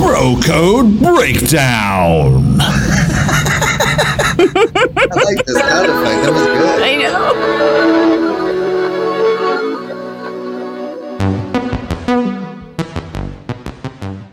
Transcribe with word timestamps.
Bro 0.00 0.40
Code 0.42 0.98
Breakdown. 0.98 2.56
I 2.58 2.64
like 5.14 5.44
this 5.44 5.58
sound 5.58 5.90
effect. 5.90 6.22
That 6.24 6.32
was 6.32 6.46
good. 6.46 6.82
I 6.82 6.96
know. 6.96 7.60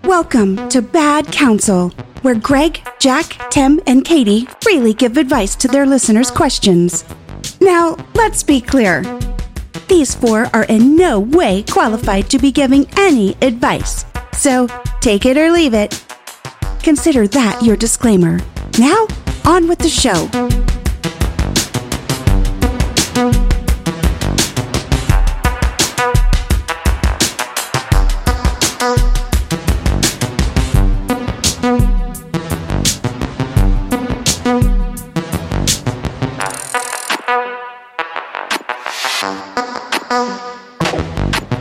Welcome 0.07 0.69
to 0.69 0.81
Bad 0.81 1.29
Counsel, 1.33 1.89
where 2.21 2.35
Greg, 2.35 2.79
Jack, 2.99 3.51
Tim, 3.51 3.81
and 3.85 4.05
Katie 4.05 4.47
freely 4.61 4.93
give 4.93 5.17
advice 5.17 5.53
to 5.57 5.67
their 5.67 5.85
listeners' 5.85 6.31
questions. 6.31 7.03
Now, 7.59 7.97
let's 8.15 8.41
be 8.41 8.61
clear. 8.61 9.03
These 9.89 10.15
four 10.15 10.45
are 10.53 10.63
in 10.63 10.95
no 10.95 11.19
way 11.19 11.63
qualified 11.63 12.29
to 12.29 12.39
be 12.39 12.53
giving 12.53 12.87
any 12.95 13.35
advice, 13.41 14.05
so 14.31 14.69
take 15.07 15.25
it 15.25 15.37
or 15.37 15.49
leave 15.49 15.73
it. 15.73 16.03
Consider 16.83 17.27
that 17.29 17.63
your 17.63 17.77
disclaimer. 17.77 18.41
Now, 18.77 19.07
on 19.45 19.69
with 19.69 19.79
the 19.79 19.87
show. 19.87 20.27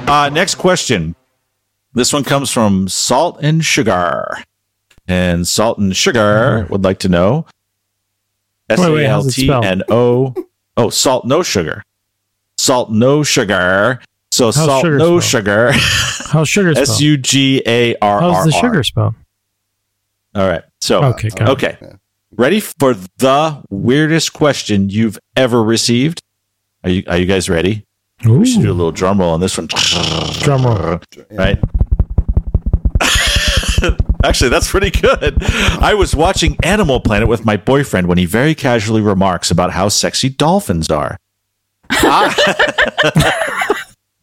Uh, 0.08 0.30
next 0.30 0.56
question. 0.56 1.14
This 1.96 2.12
one 2.12 2.24
comes 2.24 2.50
from 2.50 2.88
Salt 2.88 3.38
and 3.42 3.64
Sugar. 3.64 4.36
And 5.08 5.48
Salt 5.48 5.78
and 5.78 5.96
Sugar 5.96 6.66
would 6.68 6.84
like 6.84 6.98
to 7.00 7.08
know 7.08 7.46
S 8.68 8.78
A 8.80 8.82
L 9.06 9.10
how's 9.10 9.26
it 9.28 9.32
T? 9.40 9.50
N 9.50 9.82
O. 9.88 10.34
Oh, 10.76 10.90
salt, 10.90 11.24
no 11.24 11.42
sugar. 11.42 11.82
Salt, 12.58 12.90
no 12.92 13.22
sugar. 13.22 14.00
So 14.30 14.50
salt, 14.50 14.82
sugar 14.84 14.98
no 14.98 15.20
spelled? 15.20 15.22
sugar. 15.22 15.70
How's 15.72 16.50
sugar 16.50 16.74
spelled? 16.74 16.88
S 16.90 17.00
U 17.00 17.16
G 17.16 17.62
A 17.66 17.94
R 18.02 18.20
R. 18.20 18.32
How's 18.34 18.44
the 18.44 18.52
sugar 18.52 18.82
spelled? 18.84 19.14
All 20.34 20.46
right. 20.46 20.64
So, 20.82 21.02
Okay, 21.02 21.30
got 21.30 21.48
it. 21.48 21.52
okay. 21.52 21.78
Ready 22.32 22.60
for 22.60 22.94
the 23.16 23.62
weirdest 23.70 24.34
question 24.34 24.90
you've 24.90 25.18
ever 25.34 25.62
received? 25.62 26.20
Are 26.84 26.90
you, 26.90 27.04
are 27.06 27.16
you 27.16 27.24
guys 27.24 27.48
ready? 27.48 27.86
Ooh, 28.26 28.40
We 28.40 28.46
should 28.46 28.60
do 28.60 28.70
a 28.70 28.74
little 28.74 28.92
drum 28.92 29.18
roll 29.18 29.32
on 29.32 29.40
this 29.40 29.56
one. 29.56 29.68
drum 29.68 30.66
roll. 30.66 31.00
right? 31.30 31.58
Actually, 34.24 34.50
that's 34.50 34.70
pretty 34.70 34.90
good. 34.90 35.36
I 35.42 35.94
was 35.94 36.14
watching 36.14 36.56
Animal 36.62 37.00
Planet 37.00 37.28
with 37.28 37.44
my 37.44 37.56
boyfriend 37.56 38.06
when 38.06 38.18
he 38.18 38.26
very 38.26 38.54
casually 38.54 39.00
remarks 39.00 39.50
about 39.50 39.72
how 39.72 39.88
sexy 39.88 40.28
dolphins 40.28 40.90
are. 40.90 41.16
I- 41.90 43.74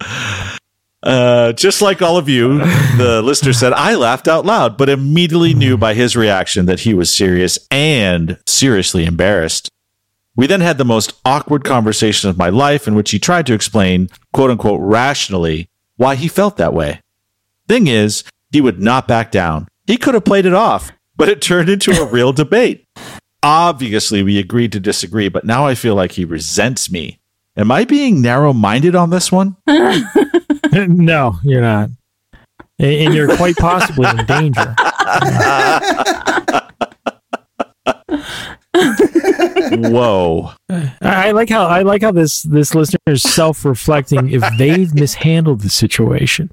uh, 1.04 1.54
just 1.54 1.82
like 1.82 2.02
all 2.02 2.18
of 2.18 2.30
you, 2.30 2.60
the 2.98 3.22
listener 3.24 3.54
said, 3.54 3.74
I 3.74 3.96
laughed 3.96 4.28
out 4.28 4.46
loud, 4.46 4.78
but 4.78 4.90
immediately 4.90 5.54
knew 5.54 5.78
by 5.78 5.94
his 5.94 6.16
reaction 6.16 6.66
that 6.66 6.82
he 6.82 6.94
was 6.94 7.14
serious 7.14 7.60
and 7.72 8.38
seriously 8.46 9.06
embarrassed. 9.06 9.70
We 10.36 10.48
then 10.48 10.62
had 10.62 10.78
the 10.78 10.86
most 10.86 11.14
awkward 11.26 11.64
conversation 11.64 12.30
of 12.30 12.38
my 12.38 12.50
life 12.50 12.88
in 12.88 12.96
which 12.96 13.12
he 13.12 13.20
tried 13.20 13.46
to 13.48 13.54
explain, 13.54 14.10
quote 14.34 14.50
unquote, 14.50 14.80
rationally 14.82 15.70
why 15.98 16.16
he 16.16 16.28
felt 16.28 16.58
that 16.58 16.74
way. 16.74 17.02
Thing 17.68 17.88
is, 17.88 18.24
he 18.54 18.62
would 18.62 18.80
not 18.80 19.08
back 19.08 19.32
down. 19.32 19.68
He 19.88 19.98
could 19.98 20.14
have 20.14 20.24
played 20.24 20.46
it 20.46 20.54
off, 20.54 20.92
but 21.18 21.28
it 21.28 21.42
turned 21.42 21.70
into 21.70 21.92
a 21.92 22.06
real 22.06 22.32
debate. 22.44 22.88
Obviously, 23.42 24.24
we 24.24 24.40
agreed 24.40 24.72
to 24.72 24.80
disagree, 24.80 25.28
but 25.28 25.44
now 25.44 25.66
I 25.66 25.76
feel 25.76 25.96
like 25.96 26.14
he 26.14 26.24
resents 26.24 26.90
me. 26.90 27.20
Am 27.58 27.72
I 27.72 27.84
being 27.84 28.22
narrow 28.22 28.54
minded 28.54 28.96
on 28.96 29.10
this 29.10 29.32
one? 29.32 29.58
no, 30.72 31.40
you're 31.44 31.62
not. 31.62 31.90
And 32.80 33.14
you're 33.14 33.36
quite 33.36 33.58
possibly 33.58 34.10
in 34.10 34.26
danger. 34.26 34.76
Whoa. 39.90 40.52
I 40.70 40.94
I 41.02 41.32
like 41.32 41.50
how 41.50 41.68
I 41.68 41.84
like 41.84 42.02
how 42.02 42.12
this 42.12 42.42
this 42.44 42.74
listener 42.74 43.00
is 43.08 43.22
self-reflecting 43.22 44.32
if 44.32 44.44
they've 44.58 44.94
mishandled 44.94 45.62
the 45.62 45.70
situation 45.70 46.50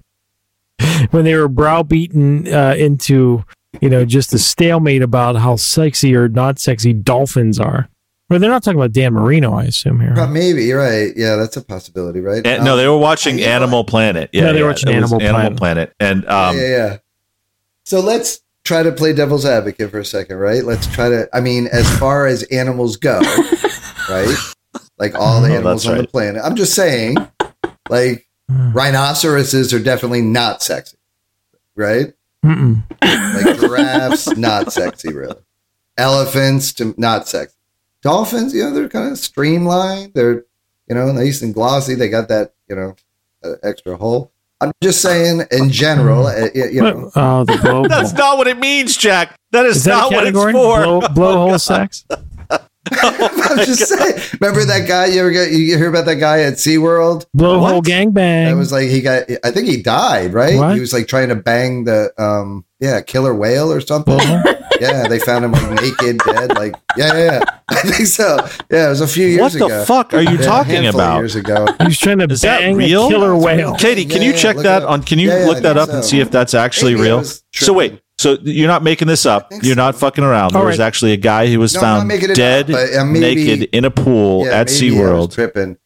when 1.10 1.24
they 1.24 1.34
were 1.34 1.48
browbeaten 1.48 2.52
uh, 2.52 2.74
into 2.76 3.44
you 3.80 3.88
know 3.88 4.04
just 4.04 4.32
a 4.32 4.38
stalemate 4.38 5.02
about 5.02 5.36
how 5.36 5.56
sexy 5.56 6.14
or 6.14 6.28
not 6.28 6.58
sexy 6.58 6.92
dolphins 6.92 7.58
are. 7.60 7.88
Well, 8.28 8.38
they're 8.38 8.48
not 8.48 8.62
talking 8.62 8.78
about 8.78 8.92
Dan 8.92 9.14
Marino, 9.14 9.54
I 9.54 9.64
assume 9.64 10.00
here. 10.00 10.14
Uh, 10.16 10.28
maybe 10.28 10.64
you're 10.64 10.78
right. 10.78 11.12
Yeah, 11.16 11.34
that's 11.34 11.56
a 11.56 11.62
possibility, 11.62 12.20
right? 12.20 12.46
And, 12.46 12.64
no, 12.64 12.72
Um, 12.72 12.78
they 12.78 12.86
were 12.86 12.96
watching 12.96 13.40
you 13.40 13.44
know 13.44 13.50
Animal 13.50 13.82
Planet. 13.82 14.30
Yeah, 14.32 14.42
No, 14.42 14.52
they 14.52 14.62
were 14.62 14.68
yeah, 14.68 14.72
watching 14.72 14.92
it 14.92 15.00
was 15.00 15.12
Animal 15.12 15.56
Planet. 15.56 15.92
And 15.98 16.24
um, 16.28 16.56
yeah, 16.56 16.62
yeah. 16.68 16.96
So 17.84 17.98
let's 17.98 18.40
try 18.62 18.84
to 18.84 18.92
play 18.92 19.12
devil's 19.12 19.44
advocate 19.44 19.90
for 19.90 19.98
a 19.98 20.04
second, 20.04 20.36
right? 20.36 20.64
Let's 20.64 20.86
try 20.86 21.08
to. 21.08 21.28
I 21.32 21.40
mean, 21.40 21.66
as 21.72 21.90
far 21.98 22.26
as 22.26 22.44
animals 22.44 22.96
go, 22.96 23.18
right? 24.08 24.32
Like 24.96 25.16
all 25.16 25.40
the 25.40 25.48
animals 25.52 25.82
that's 25.82 25.92
on 25.92 25.98
the 25.98 26.06
planet. 26.06 26.40
I'm 26.44 26.54
just 26.54 26.74
saying, 26.74 27.16
like 27.88 28.29
rhinoceroses 28.72 29.72
are 29.72 29.78
definitely 29.82 30.22
not 30.22 30.62
sexy, 30.62 30.96
right? 31.76 32.12
Mm-mm. 32.44 32.82
Like 33.02 33.60
giraffes, 33.60 34.28
not 34.36 34.72
sexy, 34.72 35.12
really. 35.12 35.40
Elephants, 35.96 36.72
to, 36.74 36.94
not 36.96 37.28
sexy. 37.28 37.56
Dolphins, 38.02 38.54
you 38.54 38.62
know, 38.62 38.72
they're 38.72 38.88
kind 38.88 39.10
of 39.12 39.18
streamlined. 39.18 40.12
They're, 40.14 40.44
you 40.88 40.94
know, 40.94 41.12
nice 41.12 41.42
and 41.42 41.52
glossy. 41.52 41.94
They 41.94 42.08
got 42.08 42.28
that, 42.28 42.54
you 42.68 42.76
know, 42.76 42.96
uh, 43.44 43.54
extra 43.62 43.96
hole. 43.96 44.32
I'm 44.62 44.72
just 44.82 45.00
saying, 45.00 45.42
in 45.50 45.70
general, 45.70 46.26
uh, 46.26 46.48
you 46.54 46.82
know, 46.82 47.10
Oh, 47.14 47.44
the 47.44 47.86
that's 47.88 48.12
not 48.12 48.36
what 48.38 48.46
it 48.46 48.58
means, 48.58 48.96
Jack. 48.96 49.36
That 49.52 49.66
is, 49.66 49.78
Is 49.78 49.84
that 49.84 49.90
not 49.90 50.12
what 50.12 50.26
it's 50.26 50.36
category? 50.36 50.52
for. 50.52 50.82
Blow, 50.82 51.00
blowhole 51.48 51.60
sex? 51.60 52.04
I'm 52.92 53.58
just 53.58 53.86
saying. 53.88 54.20
Remember 54.40 54.64
that 54.64 54.86
guy? 54.88 55.06
You 55.06 55.20
ever 55.20 55.30
get 55.30 55.52
you 55.52 55.76
hear 55.76 55.90
about 55.90 56.06
that 56.06 56.16
guy 56.16 56.42
at 56.42 56.54
SeaWorld? 56.54 57.26
Blowhole 57.36 57.60
What? 57.76 57.84
gangbang. 57.84 58.46
That 58.46 58.56
was 58.56 58.72
like 58.72 58.88
he 58.88 59.00
got. 59.02 59.24
I 59.44 59.50
think 59.50 59.68
he 59.68 59.82
died. 59.82 60.32
Right? 60.32 60.56
What? 60.56 60.74
He 60.74 60.80
was 60.80 60.92
like 60.92 61.06
trying 61.06 61.28
to 61.28 61.34
bang 61.34 61.84
the 61.84 62.10
um 62.16 62.64
yeah 62.80 63.00
killer 63.02 63.34
whale 63.34 63.72
or 63.72 63.80
something. 63.80 64.18
Yeah, 64.80 65.06
they 65.08 65.18
found 65.18 65.44
him 65.44 65.52
like 65.52 65.82
naked, 65.82 66.16
dead. 66.24 66.56
Like 66.56 66.74
yeah, 66.96 67.14
yeah, 67.14 67.32
yeah. 67.32 67.44
I 67.68 67.82
think 67.82 68.06
so. 68.06 68.38
Yeah, 68.70 68.86
it 68.86 68.88
was 68.88 69.02
a 69.02 69.06
few 69.06 69.26
years 69.26 69.42
What 69.42 69.52
the 69.52 69.66
ago. 69.66 69.84
fuck 69.84 70.14
are 70.14 70.22
you 70.22 70.38
Yeah, 70.38 70.42
talking 70.46 70.86
about? 70.86 71.18
Years 71.18 71.34
ago. 71.36 71.66
He 71.80 71.84
was 71.84 71.98
trying 71.98 72.16
to 72.20 72.24
Is 72.24 72.40
that 72.40 72.60
bang 72.60 72.76
real? 72.76 73.04
a 73.04 73.10
killer 73.10 73.36
whale. 73.36 73.74
Katie, 73.76 74.06
can 74.06 74.22
Yeah, 74.22 74.28
you 74.28 74.32
yeah, 74.32 74.38
check 74.38 74.56
that 74.56 74.82
on? 74.84 75.02
Can 75.02 75.18
you 75.18 75.28
Yeah, 75.28 75.40
yeah, 75.40 75.44
look 75.48 75.58
I 75.58 75.60
that 75.60 75.74
think 75.76 75.88
up 75.90 75.94
and 75.94 76.02
see 76.02 76.20
if 76.20 76.30
that's 76.30 76.54
actually 76.54 76.94
Maybe 76.94 77.08
real? 77.08 77.24
So 77.52 77.74
wait, 77.74 77.88
tripping. 77.90 78.00
So 78.20 78.36
you're 78.42 78.68
not 78.68 78.82
making 78.82 79.08
this 79.08 79.24
up? 79.26 79.50
You're 79.50 79.74
so. 79.74 79.74
not 79.74 79.94
fucking 79.96 80.22
around. 80.22 80.52
There 80.52 80.60
All 80.60 80.66
was 80.66 80.78
actually 80.80 81.12
a 81.12 81.16
guy 81.16 81.46
who 81.46 81.58
was 81.58 81.74
No, 81.74 81.80
found 81.80 82.08
making 82.08 82.26
it 82.28 82.32
up, 82.32 82.36
dead, 82.36 82.66
but, 82.68 82.94
uh, 82.94 83.04
maybe- 83.04 83.44
naked 83.46 83.68
in 83.72 83.84
a 83.84 83.90
pool 83.90 84.44
Yeah, 84.46 84.60
at 84.60 84.70
maybe 84.70 84.98
I 85.00 85.02
was 85.12 85.28
SeaWorld. 85.28 85.34
tripping. 85.34 85.76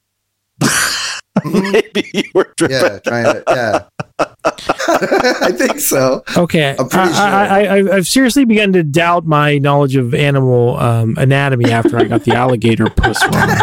maybe 1.44 2.11
you 2.15 2.25
were 2.34 2.53
tripping. 2.56 2.77
Yeah, 2.77 2.99
trying 3.00 3.25
to. 3.25 3.43
Yeah, 3.49 3.84
I 4.49 5.53
think 5.53 5.81
so. 5.81 6.23
Okay, 6.37 6.77
I'm 6.78 6.89
pretty 6.89 7.12
I, 7.12 7.47
I, 7.47 7.61
I, 7.78 7.97
I've 7.97 8.06
seriously 8.06 8.44
begun 8.44 8.73
to 8.75 8.83
doubt 8.83 9.27
my 9.27 9.59
knowledge 9.59 9.97
of 9.97 10.15
animal 10.15 10.77
um, 10.78 11.17
anatomy 11.19 11.71
after 11.71 11.99
I 11.99 12.05
got 12.05 12.25
the 12.25 12.34
alligator 12.34 12.89
puss 12.91 13.21
one. 13.23 13.33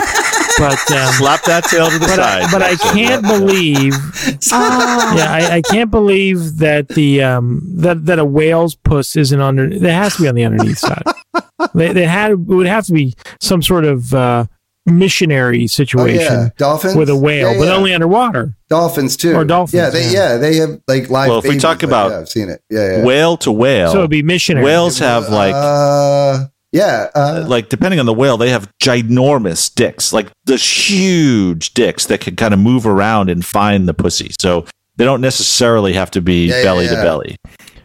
But 0.58 0.74
um, 0.92 1.14
Slap 1.14 1.44
that 1.46 1.64
tail 1.66 1.90
to 1.90 1.94
the 2.00 2.06
but 2.08 2.16
side. 2.16 2.44
I, 2.44 2.52
but 2.52 2.62
I 2.62 2.76
can't 2.76 3.24
believe. 3.24 3.94
Yeah, 4.52 5.28
I, 5.32 5.56
I 5.58 5.62
can't 5.62 5.92
believe 5.92 6.58
that 6.58 6.88
the 6.90 7.24
um 7.24 7.62
that 7.78 8.06
that 8.06 8.20
a 8.20 8.26
whale's 8.26 8.76
puss 8.76 9.16
isn't 9.16 9.40
under. 9.42 9.66
It 9.66 9.82
has 9.82 10.16
to 10.16 10.22
be 10.24 10.28
on 10.28 10.36
the 10.36 10.44
underneath 10.46 10.78
side. 10.80 11.04
They, 11.74 11.94
they 11.94 12.06
had 12.06 12.32
it 12.32 12.40
would 12.40 12.68
have 12.68 12.86
to 12.88 12.94
be 12.94 13.14
some 13.40 13.62
sort 13.62 13.86
of 13.86 14.14
uh, 14.14 14.46
missionary 14.86 15.64
Oh 15.64 15.68
situation 15.68 16.20
yeah, 16.22 16.50
dolphins 16.58 16.96
with 16.96 17.10
a 17.10 17.16
whale, 17.16 17.52
Yeah, 17.54 17.58
but 17.60 17.66
yeah. 17.68 17.74
only 17.76 17.94
underwater. 17.94 18.56
dolphins 18.70 19.16
too, 19.18 19.34
Or 19.36 19.44
dolphins, 19.46 19.74
Yeah, 19.82 19.90
they 19.90 20.06
yeah. 20.06 20.32
yeah, 20.34 20.38
they 20.38 20.56
have 20.58 20.82
like 20.88 21.10
live. 21.10 21.30
Well, 21.30 21.40
if 21.40 21.46
we 21.48 21.58
talk 21.58 21.84
about 21.84 22.12
yeah, 22.12 22.20
I've 22.20 22.30
seen 22.30 22.50
it. 22.50 22.62
Yeah, 22.70 22.98
yeah. 22.98 23.04
whale 23.06 23.38
to 23.38 23.52
whale, 23.52 23.92
So 23.92 24.00
it'd 24.00 24.10
be 24.10 24.24
missionary. 24.24 24.66
whales 24.66 25.00
have 25.00 25.30
like 25.30 25.54
uh, 25.56 26.46
yeah, 26.72 27.10
uh, 27.16 27.44
like 27.48 27.70
depending 27.70 28.00
on 28.00 28.06
the 28.06 28.14
whale, 28.14 28.38
they 28.38 28.50
have 28.50 28.72
ginormous 28.82 29.74
dicks, 29.74 30.14
like 30.14 30.32
the 30.46 30.56
huge 30.58 31.74
dicks 31.74 32.06
that 32.08 32.22
can 32.22 32.36
kind 32.36 32.54
of 32.54 32.60
move 32.60 32.86
around 32.88 33.30
and 33.30 33.46
find 33.46 33.88
the 33.88 33.94
pussy. 33.94 34.32
So 34.40 34.66
they 34.96 35.04
don't 35.06 35.22
necessarily 35.22 35.94
have 35.94 36.12
to 36.12 36.22
be 36.22 36.48
Yeah, 36.48 36.58
yeah, 36.58 36.64
belly 36.64 36.88
to 36.88 36.96
belly. 36.96 37.36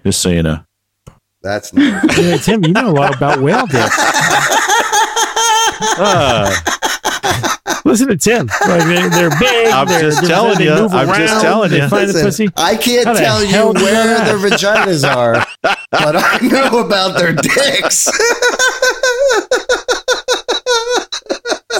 Just 0.04 0.20
so 0.22 0.28
you 0.30 0.42
know. 0.42 0.60
that's 1.42 1.72
nice. 1.72 2.18
Yeah, 2.18 2.36
Tim, 2.36 2.64
you 2.64 2.72
know 2.72 2.90
a 2.90 2.92
lot 2.92 3.14
about 3.16 3.40
whale 3.40 3.66
dicks. 3.66 3.96
Ah, 5.98 7.55
Listen 7.86 8.08
to 8.08 8.16
Tim. 8.16 8.48
Like 8.66 8.82
they're, 8.84 9.08
they're 9.10 9.38
big. 9.38 9.68
I'm 9.68 9.86
they're, 9.86 10.00
just 10.00 10.20
they're- 10.20 10.30
telling 10.30 10.60
you. 10.60 10.72
I'm 10.72 11.06
just 11.16 11.40
telling 11.40 11.72
you. 11.72 11.88
Find 11.88 12.06
Listen, 12.08 12.24
pussy. 12.24 12.48
I 12.56 12.76
can't 12.76 13.06
How 13.06 13.14
tell 13.14 13.40
you 13.44 13.50
do 13.52 13.56
you 13.56 13.84
where 13.84 14.06
that? 14.06 14.24
their 14.40 14.50
vaginas 14.50 15.04
are. 15.08 15.44
but 15.62 16.16
I 16.16 16.38
know 16.42 16.80
about 16.80 17.16
their 17.18 17.32
dicks. 17.32 18.08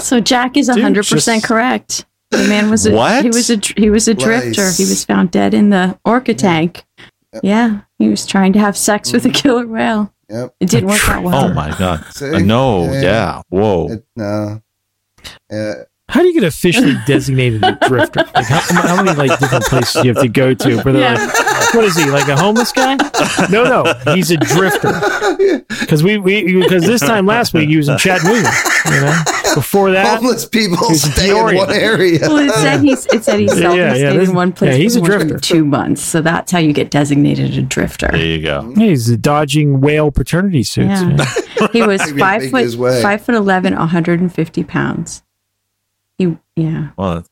So 0.01 0.19
Jack 0.21 0.55
is 0.55 0.69
hundred 0.69 1.05
percent 1.05 1.43
correct. 1.43 2.05
The 2.31 2.47
man 2.47 2.69
was 2.69 2.85
a 2.85 2.93
What? 2.93 3.23
he 3.23 3.29
was 3.29 3.49
a 3.49 3.57
he 3.75 3.89
was 3.89 4.07
a 4.07 4.13
drifter. 4.13 4.63
Nice. 4.65 4.77
He 4.77 4.83
was 4.85 5.03
found 5.03 5.31
dead 5.31 5.53
in 5.53 5.69
the 5.69 5.99
orca 6.05 6.33
tank. 6.33 6.85
Yeah, 7.43 7.81
he 7.99 8.07
was 8.07 8.25
trying 8.25 8.53
to 8.53 8.59
have 8.59 8.77
sex 8.77 9.11
with 9.11 9.25
a 9.25 9.29
killer 9.29 9.67
whale. 9.67 10.13
Yep. 10.29 10.55
It 10.61 10.69
didn't 10.69 10.89
work 10.89 11.07
out 11.09 11.23
well. 11.23 11.45
Oh 11.45 11.53
my 11.53 11.75
god. 11.77 12.05
Uh, 12.21 12.39
no, 12.39 12.83
Yeah. 12.85 13.01
yeah. 13.01 13.41
Whoa. 13.49 13.91
It- 13.91 14.05
no. 14.15 14.61
Yeah. 15.51 15.73
How 16.09 16.21
do 16.21 16.27
you 16.27 16.33
get 16.33 16.43
officially 16.45 16.93
designated 17.05 17.61
a 17.63 17.77
drifter? 17.87 18.23
Like 18.33 18.45
how, 18.45 18.59
how 18.81 19.03
many 19.03 19.17
like 19.17 19.37
different 19.39 19.65
places 19.65 19.93
do 20.01 20.07
you 20.07 20.13
have 20.13 20.23
to 20.23 20.29
go 20.29 20.53
to? 20.53 20.75
Where 20.81 20.93
they're 20.93 21.01
Yeah. 21.01 21.25
like, 21.25 21.73
what 21.73 21.83
is 21.83 21.97
he 21.97 22.05
like 22.09 22.29
a 22.29 22.37
homeless 22.37 22.71
guy? 22.71 22.95
No, 23.51 23.63
no, 23.65 24.13
he's 24.15 24.31
a 24.31 24.37
drifter. 24.37 24.93
Because 25.79 26.03
we 26.03 26.17
we 26.17 26.59
because 26.61 26.85
this 26.85 26.99
time 27.01 27.25
last 27.25 27.53
week 27.53 27.69
he 27.69 27.77
was 27.77 27.87
in 27.87 27.97
Chattanooga. 27.97 28.49
You 28.85 29.01
know, 29.01 29.23
before 29.55 29.91
that, 29.91 30.17
Homeless 30.19 30.45
people 30.45 30.77
He's 30.89 31.05
a 31.05 31.11
stay 31.11 31.29
in 31.29 31.35
Peoria. 31.35 31.57
one 31.59 31.71
area. 31.73 32.19
Well, 32.21 32.37
it 32.37 32.51
said 32.51 32.81
he's 32.81 33.05
it 33.07 33.23
said 33.23 33.39
he 33.39 33.45
Yeah, 33.45 33.53
seldom 33.53 33.77
yeah, 33.77 33.93
stayed 33.93 34.21
in 34.29 34.33
one 34.35 34.51
place 34.51 34.71
yeah, 34.71 34.77
he's 34.77 34.93
for 34.97 34.99
a 35.05 35.07
more 35.09 35.19
than 35.19 35.27
drifter. 35.29 35.47
two 35.47 35.65
months. 35.65 36.01
So 36.01 36.21
that's 36.21 36.51
how 36.51 36.59
you 36.59 36.73
get 36.73 36.89
designated 36.91 37.57
a 37.57 37.61
drifter. 37.61 38.09
There 38.11 38.25
you 38.25 38.41
go. 38.41 38.73
yeah, 38.75 38.87
he's 38.87 39.15
dodging 39.17 39.79
whale 39.81 40.11
paternity 40.11 40.63
suits. 40.63 40.87
Yeah. 41.01 41.25
Yeah. 41.61 41.67
He 41.71 41.81
was 41.83 42.01
five 42.19 42.49
foot 42.49 42.63
his 42.63 42.75
five 42.75 43.21
foot 43.21 43.35
eleven, 43.35 43.73
150 43.75 44.63
pounds. 44.65 45.23
He 46.17 46.35
yeah. 46.55 46.89
Well, 46.97 47.23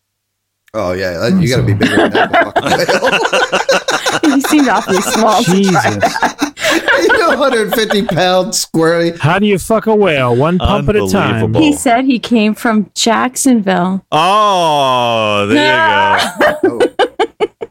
Oh 0.73 0.91
yeah, 0.91 1.17
that- 1.17 1.41
you 1.41 1.47
got 1.49 1.57
to 1.57 1.63
be 1.63 1.73
bigger 1.73 1.95
than 1.95 2.11
that. 2.11 4.19
to 4.23 4.29
he 4.29 4.41
seemed 4.41 4.67
awfully 4.67 4.99
small. 5.01 5.41
Jesus, 5.41 5.85
you 7.01 7.07
know, 7.17 7.29
150 7.37 8.05
pounds 8.07 8.59
squarely. 8.59 9.11
how 9.17 9.39
do 9.39 9.45
you 9.47 9.57
fuck 9.57 9.87
a 9.87 9.95
whale? 9.95 10.35
One 10.35 10.59
pump 10.59 10.89
at 10.89 10.95
a 10.97 11.07
time. 11.07 11.53
He 11.53 11.71
said 11.73 12.03
he 12.05 12.19
came 12.19 12.53
from 12.55 12.91
Jacksonville. 12.93 14.05
oh, 14.11 15.47
there 15.49 16.19
you 16.63 16.69
go. 16.69 16.79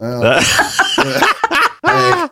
Oh, 0.06 0.38
hey, 1.86 2.28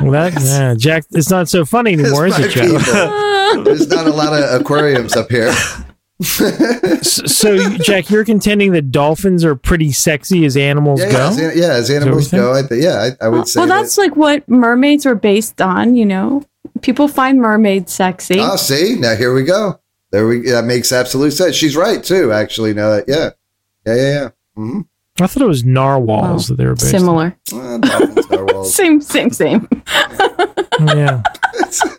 Well, 0.00 0.12
that, 0.12 0.32
yeah, 0.42 0.74
Jack, 0.74 1.04
it's 1.10 1.28
not 1.28 1.48
so 1.50 1.64
funny 1.66 1.92
anymore, 1.94 2.28
is 2.28 2.38
it, 2.38 2.42
my 2.42 2.48
Jack? 2.48 2.66
people. 2.66 3.64
There's 3.64 3.88
not 3.88 4.06
a 4.06 4.10
lot 4.10 4.32
of 4.32 4.58
aquariums 4.60 5.16
up 5.16 5.28
here. 5.30 5.52
S- 6.20 7.22
So, 7.34 7.56
Jack, 7.78 8.10
you're 8.10 8.24
contending 8.24 8.72
that 8.72 8.90
dolphins 8.90 9.44
are 9.44 9.54
pretty 9.54 9.90
sexy 9.92 10.44
as 10.44 10.56
animals 10.56 11.00
Yeah, 11.00 11.06
yeah, 11.06 11.12
go. 11.12 11.28
as, 11.28 11.38
an- 11.38 11.52
yeah, 11.58 11.72
as 11.72 11.90
animals 11.90 12.30
go, 12.30 12.52
I 12.52 12.62
th- 12.62 12.82
yeah, 12.82 13.10
I, 13.20 13.24
I 13.26 13.28
would 13.28 13.48
say. 13.48 13.60
well, 13.60 13.68
that's 13.68 13.96
like 13.98 14.16
what 14.16 14.46
mermaids 14.48 15.06
are 15.06 15.14
based 15.14 15.60
on. 15.62 15.94
You 15.96 16.06
know, 16.06 16.44
people 16.82 17.08
find 17.08 17.40
mermaids 17.40 17.92
sexy. 17.92 18.34
that. 18.36 18.50
Oh, 18.52 18.56
see, 18.56 18.96
now 18.98 19.16
here 19.16 19.32
we 19.32 19.44
go. 19.44 19.80
There 20.12 20.26
we. 20.26 20.40
That 20.50 20.64
makes 20.64 20.92
absolute 20.92 21.30
sense. 21.32 21.54
She's 21.56 21.76
right 21.76 22.02
too. 22.02 22.32
Actually, 22.32 22.74
now 22.74 22.90
that 22.90 23.04
yeah, 23.08 23.30
yeah, 23.86 23.94
yeah, 23.94 24.12
yeah. 24.12 24.28
Mm-hmm. 24.58 24.80
I 25.20 25.26
thought 25.26 25.42
it 25.42 25.46
was 25.46 25.64
narwhals 25.64 26.48
Well, 26.50 26.56
that 26.56 26.56
they 26.56 26.66
were 26.66 26.74
based 26.74 26.90
Similar. 26.90 27.36
Well, 27.52 27.78
dolphins. 27.78 28.26
Same, 28.74 29.00
same, 29.00 29.30
same. 29.30 29.68
Yeah. 30.80 31.22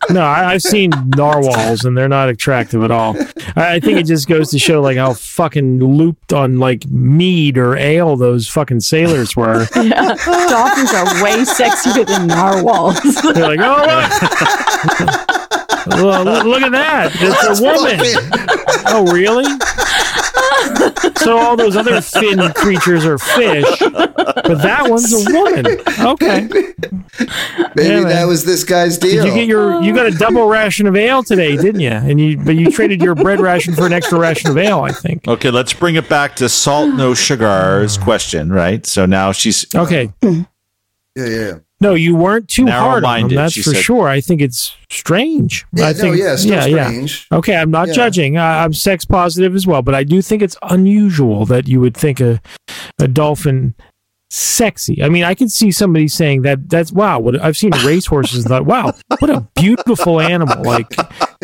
No, 0.09 0.21
I, 0.23 0.53
I've 0.53 0.61
seen 0.61 0.91
narwhals 1.15 1.85
and 1.85 1.97
they're 1.97 2.09
not 2.09 2.27
attractive 2.27 2.83
at 2.83 2.91
all. 2.91 3.15
I, 3.55 3.75
I 3.75 3.79
think 3.79 3.97
it 3.99 4.05
just 4.05 4.27
goes 4.27 4.49
to 4.51 4.59
show 4.59 4.81
like 4.81 4.97
how 4.97 5.13
fucking 5.13 5.79
looped 5.79 6.33
on 6.33 6.59
like 6.59 6.85
mead 6.87 7.57
or 7.57 7.77
ale 7.77 8.17
those 8.17 8.49
fucking 8.49 8.81
sailors 8.81 9.35
were. 9.35 9.67
Yeah. 9.75 10.15
Dolphins 10.15 10.93
are 10.93 11.23
way 11.23 11.43
sexier 11.43 12.05
than 12.05 12.27
narwhals. 12.27 12.99
They're 13.33 13.55
like, 13.55 13.59
oh, 13.61 13.85
look, 14.99 15.40
Well, 15.87 16.23
look- 16.23 16.43
look 16.45 16.61
at 16.61 16.71
that. 16.71 17.11
It's 17.15 17.59
a 17.59 17.63
woman. 17.63 17.99
Oh, 18.87 19.11
really? 19.11 19.45
So 21.17 21.37
all 21.37 21.55
those 21.55 21.75
other 21.75 22.01
fin 22.01 22.39
creatures 22.53 23.05
are 23.05 23.17
fish, 23.17 23.65
but 23.79 24.61
that 24.61 24.85
one's 24.89 25.11
a 25.13 25.31
woman. 25.33 25.65
Okay. 25.99 26.41
Maybe 26.47 27.89
Yeah, 27.89 27.99
that 28.01 28.03
man. 28.03 28.27
was 28.27 28.45
this 28.45 28.63
guy's 28.63 28.97
Did 28.97 29.11
deal. 29.11 29.25
you 29.27 29.33
get 29.33 29.47
your 29.47 29.81
you 29.81 29.93
got 29.93 30.05
a 30.07 30.11
double 30.11 30.47
ration 30.47 30.87
of 30.87 30.95
ale 30.95 31.23
today, 31.23 31.55
didn't 31.57 31.81
you? 31.81 31.89
And 31.89 32.19
you 32.19 32.37
but 32.37 32.55
you 32.55 32.71
traded 32.71 33.01
your 33.01 33.15
bread 33.15 33.39
ration 33.39 33.73
for 33.73 33.85
an 33.85 33.93
extra 33.93 34.17
ration 34.19 34.49
of 34.51 34.57
ale, 34.57 34.81
I 34.81 34.91
think. 34.91 35.27
Okay, 35.27 35.49
let's 35.51 35.73
bring 35.73 35.95
it 35.95 36.07
back 36.09 36.35
to 36.37 36.49
salt 36.49 36.93
no 36.95 37.13
sugar's 37.13 37.97
question, 37.97 38.51
right? 38.51 38.85
So 38.85 39.05
now 39.05 39.31
she's 39.31 39.65
Okay. 39.73 40.11
yeah, 40.23 40.43
yeah. 41.15 41.53
No, 41.81 41.95
you 41.95 42.15
weren't 42.15 42.47
too 42.47 42.67
hard 42.67 43.03
on 43.03 43.21
them, 43.21 43.29
that's 43.35 43.55
for 43.55 43.73
said. 43.73 43.83
sure. 43.83 44.07
I 44.07 44.21
think 44.21 44.39
it's 44.39 44.75
strange. 44.91 45.65
Yeah, 45.73 45.87
I 45.87 45.91
no, 45.93 45.97
think, 45.99 46.17
yeah, 46.17 46.35
still 46.35 46.51
yeah, 46.53 46.65
yeah. 46.67 46.87
strange. 46.87 47.27
Okay, 47.31 47.55
I'm 47.55 47.71
not 47.71 47.87
Yeah. 47.87 47.93
judging. 47.95 48.37
I, 48.37 48.63
I'm 48.63 48.71
sex 48.73 49.03
positive 49.03 49.55
as 49.55 49.65
well, 49.65 49.81
but 49.81 49.95
I 49.95 50.03
do 50.03 50.21
think 50.21 50.41
it's 50.43 50.55
unusual 50.69 51.45
that 51.47 51.67
you 51.67 51.79
would 51.81 51.97
think 51.97 52.19
a 52.21 52.39
a 52.99 53.07
dolphin 53.07 53.73
sexy. 54.29 55.03
I 55.03 55.09
mean, 55.09 55.23
I 55.23 55.33
can 55.33 55.49
see 55.49 55.71
somebody 55.71 56.07
saying 56.07 56.43
that 56.43 56.69
that's 56.69 56.91
wow. 56.91 57.19
What 57.19 57.41
I've 57.41 57.57
seen 57.57 57.71
racehorses 57.85 58.45
thought, 58.45 58.65
wow, 58.65 58.93
what 59.19 59.29
a 59.29 59.41
beautiful 59.55 60.21
animal, 60.21 60.63
like 60.63 60.87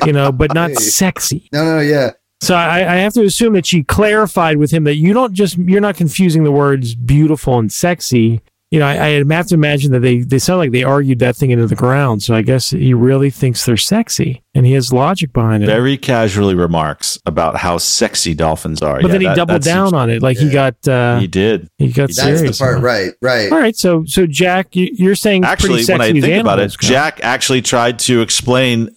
you 0.06 0.14
know, 0.14 0.32
but 0.32 0.54
not 0.54 0.70
Hey. 0.70 0.76
sexy. 0.76 1.50
No, 1.52 1.66
no, 1.66 1.80
yeah. 1.82 2.12
So 2.42 2.54
I, 2.54 2.78
I 2.94 2.96
have 2.98 3.14
to 3.14 3.24
assume 3.24 3.54
that 3.54 3.66
she 3.66 3.84
clarified 3.84 4.58
with 4.58 4.70
him 4.70 4.84
that 4.84 4.96
you 4.98 5.12
don't 5.14 5.34
just 5.34 5.58
you're 5.58 5.82
not 5.82 5.96
confusing 5.98 6.44
the 6.44 6.52
words 6.52 6.94
beautiful 6.94 7.58
and 7.58 7.72
sexy. 7.72 8.42
You 8.70 8.80
know, 8.80 8.86
I, 8.86 9.20
I 9.22 9.24
have 9.34 9.48
to 9.48 9.54
imagine 9.54 9.94
that 9.94 10.02
they 10.02 10.18
they 10.20 10.40
sound 10.40 10.60
like 10.60 10.72
they 10.72 10.84
argued 10.84 11.20
that 11.20 11.38
thing 11.38 11.52
into 11.52 11.68
the 11.68 11.76
ground. 11.76 12.22
So 12.22 12.36
I 12.36 12.42
guess 12.42 12.72
he 12.72 12.94
really 12.94 13.30
thinks 13.30 13.66
they're 13.66 13.78
sexy, 13.78 14.44
and 14.54 14.66
he 14.66 14.74
has 14.74 14.92
logic 14.92 15.32
behind 15.32 15.64
it. 15.64 15.68
very 15.68 15.96
casually 15.98 16.54
remarks 16.54 17.18
about 17.26 17.56
how 17.56 17.78
sexy 17.78 18.34
dolphins 18.34 18.82
are. 18.82 18.96
but 19.02 19.08
Yeah, 19.08 19.12
then 19.14 19.22
he 19.22 19.28
that- 19.28 19.36
doubled 19.38 19.62
that 19.62 19.66
down 19.66 19.88
seems- 19.88 19.94
on 19.94 20.10
it, 20.10 20.22
like 20.22 20.38
he 20.38 20.50
got 20.50 20.86
uh, 20.86 21.18
He 21.20 21.28
did. 21.28 21.70
he 21.78 21.94
got 21.94 22.08
That's 22.10 22.18
serious. 22.22 22.60
the 22.60 22.66
part, 22.66 22.82
right? 22.82 23.14
Right. 23.22 23.50
All 23.50 23.58
right, 23.58 23.76
so 23.76 24.04
so 24.04 24.28
Jack, 24.28 24.76
you, 24.76 24.90
you're 24.94 25.16
saying 25.16 25.46
Actually, 25.46 25.86
pretty 25.86 25.94
when 25.94 26.02
I 26.02 26.12
think 26.12 26.42
about 26.42 26.60
it, 26.60 26.64
animals 26.64 26.76
go. 26.76 26.88
Jack 26.90 27.22
actually 27.24 27.62
tried 27.62 28.00
to 28.00 28.20
explain 28.20 28.90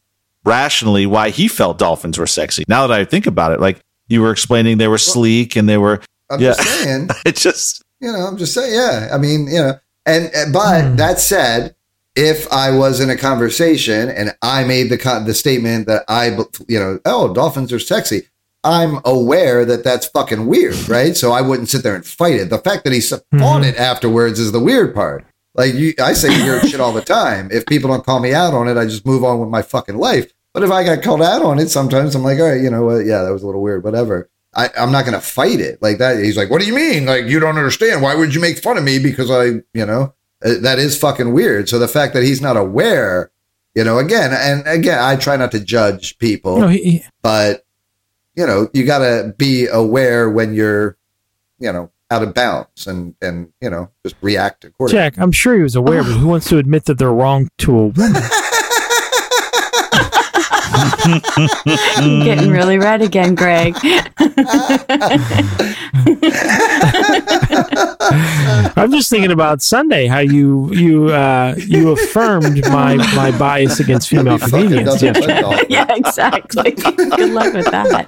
rationally 0.44 1.06
why 1.06 1.30
he 1.30 1.46
felt 1.46 1.78
dolphins 1.78 2.18
were 2.18 2.26
sexy. 2.26 2.64
Now 2.66 2.86
that 2.88 2.98
I 2.98 3.04
think 3.04 3.26
about 3.26 3.52
it, 3.52 3.60
like 3.60 3.78
you 4.08 4.20
were 4.22 4.32
explaining, 4.32 4.78
they 4.78 4.88
were 4.88 4.98
sleek 4.98 5.54
and 5.54 5.68
they 5.68 5.78
were. 5.78 6.00
I'm 6.28 6.40
Yeah. 6.40 6.54
just 6.54 6.62
saying. 6.82 7.08
It's 7.24 7.42
just 7.42 7.84
You 8.00 8.12
know, 8.12 8.26
I'm 8.26 8.36
just 8.36 8.54
saying. 8.54 8.74
Yeah. 8.74 9.08
I 9.12 9.18
mean, 9.18 9.46
you 9.46 9.58
know, 9.60 9.74
and, 10.06 10.30
but 10.52 10.82
Hmm. 10.90 10.96
that 10.96 11.18
said, 11.20 11.74
if 12.16 12.50
I 12.52 12.70
was 12.76 12.98
in 13.00 13.10
a 13.10 13.16
conversation 13.16 14.08
and 14.08 14.34
I 14.42 14.64
made 14.64 14.90
the 14.90 14.98
con- 14.98 15.24
the 15.26 15.34
statement 15.34 15.86
that 15.86 16.04
I, 16.08 16.36
you 16.68 16.78
know, 16.78 16.98
oh, 17.04 17.32
dolphins 17.32 17.72
are 17.72 17.78
sexy. 17.78 18.22
I'm 18.64 19.00
aware 19.04 19.64
that 19.64 19.84
that's 19.84 20.06
fucking 20.06 20.46
weird, 20.46 20.88
right? 20.88 21.16
So 21.16 21.32
I 21.32 21.40
wouldn't 21.40 21.68
sit 21.68 21.82
there 21.82 21.94
and 21.94 22.04
fight 22.04 22.34
it. 22.34 22.50
The 22.50 22.58
fact 22.58 22.84
that 22.84 22.92
he 22.92 23.00
Hmm. 23.32 23.38
fought 23.38 23.64
it 23.64 23.76
afterwards 23.76 24.38
is 24.40 24.52
the 24.52 24.60
weird 24.60 24.94
part. 24.94 25.24
Like 25.54 25.74
you, 25.74 25.94
I 26.00 26.12
say 26.14 26.28
weird 26.44 26.62
shit 26.68 26.80
all 26.80 26.92
the 26.92 27.00
time. 27.02 27.48
If 27.52 27.66
people 27.66 27.90
don't 27.90 28.04
call 28.04 28.20
me 28.20 28.32
out 28.34 28.54
on 28.54 28.68
it, 28.68 28.76
I 28.76 28.84
just 28.86 29.04
move 29.06 29.24
on 29.24 29.38
with 29.40 29.48
my 29.48 29.62
fucking 29.62 29.96
life. 29.98 30.32
But 30.54 30.62
if 30.64 30.70
I 30.70 30.82
got 30.84 31.02
called 31.02 31.22
out 31.22 31.42
on 31.42 31.58
it, 31.60 31.68
sometimes 31.70 32.14
I'm 32.14 32.22
like, 32.24 32.38
all 32.40 32.48
right, 32.50 32.60
you 32.60 32.70
know 32.70 32.82
what? 32.84 33.06
Yeah, 33.06 33.22
that 33.22 33.32
was 33.32 33.42
a 33.42 33.46
little 33.46 33.62
weird, 33.62 33.84
whatever. 33.84 34.28
I, 34.54 34.68
I'm 34.76 34.90
not 34.90 35.04
going 35.04 35.14
to 35.14 35.24
fight 35.24 35.60
it 35.60 35.80
like 35.80 35.98
that. 35.98 36.18
He's 36.22 36.36
like, 36.36 36.50
what 36.50 36.60
do 36.60 36.66
you 36.66 36.74
mean? 36.74 37.06
Like, 37.06 37.26
you 37.26 37.38
don't 37.40 37.56
understand. 37.56 38.02
Why 38.02 38.14
would 38.14 38.34
you 38.34 38.40
make 38.40 38.58
fun 38.58 38.76
of 38.76 38.84
me? 38.84 38.98
Because 38.98 39.30
I, 39.30 39.44
you 39.72 39.86
know, 39.86 40.14
uh, 40.44 40.54
that 40.62 40.78
is 40.78 40.98
fucking 40.98 41.32
weird. 41.32 41.68
So 41.68 41.78
the 41.78 41.86
fact 41.88 42.14
that 42.14 42.22
he's 42.24 42.40
not 42.40 42.56
aware, 42.56 43.30
you 43.76 43.84
know, 43.84 43.98
again, 43.98 44.32
and 44.32 44.66
again, 44.66 44.98
I 44.98 45.14
try 45.16 45.36
not 45.36 45.52
to 45.52 45.60
judge 45.60 46.18
people, 46.18 46.58
No, 46.58 46.66
he- 46.68 46.82
he- 46.82 47.04
but, 47.22 47.64
you 48.34 48.44
know, 48.46 48.68
you 48.72 48.84
got 48.84 48.98
to 48.98 49.34
be 49.38 49.66
aware 49.68 50.28
when 50.28 50.52
you're, 50.54 50.96
you 51.60 51.72
know, 51.72 51.90
out 52.10 52.22
of 52.24 52.34
bounds 52.34 52.88
and, 52.88 53.14
and, 53.22 53.52
you 53.60 53.70
know, 53.70 53.88
just 54.02 54.16
react 54.20 54.64
accordingly. 54.64 55.00
Jack, 55.00 55.18
I'm 55.18 55.30
sure 55.30 55.54
he 55.54 55.62
was 55.62 55.76
aware, 55.76 56.02
but 56.02 56.10
who 56.12 56.26
wants 56.26 56.48
to 56.48 56.58
admit 56.58 56.86
that 56.86 56.98
they're 56.98 57.12
wrong 57.12 57.48
to 57.58 57.70
a 57.78 57.86
woman? 57.86 58.20
I'm 60.80 62.24
getting 62.24 62.50
really 62.50 62.78
red 62.78 63.02
again, 63.02 63.34
Greg. 63.34 63.76
I'm 68.76 68.90
just 68.90 69.10
thinking 69.10 69.30
about 69.32 69.62
Sunday, 69.62 70.06
how 70.06 70.18
you 70.20 70.72
you 70.72 71.08
uh, 71.10 71.54
you 71.58 71.90
affirmed 71.90 72.62
my 72.70 72.96
my 73.14 73.36
bias 73.38 73.80
against 73.80 74.08
female 74.08 74.34
He 74.34 74.38
fucking 74.38 74.58
comedians. 74.68 74.86
doesn't 74.86 75.06
yesterday. 75.14 75.32
like 75.34 75.42
dolphins. 75.42 75.66
yeah, 75.70 75.94
exactly. 75.94 76.70
Good 76.72 77.30
luck 77.30 77.52
with 77.54 77.66
that. 77.70 78.06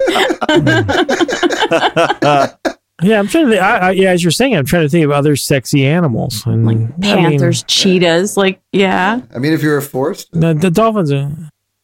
Yeah, 3.01 3.19
I'm 3.19 3.27
trying 3.27 3.45
to. 3.45 3.49
Think, 3.51 3.61
I, 3.61 3.77
I, 3.77 3.91
yeah, 3.91 4.11
as 4.11 4.23
you're 4.23 4.31
saying, 4.31 4.55
I'm 4.55 4.65
trying 4.65 4.83
to 4.83 4.89
think 4.89 5.03
of 5.03 5.11
other 5.11 5.35
sexy 5.35 5.83
animals, 5.85 6.45
and 6.45 6.65
Like 6.65 6.77
I 6.77 6.79
mean, 6.79 6.91
panthers, 7.01 7.63
cheetahs, 7.63 8.37
like 8.37 8.61
yeah. 8.71 9.19
I 9.35 9.39
mean, 9.39 9.51
if 9.51 9.61
you 9.61 9.69
were 9.71 9.81
forced, 9.81 10.31
the, 10.31 10.53
the 10.53 10.71
dolphins 10.71 11.11
are 11.11 11.29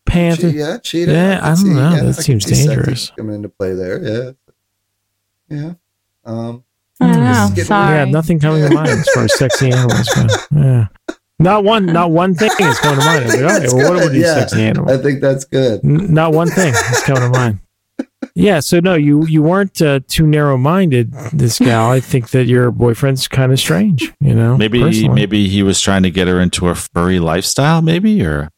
che- 0.09 0.13
panther. 0.13 0.49
yeah, 0.49 0.77
cheetah. 0.79 1.11
Yeah, 1.11 1.39
I 1.41 1.55
can 1.55 1.65
don't 1.65 1.75
know. 1.75 1.91
That 1.91 2.05
I 2.19 2.21
seems 2.21 2.45
dangerous. 2.45 3.11
Coming 3.17 3.35
into 3.35 3.49
play 3.49 3.73
there, 3.73 4.03
yeah, 4.03 4.31
yeah. 5.49 5.73
Um, 6.25 6.63
I 7.01 7.07
don't 7.13 7.23
know. 7.23 7.47
getting- 7.49 7.65
Sorry. 7.65 7.95
Yeah, 7.97 8.05
nothing 8.05 8.39
coming 8.39 8.67
to 8.67 8.73
mind 8.73 8.89
as 8.89 9.09
far 9.13 9.23
as 9.23 9.37
sexy 9.37 9.71
animals 9.71 10.07
go. 10.09 10.27
Yeah. 10.51 10.87
Not 11.41 11.63
one, 11.63 11.85
not 11.85 12.11
one 12.11 12.35
thing 12.35 12.49
is 12.59 12.79
coming 12.79 12.99
to 12.99 13.05
mind. 13.05 13.23
I 13.23 13.25
was 13.25 13.33
like, 13.35 13.43
okay, 13.43 13.59
That's 13.59 13.73
well, 13.73 13.91
what 13.93 13.99
good, 13.99 14.07
are 14.07 14.13
these 14.13 14.21
yeah. 14.23 14.33
sexy 14.39 14.61
animals? 14.61 14.91
I 14.99 15.01
think 15.01 15.21
that's 15.21 15.45
good. 15.45 15.79
N- 15.85 16.13
Not 16.13 16.33
one 16.33 16.49
thing 16.49 16.73
is 16.73 17.01
coming 17.03 17.23
to 17.23 17.29
mind. 17.29 17.59
Yeah, 18.35 18.59
so 18.61 18.79
no, 18.79 18.93
you 18.95 19.25
you 19.25 19.41
weren't 19.41 19.81
uh, 19.81 19.99
too 20.07 20.25
narrow 20.27 20.55
minded. 20.57 21.11
This 21.33 21.57
gal, 21.59 21.89
I 21.89 21.99
think 21.99 22.29
that 22.29 22.45
your 22.45 22.71
boyfriend's 22.71 23.27
kind 23.27 23.51
of 23.51 23.59
strange. 23.59 24.13
You 24.21 24.33
know, 24.33 24.55
Maybe 24.55 24.79
personally. 24.81 25.15
maybe 25.15 25.47
he 25.49 25.61
was 25.63 25.81
trying 25.81 26.03
to 26.03 26.11
get 26.11 26.27
her 26.29 26.39
into 26.39 26.67
a 26.69 26.75
furry 26.75 27.19
lifestyle, 27.19 27.81
maybe, 27.81 28.21
or 28.25 28.49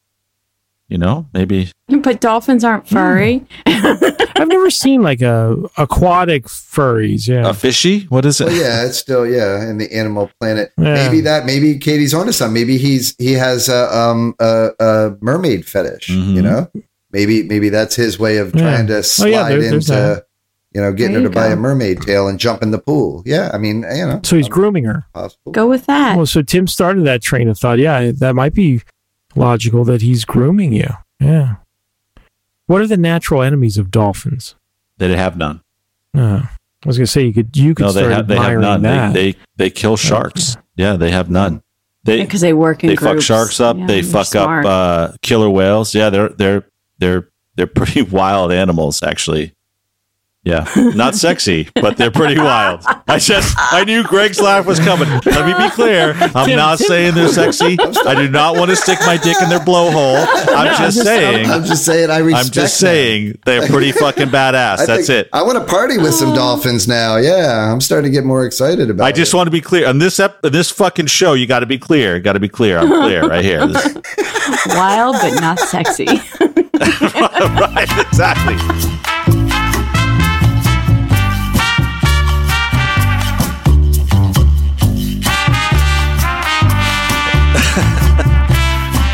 you 0.92 0.98
know, 0.98 1.26
maybe 1.32 1.70
But 1.88 2.20
dolphins 2.20 2.64
aren't 2.64 2.86
furry. 2.86 3.44
I've 3.66 4.48
never 4.48 4.68
seen 4.70 5.02
like 5.02 5.22
a 5.22 5.56
aquatic 5.78 6.44
furries. 6.44 7.26
Yeah, 7.26 7.48
a 7.48 7.54
fishy. 7.54 8.00
What 8.10 8.24
is 8.26 8.40
it? 8.40 8.48
Well, 8.48 8.56
yeah, 8.56 8.84
it's 8.84 8.98
still 8.98 9.26
yeah 9.26 9.68
in 9.68 9.78
the 9.78 9.90
Animal 9.92 10.30
Planet. 10.38 10.70
Yeah. 10.78 10.94
Maybe 10.94 11.20
that. 11.22 11.46
Maybe 11.46 11.78
Katie's 11.78 12.12
onto 12.14 12.32
something. 12.32 12.54
Maybe 12.54 12.76
he's 12.76 13.14
he 13.18 13.32
has 13.32 13.68
a 13.68 13.92
um 13.96 14.34
a, 14.38 14.70
a 14.78 15.16
mermaid 15.22 15.64
fetish. 15.66 16.08
Mhm. 16.10 16.34
You 16.34 16.42
know, 16.42 16.70
maybe 17.10 17.42
maybe 17.44 17.70
that's 17.70 17.96
his 17.96 18.18
way 18.18 18.36
of 18.36 18.54
Yeah. 18.54 18.60
trying 18.62 18.86
to 18.88 19.02
slide 19.02 19.28
yeah, 19.30 19.48
there- 19.48 19.74
into 19.74 20.24
you 20.74 20.80
know 20.80 20.92
getting 20.92 21.12
There 21.12 21.20
her 21.22 21.28
you 21.28 21.32
to 21.32 21.34
buy 21.34 21.46
a 21.48 21.56
mermaid 21.56 22.00
tail 22.02 22.28
and 22.28 22.38
jump 22.38 22.62
in 22.62 22.70
the 22.70 22.78
pool. 22.78 23.22
Yeah, 23.26 23.50
I 23.54 23.58
mean 23.58 23.84
you 23.94 24.06
know. 24.06 24.20
so 24.24 24.36
he's 24.36 24.48
grooming 24.48 24.84
her. 24.84 25.04
possible. 25.14 25.52
Go 25.52 25.68
with 25.68 25.86
that. 25.86 26.16
Well, 26.16 26.26
so 26.26 26.42
Tim 26.42 26.66
started 26.66 27.04
that 27.06 27.22
train 27.22 27.48
of 27.48 27.58
thought. 27.58 27.78
Yeah, 27.78 28.12
that 28.18 28.34
might 28.34 28.54
be 28.54 28.82
logical 29.34 29.84
that 29.84 30.02
he's 30.02 30.24
grooming 30.24 30.72
you. 30.72 30.88
Yeah. 31.20 31.56
What 32.66 32.80
are 32.80 32.86
the 32.86 32.96
natural 32.96 33.42
enemies 33.42 33.78
of 33.78 33.90
dolphins? 33.90 34.54
They 34.98 35.14
have 35.16 35.36
none. 35.36 35.60
Uh, 36.16 36.42
I 36.44 36.86
was 36.88 36.96
gonna 36.98 37.06
say 37.06 37.24
you 37.24 37.32
could 37.32 37.56
you 37.56 37.74
could 37.74 37.84
No, 37.86 37.92
they 37.92 38.00
start 38.00 38.12
have 38.12 38.28
they 38.28 38.36
have 38.36 38.44
admiring 38.44 38.60
none. 38.62 38.82
that. 38.82 39.14
They, 39.14 39.32
they 39.32 39.38
they 39.56 39.70
kill 39.70 39.96
sharks. 39.96 40.56
Yeah, 40.76 40.96
they 40.96 41.10
have 41.10 41.30
none. 41.30 41.62
They 42.04 42.22
Because 42.24 42.40
they 42.40 42.52
work 42.52 42.82
in 42.82 42.90
they 42.90 42.96
fuck 42.96 43.20
sharks 43.20 43.60
up. 43.60 43.76
Yeah, 43.76 43.86
they 43.86 44.02
fuck 44.02 44.26
smart. 44.26 44.66
up 44.66 44.70
uh, 45.12 45.16
killer 45.22 45.48
whales. 45.50 45.94
Yeah, 45.94 46.10
they're 46.10 46.28
they're 46.30 46.64
they're 46.98 47.28
they're 47.54 47.66
pretty 47.66 48.02
wild 48.18 48.52
animals, 48.52 49.02
actually. 49.02 49.54
Yeah, 50.44 50.66
not 50.96 51.14
sexy, 51.14 51.68
but 51.76 51.96
they're 51.96 52.10
pretty 52.10 52.36
wild. 52.38 52.82
I 53.06 53.18
just 53.20 53.54
I 53.56 53.84
knew 53.84 54.02
Greg's 54.02 54.40
laugh 54.40 54.66
was 54.66 54.80
coming. 54.80 55.08
Let 55.24 55.46
me 55.46 55.64
be 55.64 55.70
clear. 55.70 56.14
I'm 56.34 56.46
Tim, 56.48 56.56
not 56.56 56.78
Tim- 56.78 56.88
saying 56.88 57.14
they're 57.14 57.28
sexy. 57.28 57.76
I 57.78 58.14
do 58.16 58.28
not 58.28 58.56
want 58.56 58.70
to 58.70 58.74
stick 58.76 58.98
my 59.06 59.16
dick 59.18 59.36
in 59.40 59.48
their 59.48 59.60
blowhole. 59.60 60.26
I'm 60.48 60.76
just 60.82 61.00
saying. 61.00 61.48
I'm 61.48 61.62
just 61.62 61.84
saying. 61.84 62.10
I 62.10 62.18
respect. 62.18 62.46
I'm 62.46 62.50
just 62.50 62.80
them. 62.80 62.86
saying 62.88 63.38
they're 63.44 63.68
pretty 63.68 63.92
fucking 64.00 64.30
badass. 64.30 64.78
I 64.80 64.86
That's 64.86 65.08
it. 65.10 65.28
I 65.32 65.44
want 65.44 65.58
to 65.58 65.64
party 65.64 65.98
with 65.98 66.14
some 66.14 66.34
dolphins 66.34 66.88
now. 66.88 67.18
Yeah, 67.18 67.72
I'm 67.72 67.80
starting 67.80 68.10
to 68.10 68.16
get 68.16 68.24
more 68.24 68.44
excited 68.44 68.90
about. 68.90 69.04
I 69.04 69.12
just 69.12 69.32
it. 69.32 69.36
want 69.36 69.46
to 69.46 69.52
be 69.52 69.60
clear 69.60 69.86
on 69.86 70.00
this 70.00 70.18
ep- 70.18 70.42
this 70.42 70.72
fucking 70.72 71.06
show. 71.06 71.34
You 71.34 71.46
got 71.46 71.60
to 71.60 71.66
be 71.66 71.78
clear. 71.78 72.18
Got 72.18 72.32
to 72.32 72.40
be 72.40 72.48
clear. 72.48 72.78
I'm 72.78 72.88
clear 72.88 73.22
right 73.28 73.44
here. 73.44 73.64
This- 73.68 73.94
Wild 74.66 75.14
but 75.20 75.40
not 75.40 75.60
sexy. 75.60 76.06
right, 76.40 77.86
exactly. 78.08 78.56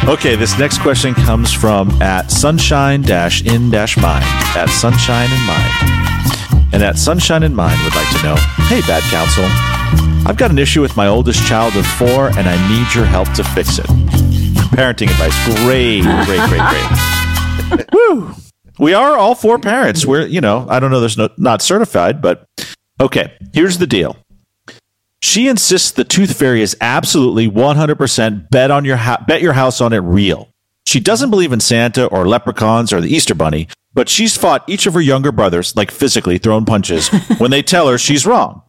Okay, 0.08 0.34
this 0.36 0.58
next 0.58 0.80
question 0.80 1.14
comes 1.14 1.52
from 1.52 1.90
at 2.00 2.30
sunshine 2.30 3.02
dash 3.02 3.44
in 3.44 3.70
dash 3.70 3.96
mind 3.98 4.24
at 4.56 4.68
sunshine 4.70 5.30
in 5.30 5.46
mind, 5.46 6.72
and 6.72 6.82
at 6.82 6.96
sunshine 6.96 7.42
in 7.42 7.54
mind 7.54 7.78
would 7.84 7.94
like 7.94 8.08
to 8.16 8.22
know, 8.22 8.36
hey, 8.68 8.80
bad 8.82 9.02
counsel, 9.04 9.44
I've 10.26 10.38
got 10.38 10.50
an 10.50 10.58
issue 10.58 10.80
with 10.80 10.96
my 10.96 11.06
oldest 11.06 11.46
child 11.46 11.76
of 11.76 11.86
four, 11.86 12.28
and 12.38 12.48
I 12.48 12.56
need 12.68 12.94
your 12.94 13.04
help 13.04 13.30
to 13.34 13.44
fix 13.44 13.78
it. 13.78 13.86
Parenting 14.74 15.10
advice, 15.10 15.36
great, 15.62 16.02
great, 16.02 16.48
great, 16.48 16.62
great. 17.68 17.92
Woo. 17.92 18.34
We 18.78 18.94
are 18.94 19.16
all 19.18 19.34
four 19.34 19.58
parents. 19.58 20.06
We're, 20.06 20.26
you 20.26 20.40
know, 20.40 20.66
I 20.68 20.80
don't 20.80 20.90
know, 20.90 21.00
there's 21.00 21.18
no, 21.18 21.28
not 21.36 21.60
certified, 21.62 22.22
but 22.22 22.46
okay, 23.00 23.36
here's 23.52 23.78
the 23.78 23.86
deal. 23.86 24.16
She 25.20 25.48
insists 25.48 25.90
the 25.90 26.04
tooth 26.04 26.38
fairy 26.38 26.62
is 26.62 26.76
absolutely 26.80 27.50
100% 27.50 28.50
bet 28.50 28.70
on 28.70 28.84
your 28.84 28.96
ha- 28.96 29.24
bet 29.26 29.42
your 29.42 29.52
house 29.52 29.80
on 29.80 29.92
it 29.92 29.98
real. 29.98 30.48
She 30.86 31.00
doesn't 31.00 31.30
believe 31.30 31.52
in 31.52 31.60
Santa 31.60 32.06
or 32.06 32.26
leprechauns 32.26 32.92
or 32.92 33.00
the 33.00 33.14
Easter 33.14 33.34
bunny, 33.34 33.68
but 33.92 34.08
she's 34.08 34.36
fought 34.36 34.64
each 34.68 34.86
of 34.86 34.94
her 34.94 35.00
younger 35.00 35.32
brothers 35.32 35.76
like 35.76 35.90
physically 35.90 36.38
thrown 36.38 36.64
punches 36.64 37.08
when 37.38 37.50
they 37.50 37.62
tell 37.62 37.88
her 37.88 37.98
she's 37.98 38.26
wrong. 38.26 38.62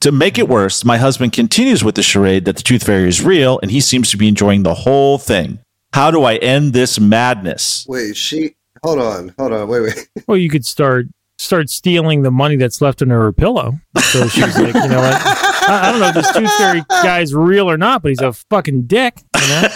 To 0.00 0.12
make 0.12 0.38
it 0.38 0.48
worse, 0.48 0.84
my 0.84 0.98
husband 0.98 1.32
continues 1.32 1.84
with 1.84 1.94
the 1.94 2.02
charade 2.02 2.44
that 2.46 2.56
the 2.56 2.62
tooth 2.62 2.84
fairy 2.84 3.08
is 3.08 3.24
real 3.24 3.60
and 3.62 3.70
he 3.70 3.80
seems 3.80 4.10
to 4.10 4.16
be 4.16 4.28
enjoying 4.28 4.64
the 4.64 4.74
whole 4.74 5.16
thing. 5.16 5.60
How 5.94 6.10
do 6.10 6.24
I 6.24 6.36
end 6.36 6.72
this 6.72 6.98
madness? 6.98 7.86
Wait, 7.88 8.16
she. 8.16 8.56
Hold 8.82 8.98
on, 8.98 9.34
hold 9.38 9.52
on. 9.52 9.68
Wait, 9.68 9.80
wait. 9.80 10.08
well, 10.26 10.36
you 10.36 10.50
could 10.50 10.66
start 10.66 11.06
start 11.42 11.70
stealing 11.70 12.22
the 12.22 12.30
money 12.30 12.56
that's 12.56 12.80
left 12.80 13.02
under 13.02 13.20
her 13.20 13.32
pillow. 13.32 13.78
So 14.00 14.28
she's 14.28 14.58
like, 14.58 14.74
you 14.74 14.88
know 14.88 15.00
what? 15.00 15.14
I, 15.14 15.88
I 15.88 15.92
don't 15.92 16.00
know 16.00 16.08
if 16.08 16.14
this 16.14 16.32
tooth 16.32 16.52
fairy 16.56 16.82
guy's 16.88 17.34
real 17.34 17.70
or 17.70 17.76
not, 17.76 18.02
but 18.02 18.10
he's 18.10 18.20
a 18.20 18.32
fucking 18.32 18.84
dick. 18.84 19.18
You 19.34 19.48
know? 19.48 19.68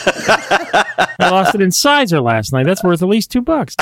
I 1.18 1.30
lost 1.30 1.54
it 1.54 1.60
in 1.60 1.70
Sizzler 1.70 2.22
last 2.22 2.52
night. 2.52 2.66
That's 2.66 2.84
worth 2.84 3.02
at 3.02 3.08
least 3.08 3.30
two 3.30 3.42
bucks. 3.42 3.74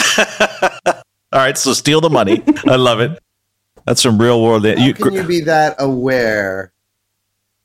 All 0.86 1.40
right, 1.40 1.58
so 1.58 1.72
steal 1.72 2.00
the 2.00 2.10
money. 2.10 2.42
I 2.66 2.76
love 2.76 3.00
it. 3.00 3.18
That's 3.86 4.02
some 4.02 4.20
real 4.20 4.42
world. 4.42 4.64
How 4.64 4.72
You, 4.72 4.94
can 4.94 5.12
you 5.12 5.24
be 5.24 5.40
that 5.40 5.76
aware 5.78 6.72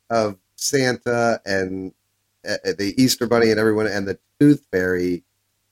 of 0.09 0.37
Santa 0.55 1.39
and 1.45 1.93
uh, 2.47 2.57
the 2.63 2.93
Easter 2.97 3.27
Bunny 3.27 3.51
and 3.51 3.59
everyone 3.59 3.87
and 3.87 4.07
the 4.07 4.17
Tooth 4.39 4.65
Fairy? 4.71 5.23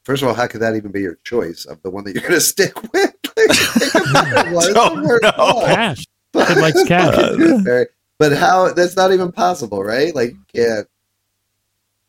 First 0.04 0.22
of 0.22 0.30
all, 0.30 0.36
how 0.36 0.48
could 0.48 0.62
that 0.62 0.76
even 0.76 0.92
be 0.92 1.02
your 1.02 1.18
choice 1.24 1.66
of 1.66 1.82
the 1.82 1.90
one 1.90 2.06
that 2.06 2.14
you're 2.14 2.22
going 2.22 2.34
to 2.36 2.42
stick 2.42 2.82
with? 2.94 3.17
Like, 4.54 4.70
it. 4.70 4.74
Don't 4.74 5.04
know. 5.04 5.62
Cash. 5.66 6.06
Kid 6.34 6.58
likes 6.58 6.84
cash. 6.88 7.16
Tooth 7.36 7.88
But 8.18 8.34
how? 8.34 8.74
That's 8.74 8.96
not 8.96 9.12
even 9.12 9.32
possible, 9.32 9.84
right? 9.84 10.14
Like, 10.16 10.32
you 10.32 10.46
can't 10.54 10.88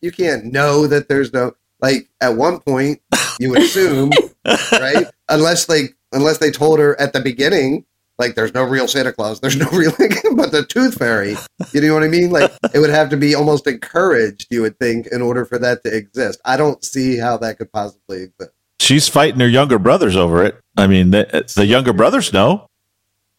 you 0.01 0.13
can't 0.13 0.47
know 0.47 0.87
that 0.87 1.09
there's 1.09 1.33
no 1.33 1.53
like. 1.81 2.09
At 2.21 2.37
one 2.37 2.61
point, 2.61 3.01
you 3.39 3.57
assume, 3.57 4.11
right? 4.73 5.07
Unless 5.29 5.69
like 5.69 5.97
unless 6.13 6.39
they 6.39 6.51
told 6.51 6.79
her 6.79 6.99
at 7.01 7.13
the 7.13 7.21
beginning, 7.21 7.85
like 8.19 8.35
there's 8.35 8.55
no 8.55 8.65
real 8.65 8.89
Santa 8.89 9.13
Claus, 9.13 9.41
there's 9.41 9.57
no 9.57 9.69
real, 9.71 9.93
but 10.37 10.53
the 10.53 10.65
Tooth 10.69 10.99
Fairy. 10.99 11.37
You 11.73 11.81
know 11.81 11.95
what 11.95 12.03
I 12.03 12.09
mean? 12.09 12.31
Like 12.31 12.51
it 12.75 12.79
would 12.79 12.91
have 12.91 13.11
to 13.11 13.17
be 13.17 13.35
almost 13.35 13.67
encouraged, 13.67 14.47
you 14.51 14.63
would 14.63 14.79
think, 14.79 15.07
in 15.09 15.23
order 15.23 15.45
for 15.45 15.59
that 15.59 15.83
to 15.85 15.95
exist. 15.95 16.41
I 16.45 16.57
don't 16.57 16.85
see 16.85 17.19
how 17.19 17.37
that 17.39 17.59
could 17.59 17.73
possibly 17.73 18.23
exist. 18.25 18.53
She's 18.88 19.07
fighting 19.07 19.38
her 19.40 19.47
younger 19.49 19.78
brothers 19.78 20.16
over 20.16 20.42
it. 20.42 20.59
I 20.75 20.87
mean, 20.87 21.11
the, 21.11 21.52
the 21.54 21.66
younger 21.66 21.92
brothers 21.92 22.33
know. 22.33 22.66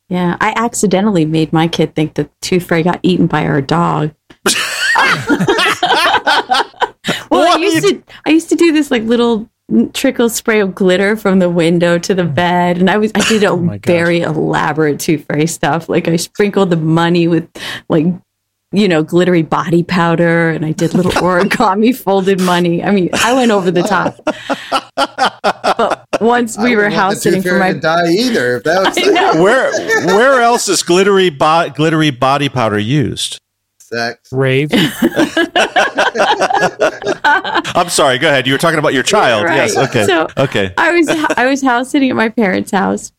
Yeah, 0.07 0.37
I 0.39 0.53
accidentally 0.55 1.25
made 1.25 1.51
my 1.51 1.67
kid 1.67 1.95
think 1.95 2.13
that 2.15 2.29
Tooth 2.41 2.67
Fairy 2.67 2.83
got 2.83 2.99
eaten 3.01 3.25
by 3.25 3.45
our 3.45 3.61
dog. 3.61 4.13
well, 4.45 4.55
I 5.81 7.25
What? 7.29 7.59
used 7.61 7.87
to 7.87 8.03
I 8.25 8.29
used 8.29 8.49
to 8.49 8.55
do 8.55 8.71
this 8.71 8.91
like 8.91 9.03
little 9.03 9.49
trickle 9.93 10.29
spray 10.29 10.59
of 10.61 10.73
glitter 10.75 11.15
from 11.15 11.39
the 11.39 11.49
window 11.49 11.97
to 11.99 12.13
the 12.15 12.23
bed, 12.23 12.77
and 12.77 12.89
I 12.89 12.97
was 12.97 13.11
I 13.15 13.21
did 13.27 13.43
a 13.43 13.47
oh 13.49 13.57
my 13.57 13.77
gosh. 13.77 13.87
very 13.91 14.21
elaborate 14.21 14.99
Tooth 14.99 15.25
Fairy 15.25 15.47
stuff. 15.47 15.89
Like 15.89 16.07
I 16.07 16.15
sprinkled 16.15 16.69
the 16.69 16.77
money 16.77 17.27
with 17.27 17.47
like 17.87 18.05
you 18.71 18.87
know 18.87 19.03
glittery 19.03 19.41
body 19.43 19.83
powder, 19.83 20.49
and 20.51 20.65
I 20.65 20.71
did 20.71 20.93
little 20.93 21.11
origami 21.21 21.95
folded 21.95 22.39
money. 22.41 22.83
I 22.83 22.91
mean, 22.91 23.09
I 23.13 23.33
went 23.33 23.51
over 23.51 23.71
the 23.71 23.81
top. 23.83 24.19
But 24.95 26.21
once 26.21 26.57
I 26.57 26.63
we 26.63 26.75
were 26.75 26.83
wouldn't 26.83 26.93
want 26.93 26.93
the 26.93 26.99
house 27.15 27.21
sitting 27.23 27.41
for 27.41 27.57
my 27.57 27.73
to 27.73 27.79
die 27.79 28.07
either. 28.09 28.57
If 28.57 28.63
that 28.63 28.85
was 28.85 28.97
I 29.07 29.11
know. 29.11 29.41
Where 29.43 29.71
where 30.05 30.41
else 30.49 30.67
is 30.67 30.83
glittery 30.83 31.29
bo- 31.29 31.69
glittery 31.69 32.11
body 32.11 32.49
powder 32.49 32.79
used? 32.79 33.39
sex. 33.81 34.31
Rave. 34.31 34.69
I'm 36.61 37.89
sorry. 37.89 38.17
Go 38.19 38.27
ahead. 38.29 38.45
You 38.47 38.53
were 38.53 38.59
talking 38.59 38.77
about 38.79 38.93
your 38.93 39.01
child. 39.03 39.45
Right. 39.45 39.55
Yes. 39.55 39.77
Okay. 39.77 40.05
So- 40.05 40.27
okay. 40.37 40.73
I 40.77 40.91
was 40.91 41.07
I 41.09 41.45
was 41.49 41.61
house 41.63 41.89
sitting 41.89 42.09
at 42.09 42.15
my 42.15 42.29
parents' 42.29 42.71
house, 42.71 43.11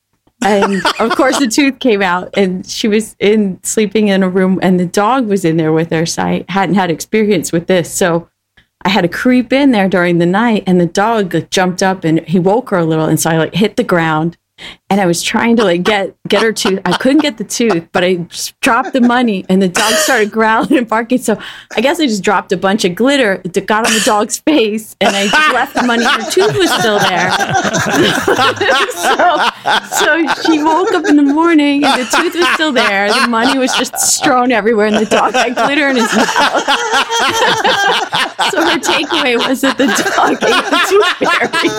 and 0.43 0.83
of 0.99 1.17
course 1.17 1.39
the 1.39 1.49
tooth 1.49 1.79
came 1.79 2.03
out, 2.03 2.31
and 2.37 2.67
she 2.67 2.89
was 2.89 3.17
in 3.19 3.63
sleeping 3.63 4.09
in 4.09 4.23
a 4.23 4.29
room, 4.29 4.59
and 4.63 4.81
the 4.81 4.87
dog 4.87 5.27
was 5.27 5.45
in 5.45 5.57
there 5.57 5.73
with 5.73 5.91
her. 5.91 6.07
So 6.07 6.23
I 6.23 6.45
hadn't 6.49 6.75
had 6.75 6.91
experience 6.91 7.53
with 7.53 7.67
this, 7.67 7.93
so 7.93 8.29
I 8.83 8.89
had 8.89 9.03
to 9.03 9.09
creep 9.09 9.53
in 9.53 9.73
there 9.73 9.89
during 9.89 10.19
the 10.19 10.27
night, 10.27 10.65
and 10.67 10.81
the 10.81 10.87
dog 10.87 11.51
jumped 11.51 11.83
up 11.83 12.05
and 12.05 12.21
he 12.27 12.39
woke 12.39 12.71
her 12.71 12.79
a 12.79 12.85
little, 12.85 13.07
and 13.07 13.21
so 13.21 13.31
I 13.31 13.37
like 13.37 13.55
hit 13.55 13.77
the 13.77 13.85
ground, 13.85 14.39
and 14.91 15.01
I 15.01 15.07
was 15.07 15.23
trying 15.23 15.55
to 15.57 15.65
like 15.65 15.85
get 15.85 16.17
get 16.29 16.43
her 16.43 16.53
tooth. 16.53 16.81
I 16.85 16.97
couldn't 16.97 17.23
get 17.23 17.39
the 17.39 17.45
tooth, 17.45 17.89
but 17.93 18.03
I 18.03 18.27
dropped 18.61 18.93
the 18.93 19.01
money, 19.01 19.47
and 19.49 19.63
the 19.63 19.69
dog 19.69 19.93
started 19.95 20.33
growling 20.33 20.77
and 20.77 20.89
barking. 20.89 21.19
So 21.19 21.39
I 21.77 21.81
guess 21.81 22.01
I 22.01 22.07
just 22.07 22.25
dropped 22.25 22.51
a 22.51 22.57
bunch 22.57 22.85
of 22.85 22.97
glitter. 22.97 23.41
It 23.45 23.67
got 23.67 23.87
on 23.87 23.93
the 23.93 24.03
dog's 24.05 24.41
face, 24.41 24.97
and 25.01 25.15
I 25.15 25.29
just 25.29 25.55
left 25.55 25.75
the 25.75 25.85
money. 25.85 26.05
Her 26.05 26.31
tooth 26.31 26.57
was 26.57 26.71
still 26.73 26.99
there. 26.99 27.31
so, 28.91 29.39
so 29.97 30.27
she 30.43 30.63
woke 30.63 30.93
up 30.93 31.05
in 31.07 31.15
the 31.15 31.23
morning, 31.23 31.85
and 31.85 32.01
the 32.01 32.07
tooth 32.17 32.35
was 32.35 32.49
still 32.55 32.73
there. 32.73 33.13
The 33.13 33.29
money 33.29 33.59
was 33.59 33.73
just 33.75 33.97
strewn 33.97 34.51
everywhere, 34.51 34.87
and 34.89 34.97
the 34.97 35.07
dog 35.07 35.35
had 35.35 35.55
glitter 35.55 35.89
in 35.89 35.97
his 35.97 36.13
mouth. 36.17 36.65
so 38.51 38.61
her 38.67 38.79
takeaway 38.79 39.39
was 39.39 39.61
that 39.61 39.79
the 39.79 39.87
dog 39.87 40.33
ate 40.43 40.65
the 40.67 40.81
tooth 40.91 41.15
fairy. 41.21 41.71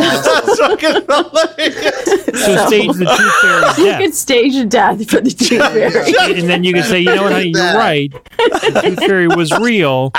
Fucking 0.04 0.24
awesome. 0.26 0.30
That's 0.32 0.58
fucking 0.58 1.06
hilarious. 1.06 2.44
So 2.44 2.66
stage 2.66 2.92
the 2.94 3.04
tooth 3.16 3.34
fairy's 3.40 3.78
You 3.78 3.84
death. 3.86 4.00
could 4.00 4.14
stage 4.14 4.54
a 4.56 4.64
death 4.64 5.10
for 5.10 5.20
the 5.20 5.30
tooth 5.30 5.60
fairy. 5.72 6.38
and 6.40 6.48
then 6.48 6.64
you 6.64 6.72
can 6.72 6.82
say, 6.84 7.00
you 7.00 7.14
know 7.14 7.24
what, 7.24 7.32
honey, 7.32 7.50
you're 7.54 7.74
right. 7.74 8.10
The 8.38 8.80
tooth 8.82 8.98
fairy 9.00 9.28
was 9.28 9.50
real, 9.58 10.12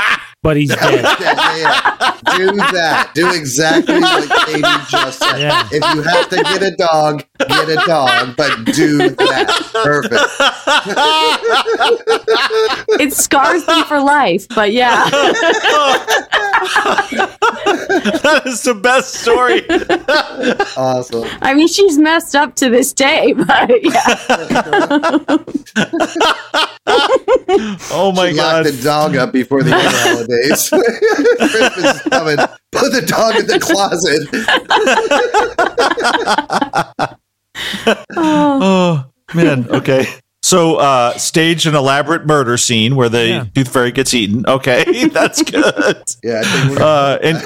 but 0.43 0.57
he's 0.57 0.69
dead. 0.75 1.03
Yeah, 1.03 1.15
yeah, 1.19 1.57
yeah. 1.57 2.17
Do 2.38 2.51
that. 2.55 3.12
Do 3.13 3.29
exactly 3.33 4.00
what 4.00 4.29
Katie 4.48 4.62
just 4.89 5.19
said. 5.19 5.39
Yeah. 5.39 5.67
If 5.71 5.83
you 5.95 6.01
have 6.01 6.29
to 6.29 6.36
get 6.38 6.63
a 6.63 6.71
dog, 6.75 7.24
get 7.39 7.69
a 7.69 7.75
dog, 7.86 8.36
but 8.36 8.65
do 8.65 8.98
that. 9.10 9.69
Perfect. 9.74 10.21
It 13.00 13.13
scars 13.13 13.63
them 13.65 13.83
for 13.86 14.00
life, 14.01 14.48
but 14.50 14.71
yeah. 14.74 15.10
that 15.10 15.31
is 18.45 18.62
the 18.63 18.74
best 18.75 19.13
story. 19.15 19.65
Awesome. 20.77 21.27
I 21.41 21.53
mean, 21.53 21.67
she's 21.67 21.98
messed 21.98 22.36
up 22.36 22.55
to 22.55 22.69
this 22.69 22.93
day, 22.93 23.33
but 23.33 23.69
yeah. 23.83 24.15
Oh 27.91 28.12
my 28.15 28.29
Lock 28.29 28.36
god. 28.36 28.65
the 28.65 28.81
dog 28.83 29.15
up 29.15 29.31
before 29.31 29.63
the 29.63 29.71
holidays. 30.31 30.69
Christmas 31.51 31.95
is 31.95 32.01
coming. 32.03 32.38
Put 32.71 32.91
the 32.93 33.01
dog 33.05 33.35
in 33.35 33.47
the 33.47 33.59
closet. 33.59 34.27
Oh 38.15 39.05
man. 39.33 39.67
Okay. 39.69 40.05
So 40.43 40.75
uh 40.77 41.17
stage 41.17 41.65
an 41.67 41.75
elaborate 41.75 42.25
murder 42.25 42.57
scene 42.57 42.95
where 42.95 43.09
the 43.09 43.27
Yeah. 43.27 43.45
tooth 43.53 43.71
fairy 43.71 43.91
gets 43.91 44.13
eaten. 44.13 44.45
Okay, 44.47 45.07
that's 45.13 45.41
good. 45.43 46.03
Yeah, 46.23 46.41
I 46.43 46.47
think 46.47 46.77
we're 46.77 46.83
Uh 46.83 47.19
and 47.21 47.38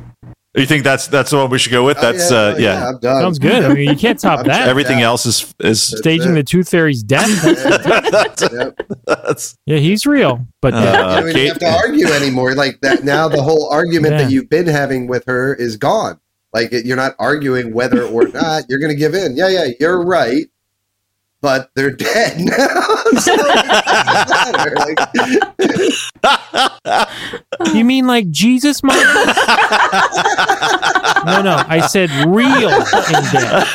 You 0.56 0.66
think 0.66 0.82
that's 0.82 1.06
that's 1.06 1.30
the 1.30 1.36
one 1.36 1.48
we 1.48 1.58
should 1.58 1.70
go 1.70 1.84
with? 1.84 2.00
That's 2.00 2.32
uh 2.32 2.56
yeah. 2.58 2.88
I'm 2.88 2.98
done. 2.98 3.22
Sounds 3.22 3.38
good. 3.38 3.62
I 3.64 3.72
mean, 3.72 3.88
you 3.88 3.96
can't 3.96 4.18
top 4.18 4.44
that. 4.46 4.68
Everything 4.68 4.98
Yeah. 4.98 5.06
else 5.06 5.24
is 5.24 5.54
is 5.60 5.80
Staging 5.80 6.34
the 6.34 6.42
tooth 6.42 6.68
fairy's 6.68 7.04
death. 7.04 7.28
that's, 8.10 8.42
Yep. 8.52 8.80
that's 9.06 9.56
Yeah, 9.66 9.76
he's 9.78 10.06
real, 10.06 10.44
but 10.60 10.74
Uh, 10.74 10.80
dead. 10.82 10.96
You 10.96 11.20
don't 11.20 11.28
even 11.36 11.46
have 11.48 11.58
to 11.60 11.70
argue 11.72 12.06
anymore. 12.08 12.54
Like 12.56 12.80
that 12.80 13.04
now, 13.04 13.28
the 13.28 13.42
whole 13.42 13.68
argument 13.70 14.14
Yeah. 14.14 14.22
that 14.24 14.30
you've 14.32 14.50
been 14.50 14.66
having 14.66 15.06
with 15.06 15.24
her 15.26 15.54
is 15.54 15.76
gone. 15.76 16.18
Like 16.52 16.72
it, 16.72 16.84
you're 16.84 16.96
not 16.96 17.14
arguing 17.20 17.72
whether 17.72 18.02
or 18.02 18.26
not 18.34 18.64
you're 18.68 18.80
going 18.80 18.90
to 18.92 18.98
give 18.98 19.14
in. 19.14 19.36
Yeah, 19.36 19.48
yeah, 19.48 19.66
you're 19.78 20.04
right, 20.04 20.46
but 21.42 21.70
they're 21.74 21.90
dead 21.90 22.38
now. 22.40 22.56
so 23.18 23.32
it 23.34 24.28
doesn't 24.28 24.56
matter. 24.56 24.74
Like, 24.76 24.98
you 27.74 27.84
mean 27.84 28.06
like 28.06 28.30
Jesus, 28.30 28.82
mom? 28.82 28.96
no, 31.26 31.42
no. 31.42 31.62
I 31.68 31.86
said 31.88 32.10
real 32.28 32.70
and 32.70 33.32
dead. 33.32 33.66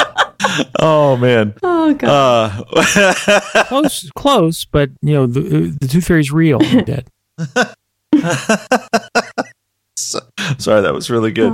Oh 0.80 1.16
man. 1.16 1.54
Oh 1.62 1.92
god. 1.94 2.64
Uh 2.72 3.64
Close, 3.64 4.08
close, 4.14 4.64
but 4.64 4.88
you 5.02 5.12
know 5.14 5.26
the 5.26 5.40
the 5.80 5.88
tooth 5.88 6.06
fairy's 6.06 6.30
real 6.32 6.62
and 6.62 6.86
dead. 6.86 7.10
sorry, 9.96 10.80
that 10.82 10.94
was 10.94 11.10
really 11.10 11.32
good. 11.32 11.52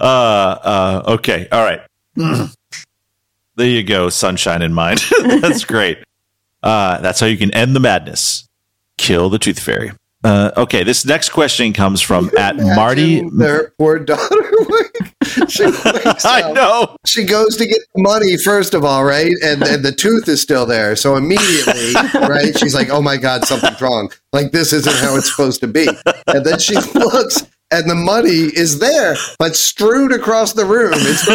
Uh 0.00 0.04
uh 0.04 1.02
okay. 1.14 1.48
All 1.50 1.64
right. 1.64 1.80
there 3.56 3.68
you 3.68 3.82
go, 3.82 4.08
sunshine 4.08 4.62
in 4.62 4.72
mind. 4.72 5.00
that's 5.22 5.64
great. 5.64 5.98
Uh 6.62 6.98
that's 7.00 7.20
how 7.20 7.26
you 7.26 7.36
can 7.38 7.52
end 7.54 7.74
the 7.76 7.80
madness. 7.80 8.48
Kill 8.98 9.28
the 9.28 9.38
tooth 9.38 9.58
fairy. 9.60 9.92
Uh, 10.24 10.50
okay, 10.56 10.82
this 10.82 11.04
next 11.04 11.28
question 11.28 11.72
comes 11.72 12.00
from 12.00 12.30
at 12.36 12.56
Marty. 12.56 13.22
their 13.30 13.72
poor 13.78 13.98
daughter. 14.00 14.42
she, 15.48 15.64
I 16.24 16.42
up, 16.44 16.54
know. 16.54 16.96
she 17.06 17.24
goes 17.24 17.56
to 17.58 17.66
get 17.66 17.78
the 17.94 18.02
money 18.02 18.36
first 18.38 18.74
of 18.74 18.84
all, 18.84 19.04
right? 19.04 19.30
And 19.44 19.62
and 19.62 19.84
the 19.84 19.92
tooth 19.92 20.26
is 20.26 20.40
still 20.42 20.66
there. 20.66 20.96
So 20.96 21.14
immediately, 21.14 21.92
right? 22.14 22.58
She's 22.58 22.74
like, 22.74 22.88
"Oh 22.90 23.00
my 23.02 23.16
god, 23.18 23.44
something's 23.44 23.80
wrong. 23.80 24.10
Like 24.32 24.50
this 24.50 24.72
isn't 24.72 24.96
how 24.96 25.16
it's 25.16 25.30
supposed 25.30 25.60
to 25.60 25.68
be." 25.68 25.86
And 26.26 26.44
then 26.44 26.58
she 26.58 26.74
looks. 26.94 27.46
And 27.72 27.90
the 27.90 27.96
money 27.96 28.30
is 28.54 28.78
there, 28.78 29.16
but 29.40 29.56
strewn 29.56 30.12
across 30.12 30.52
the 30.52 30.64
room. 30.64 30.92
It's 30.94 31.26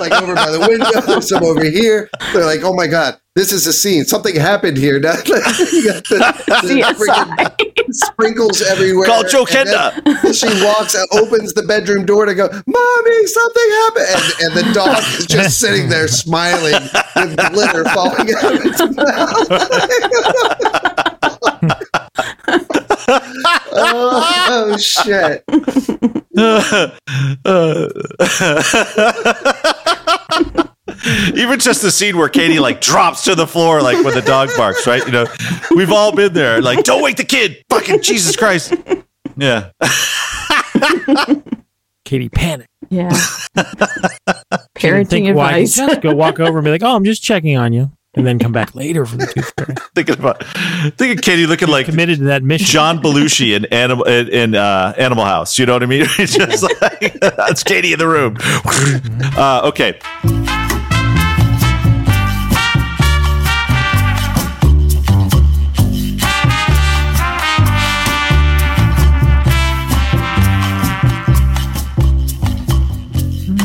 like 0.00 0.10
over 0.20 0.34
by 0.34 0.50
the 0.50 0.58
window, 0.58 1.00
there's 1.06 1.28
some 1.28 1.44
over 1.44 1.62
here. 1.62 2.10
They're 2.32 2.44
like, 2.44 2.62
"Oh 2.64 2.74
my 2.74 2.88
god, 2.88 3.20
this 3.36 3.52
is 3.52 3.68
a 3.68 3.72
scene. 3.72 4.04
Something 4.04 4.34
happened 4.34 4.78
here." 4.78 4.98
Now, 5.06 5.12
the- 5.12 6.02
the 6.10 6.82
freaking 7.78 7.94
sprinkles 7.94 8.62
everywhere. 8.62 9.06
Call 9.06 9.22
Joe 9.24 9.44
Kenda. 9.44 9.92
she 10.34 10.48
walks 10.64 10.96
out, 10.96 11.06
opens 11.12 11.52
the 11.54 11.62
bedroom 11.62 12.04
door 12.04 12.26
to 12.26 12.34
go, 12.34 12.48
Mommy, 12.48 13.26
something 13.26 13.70
happened. 13.70 14.06
And, 14.10 14.24
and 14.40 14.56
the 14.56 14.72
dog 14.74 14.98
is 15.18 15.26
just 15.26 15.60
sitting 15.60 15.88
there 15.88 16.08
smiling 16.08 16.82
with 17.14 17.36
glitter 17.52 17.84
falling 17.90 18.34
out 18.34 18.54
of 18.54 18.64
its 18.64 18.80
mouth. 18.96 20.72
oh, 23.72 24.76
shit. 24.78 25.44
Even 31.34 31.58
just 31.58 31.82
the 31.82 31.90
scene 31.90 32.16
where 32.16 32.28
Katie 32.28 32.58
like 32.58 32.80
drops 32.80 33.24
to 33.24 33.34
the 33.34 33.46
floor 33.46 33.82
like 33.82 34.02
when 34.04 34.14
the 34.14 34.22
dog 34.22 34.50
barks, 34.56 34.86
right? 34.86 35.04
You 35.04 35.12
know, 35.12 35.26
we've 35.74 35.92
all 35.92 36.14
been 36.14 36.32
there. 36.32 36.60
Like, 36.60 36.84
don't 36.84 37.02
wake 37.02 37.16
the 37.16 37.24
kid. 37.24 37.62
Fucking 37.70 38.02
Jesus 38.02 38.36
Christ. 38.36 38.74
Yeah. 39.36 39.70
Katie 42.04 42.28
panicked. 42.28 42.70
Yeah. 42.88 43.12
She 43.12 43.22
didn't 44.88 45.08
Parenting 45.08 45.08
think 45.08 45.36
why. 45.36 45.50
advice. 45.58 45.76
Just 45.76 46.00
go 46.02 46.14
walk 46.14 46.38
over 46.40 46.58
and 46.58 46.64
be 46.64 46.70
like, 46.70 46.82
"Oh, 46.82 46.94
I'm 46.94 47.04
just 47.04 47.22
checking 47.22 47.56
on 47.56 47.72
you," 47.72 47.90
and 48.16 48.26
then 48.26 48.38
come 48.38 48.52
back 48.52 48.74
later 48.74 49.04
for 49.06 49.16
the 49.16 49.26
tooth 49.34 49.52
fairy. 49.56 49.74
Thinking 49.94 50.18
about 50.18 50.42
thinking 50.96 51.18
Katie 51.18 51.46
looking 51.46 51.68
like 51.68 51.86
Committed 51.86 52.18
to 52.18 52.24
that 52.24 52.42
mission. 52.42 52.66
John 52.66 52.98
Belushi 53.00 53.54
in 53.54 53.66
Animal 53.66 54.04
in, 54.04 54.28
in 54.28 54.54
uh, 54.54 54.94
Animal 54.96 55.24
House. 55.24 55.58
You 55.58 55.66
know 55.66 55.74
what 55.74 55.82
I 55.82 55.86
mean? 55.86 56.06
It's 56.18 56.34
just 56.34 56.62
like 56.80 57.20
that's 57.20 57.62
Katie 57.62 57.92
in 57.92 57.98
the 57.98 58.08
room. 58.08 58.36
Uh, 59.36 59.60
okay. 59.68 59.98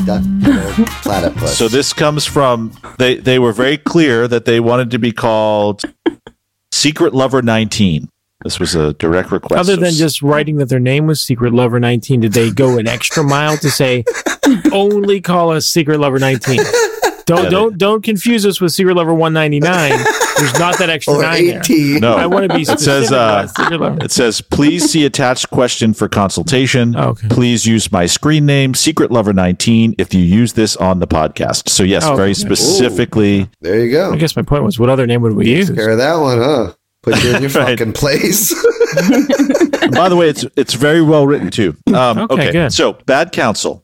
Duck, 0.05 0.23
uh, 0.45 0.60
platypus. 0.85 1.57
So 1.57 1.67
this 1.67 1.93
comes 1.93 2.25
from 2.25 2.73
they 2.97 3.15
they 3.17 3.39
were 3.39 3.53
very 3.53 3.77
clear 3.77 4.27
that 4.27 4.45
they 4.45 4.59
wanted 4.59 4.91
to 4.91 4.99
be 4.99 5.11
called 5.11 5.83
Secret 6.71 7.13
Lover 7.13 7.41
19. 7.41 8.09
This 8.43 8.59
was 8.59 8.73
a 8.73 8.93
direct 8.93 9.31
request. 9.31 9.59
Other 9.59 9.75
than 9.75 9.93
just 9.93 10.21
writing 10.21 10.57
that 10.57 10.69
their 10.69 10.79
name 10.79 11.05
was 11.05 11.21
Secret 11.21 11.53
Lover 11.53 11.79
19, 11.79 12.21
did 12.21 12.33
they 12.33 12.49
go 12.49 12.79
an 12.79 12.87
extra 12.87 13.23
mile 13.23 13.55
to 13.57 13.69
say 13.69 14.03
only 14.71 15.21
call 15.21 15.51
us 15.51 15.67
Secret 15.67 15.99
Lover 15.99 16.17
19? 16.17 16.59
Don't 17.35 17.51
don't 17.51 17.77
don't 17.77 18.03
confuse 18.03 18.45
us 18.45 18.59
with 18.61 18.71
Secret 18.71 18.95
Lover 18.95 19.13
199. 19.13 19.89
There's 20.37 20.59
not 20.59 20.77
that 20.79 20.89
extra 20.89 21.13
or 21.17 21.21
nine 21.21 21.45
there. 21.61 21.99
no. 21.99 22.15
I 22.15 22.25
want 22.25 22.49
to 22.49 22.55
be 22.55 22.63
It 22.63 22.79
says, 22.79 23.11
uh, 23.11 23.15
about 23.15 23.49
Secret 23.55 23.79
Lover. 23.79 24.03
It 24.03 24.11
says, 24.11 24.41
please 24.41 24.89
see 24.91 25.05
attached 25.05 25.49
question 25.51 25.93
for 25.93 26.07
consultation. 26.09 26.95
Oh, 26.95 27.09
okay. 27.09 27.27
Please 27.29 27.65
use 27.65 27.91
my 27.91 28.05
screen 28.05 28.45
name, 28.45 28.73
Secret 28.73 29.11
Lover 29.11 29.33
19, 29.33 29.95
if 29.97 30.13
you 30.13 30.21
use 30.21 30.53
this 30.53 30.75
on 30.77 30.99
the 30.99 31.07
podcast. 31.07 31.69
So, 31.69 31.83
yes, 31.83 32.03
Oh, 32.05 32.15
very 32.15 32.31
okay. 32.31 32.33
specifically. 32.33 33.49
There 33.61 33.79
you 33.85 33.91
go. 33.91 34.11
I 34.13 34.17
guess 34.17 34.35
my 34.35 34.41
point 34.41 34.63
was, 34.63 34.79
what 34.79 34.89
other 34.89 35.05
name 35.05 35.21
would 35.21 35.33
we 35.33 35.47
use? 35.49 35.69
Care 35.69 35.91
of 35.91 35.97
that 35.99 36.15
one, 36.15 36.37
huh? 36.39 36.73
Put 37.03 37.23
you 37.23 37.35
in 37.35 37.41
your 37.43 37.51
Right. 37.51 37.77
fucking 37.77 37.93
place. 37.93 38.53
By 39.91 40.09
the 40.09 40.15
way, 40.17 40.29
it's 40.29 40.45
it's 40.55 40.73
very 40.73 41.01
well 41.01 41.25
written 41.27 41.49
too. 41.49 41.75
Um, 41.87 42.17
Okay, 42.19 42.33
okay, 42.33 42.51
good. 42.51 42.73
so 42.73 42.93
bad 43.05 43.31
counsel. 43.31 43.83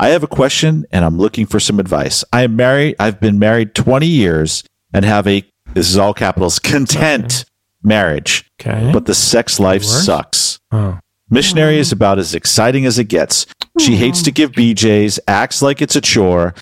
I 0.00 0.08
have 0.08 0.22
a 0.22 0.26
question 0.26 0.86
and 0.90 1.04
I'm 1.04 1.18
looking 1.18 1.44
for 1.44 1.60
some 1.60 1.78
advice. 1.78 2.24
I 2.32 2.42
am 2.44 2.56
married. 2.56 2.96
I've 2.98 3.20
been 3.20 3.38
married 3.38 3.74
20 3.74 4.06
years 4.06 4.64
and 4.94 5.04
have 5.04 5.26
a 5.26 5.44
this 5.74 5.90
is 5.90 5.98
all 5.98 6.14
capitals 6.14 6.58
content 6.58 7.44
marriage, 7.82 8.50
Okay. 8.60 8.90
but 8.92 9.04
the 9.04 9.14
sex 9.14 9.60
life 9.60 9.84
sucks. 9.84 10.58
oh. 10.72 10.98
Missionary 11.28 11.76
oh. 11.76 11.80
is 11.80 11.92
about 11.92 12.18
as 12.18 12.34
exciting 12.34 12.86
as 12.86 12.98
it 12.98 13.04
gets. 13.04 13.46
She 13.78 13.96
hates 13.96 14.22
to 14.22 14.32
give 14.32 14.52
BJs, 14.52 15.20
acts 15.28 15.62
like 15.62 15.80
it's 15.80 15.94
a 15.94 16.00
chore. 16.00 16.54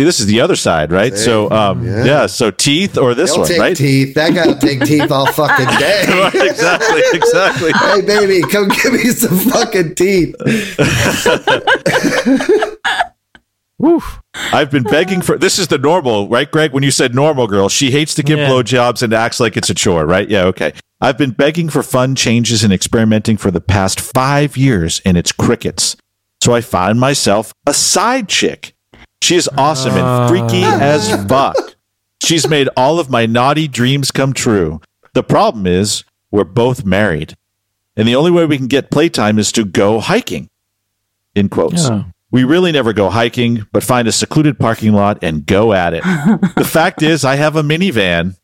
See, 0.00 0.04
this 0.04 0.18
is 0.18 0.24
the 0.24 0.40
other 0.40 0.56
side, 0.56 0.92
right? 0.92 1.14
So, 1.14 1.50
um, 1.50 1.84
Yeah. 1.84 2.04
yeah. 2.04 2.26
So 2.26 2.50
teeth 2.50 2.96
or 2.96 3.14
this 3.14 3.32
He'll 3.32 3.40
one, 3.40 3.48
take 3.48 3.60
right? 3.60 3.76
teeth. 3.76 4.14
That 4.14 4.32
guy'll 4.32 4.56
take 4.56 4.80
teeth 4.82 5.10
all 5.10 5.30
fucking 5.30 5.66
day. 5.78 6.04
Right, 6.08 6.34
exactly, 6.48 7.02
exactly. 7.12 7.70
hey, 7.74 8.00
baby, 8.00 8.40
come 8.50 8.68
give 8.68 8.94
me 8.94 9.04
some 9.10 9.36
fucking 9.50 9.94
teeth. 9.96 10.34
Woof. 13.78 14.22
I've 14.54 14.70
been 14.70 14.84
begging 14.84 15.20
for 15.20 15.36
this 15.36 15.58
is 15.58 15.68
the 15.68 15.76
normal, 15.76 16.30
right, 16.30 16.50
Greg? 16.50 16.72
When 16.72 16.82
you 16.82 16.90
said 16.90 17.14
normal 17.14 17.46
girl, 17.46 17.68
she 17.68 17.90
hates 17.90 18.14
to 18.14 18.22
give 18.22 18.38
Yeah. 18.38 18.48
blowjobs 18.48 19.02
and 19.02 19.12
acts 19.12 19.38
like 19.38 19.54
it's 19.58 19.68
a 19.68 19.74
chore, 19.74 20.06
right? 20.06 20.30
Yeah, 20.30 20.44
okay. 20.44 20.72
I've 21.02 21.18
been 21.18 21.32
begging 21.32 21.68
for 21.68 21.82
fun 21.82 22.14
changes 22.14 22.64
and 22.64 22.72
experimenting 22.72 23.36
for 23.36 23.50
the 23.50 23.60
past 23.60 24.00
five 24.00 24.56
years, 24.56 25.02
and 25.04 25.18
it's 25.18 25.30
crickets. 25.32 25.94
So 26.42 26.54
I 26.54 26.62
find 26.62 26.98
myself 26.98 27.52
a 27.66 27.74
side 27.74 28.30
chick. 28.30 28.72
She 29.22 29.36
is 29.36 29.48
awesome 29.56 29.94
and 29.94 30.28
freaky 30.28 30.64
ah. 30.64 30.80
as 30.80 31.08
fuck. 31.26 31.56
She's 32.24 32.48
made 32.48 32.68
all 32.76 32.98
of 32.98 33.10
my 33.10 33.26
naughty 33.26 33.68
dreams 33.68 34.10
come 34.10 34.32
true. 34.32 34.80
The 35.14 35.22
problem 35.22 35.66
is, 35.66 36.04
we're 36.30 36.44
both 36.44 36.84
married. 36.84 37.36
And 37.96 38.06
the 38.06 38.16
only 38.16 38.30
way 38.30 38.46
we 38.46 38.56
can 38.56 38.68
get 38.68 38.90
playtime 38.90 39.38
is 39.38 39.52
to 39.52 39.64
go 39.64 40.00
hiking. 40.00 40.48
In 41.34 41.48
quotes. 41.48 41.88
Yeah. 41.88 42.04
We 42.30 42.44
really 42.44 42.70
never 42.70 42.92
go 42.92 43.10
hiking, 43.10 43.66
but 43.72 43.82
find 43.82 44.06
a 44.06 44.12
secluded 44.12 44.58
parking 44.58 44.92
lot 44.92 45.18
and 45.22 45.44
go 45.44 45.72
at 45.72 45.94
it. 45.94 46.04
the 46.56 46.64
fact 46.70 47.02
is, 47.02 47.24
I 47.24 47.36
have 47.36 47.56
a 47.56 47.62
minivan. 47.62 48.36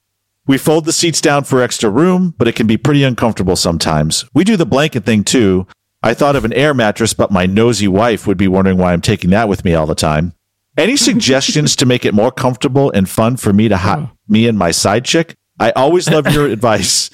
We 0.47 0.59
fold 0.59 0.85
the 0.85 0.93
seats 0.93 1.21
down 1.21 1.45
for 1.45 1.63
extra 1.63 1.91
room, 1.91 2.35
but 2.37 2.49
it 2.49 2.57
can 2.57 2.67
be 2.67 2.77
pretty 2.77 3.03
uncomfortable 3.05 3.57
sometimes. 3.57 4.25
We 4.35 4.45
do 4.45 4.57
the 4.57 4.67
blanket 4.67 5.05
thing 5.05 5.25
too. 5.25 5.67
I 6.03 6.15
thought 6.15 6.37
of 6.37 6.45
an 6.45 6.53
air 6.53 6.75
mattress, 6.75 7.15
but 7.15 7.31
my 7.31 7.47
nosy 7.47 7.89
wife 7.89 8.27
would 8.27 8.37
be 8.37 8.49
wondering 8.49 8.79
why 8.79 8.93
I'm 8.93 9.01
taking 9.01 9.31
that 9.31 9.49
with 9.49 9.65
me 9.65 9.75
all 9.75 9.87
the 9.87 9.95
time. 9.95 10.35
Any 10.77 10.97
suggestions 10.97 11.75
to 11.77 11.87
make 11.87 12.05
it 12.05 12.13
more 12.13 12.31
comfortable 12.31 12.91
and 12.91 13.09
fun 13.09 13.37
for 13.37 13.53
me 13.53 13.69
to 13.69 13.77
ha- 13.77 14.09
oh. 14.11 14.17
me 14.29 14.47
and 14.47 14.59
my 14.59 14.71
side 14.71 15.05
chick? 15.05 15.35
I 15.59 15.71
always 15.71 16.11
love 16.11 16.31
your 16.33 16.47
advice. 16.51 17.11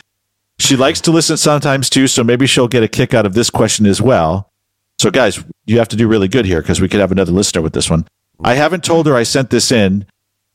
She 0.59 0.77
likes 0.77 1.01
to 1.03 1.13
listen 1.13 1.37
sometimes 1.37 1.89
too, 1.89 2.07
so 2.07 2.25
maybe 2.25 2.47
she'll 2.47 2.69
get 2.69 2.83
a 2.83 2.89
kick 2.89 3.15
out 3.15 3.27
of 3.27 3.35
this 3.35 3.51
question 3.51 3.87
as 3.87 4.03
well. 4.03 4.51
So, 4.99 5.11
guys, 5.11 5.43
you 5.65 5.79
have 5.79 5.89
to 5.89 5.97
do 5.97 6.07
really 6.07 6.29
good 6.29 6.45
here 6.45 6.61
because 6.61 6.81
we 6.81 6.89
could 6.89 7.01
have 7.01 7.13
another 7.13 7.33
listener 7.33 7.63
with 7.63 7.73
this 7.73 7.89
one. 7.89 8.07
I 8.45 8.55
haven't 8.55 8.85
told 8.85 9.07
her 9.07 9.17
I 9.17 9.23
sent 9.23 9.51
this 9.51 9.71
in. 9.71 10.07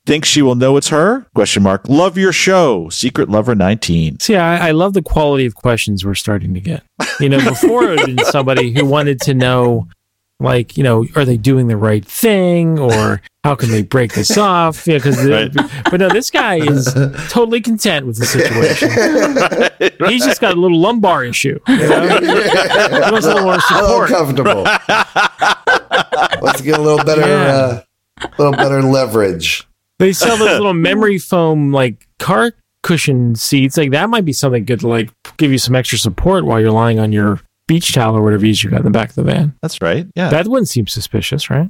Think 0.05 0.23
she 0.23 0.41
will 0.41 0.55
know 0.55 0.77
it's 0.77 0.87
her? 0.87 1.27
Question 1.35 1.63
mark. 1.63 1.89
Love 1.89 2.17
your 2.17 2.31
show. 2.31 2.87
Secret 2.87 3.27
Lover 3.27 3.55
19. 3.55 4.21
See, 4.21 4.37
I, 4.37 4.69
I 4.69 4.71
love 4.71 4.93
the 4.93 5.01
quality 5.01 5.45
of 5.45 5.55
questions 5.55 6.05
we're 6.05 6.15
starting 6.15 6.53
to 6.53 6.61
get. 6.61 6.83
You 7.19 7.27
know, 7.27 7.43
before 7.43 7.91
it 7.91 7.99
had 7.99 8.05
been 8.15 8.25
somebody 8.25 8.71
who 8.71 8.85
wanted 8.85 9.19
to 9.21 9.33
know, 9.33 9.89
like, 10.39 10.77
you 10.77 10.83
know, 10.83 11.05
are 11.15 11.25
they 11.25 11.37
doing 11.37 11.67
the 11.67 11.77
right 11.77 12.05
thing 12.05 12.77
or 12.79 13.21
how 13.43 13.55
can 13.55 13.69
they 13.71 13.81
break 13.81 14.13
this 14.13 14.37
off? 14.37 14.85
Yeah, 14.85 14.97
because, 14.97 15.25
Right. 15.25 15.51
but 15.89 15.99
no, 15.99 16.09
this 16.09 16.29
guy 16.29 16.55
is 16.57 16.85
totally 17.29 17.61
content 17.61 18.05
with 18.05 18.17
the 18.17 18.25
situation. 18.25 18.89
He's 20.09 20.23
just 20.25 20.39
got 20.41 20.55
a 20.55 20.59
little 20.59 20.79
lumbar 20.79 21.23
issue. 21.25 21.59
You 21.67 21.77
know? 21.77 22.19
He 22.19 23.11
wants 23.11 23.25
a 23.25 23.33
little 23.33 23.43
more 23.43 23.53
A 23.55 23.57
little 23.57 23.59
support. 23.59 24.09
comfortable. 24.09 24.63
Let's 26.41 26.61
get 26.61 26.77
a 26.77 26.81
little 26.81 27.03
better, 27.03 27.21
Yeah. 27.21 27.81
uh, 28.21 28.27
little 28.37 28.53
better 28.53 28.81
leverage. 28.81 29.67
They 29.99 30.13
sell 30.13 30.37
those 30.37 30.49
little 30.59 30.73
memory 30.73 31.17
foam 31.17 31.71
like 31.71 32.07
car 32.19 32.51
cushion 32.83 33.35
seats. 33.35 33.77
Like 33.77 33.91
that 33.91 34.09
might 34.09 34.25
be 34.25 34.33
something 34.33 34.63
good 34.65 34.79
to 34.81 34.87
like 34.87 35.09
give 35.37 35.51
you 35.51 35.57
some 35.57 35.75
extra 35.75 35.97
support 35.97 36.45
while 36.45 36.59
you're 36.59 36.71
lying 36.71 36.99
on 36.99 37.11
your 37.11 37.39
beach 37.67 37.93
towel 37.93 38.15
or 38.15 38.21
whatever 38.21 38.45
it 38.45 38.49
is 38.49 38.63
you 38.63 38.69
got 38.69 38.79
in 38.79 38.85
the 38.85 38.89
back 38.91 39.09
of 39.09 39.15
the 39.15 39.23
van. 39.23 39.53
That's 39.61 39.81
right. 39.81 40.07
Yeah. 40.15 40.29
That 40.29 40.47
wouldn't 40.47 40.69
seem 40.69 40.87
suspicious, 40.87 41.49
right? 41.49 41.69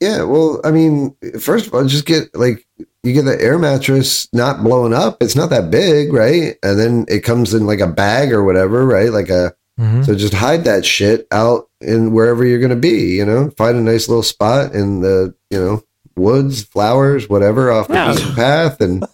Yeah, 0.00 0.24
well, 0.24 0.60
I 0.64 0.72
mean, 0.72 1.14
first 1.40 1.68
of 1.68 1.74
all, 1.74 1.84
just 1.84 2.06
get 2.06 2.34
like 2.34 2.66
you 3.04 3.12
get 3.12 3.24
the 3.24 3.40
air 3.40 3.58
mattress 3.58 4.28
not 4.32 4.62
blowing 4.64 4.92
up. 4.92 5.22
It's 5.22 5.36
not 5.36 5.50
that 5.50 5.70
big, 5.70 6.12
right? 6.12 6.56
And 6.62 6.78
then 6.78 7.04
it 7.08 7.20
comes 7.20 7.54
in 7.54 7.66
like 7.66 7.78
a 7.80 7.86
bag 7.86 8.32
or 8.32 8.42
whatever, 8.44 8.84
right? 8.84 9.10
Like 9.12 9.28
a 9.28 9.54
Mhm. 9.80 10.04
so 10.04 10.14
just 10.14 10.34
hide 10.34 10.64
that 10.64 10.84
shit 10.84 11.26
out 11.32 11.68
in 11.80 12.12
wherever 12.12 12.44
you're 12.44 12.60
gonna 12.60 12.76
be. 12.76 13.14
You 13.16 13.24
know, 13.24 13.50
find 13.56 13.76
a 13.76 13.80
nice 13.80 14.08
little 14.08 14.22
spot 14.24 14.74
in 14.74 15.00
the 15.02 15.34
you 15.50 15.58
know 15.58 15.82
woods, 16.16 16.62
flowers, 16.64 17.28
whatever, 17.28 17.70
off 17.70 17.88
the 17.88 17.94
Yeah. 17.94 18.34
path, 18.34 18.80
and 18.80 19.04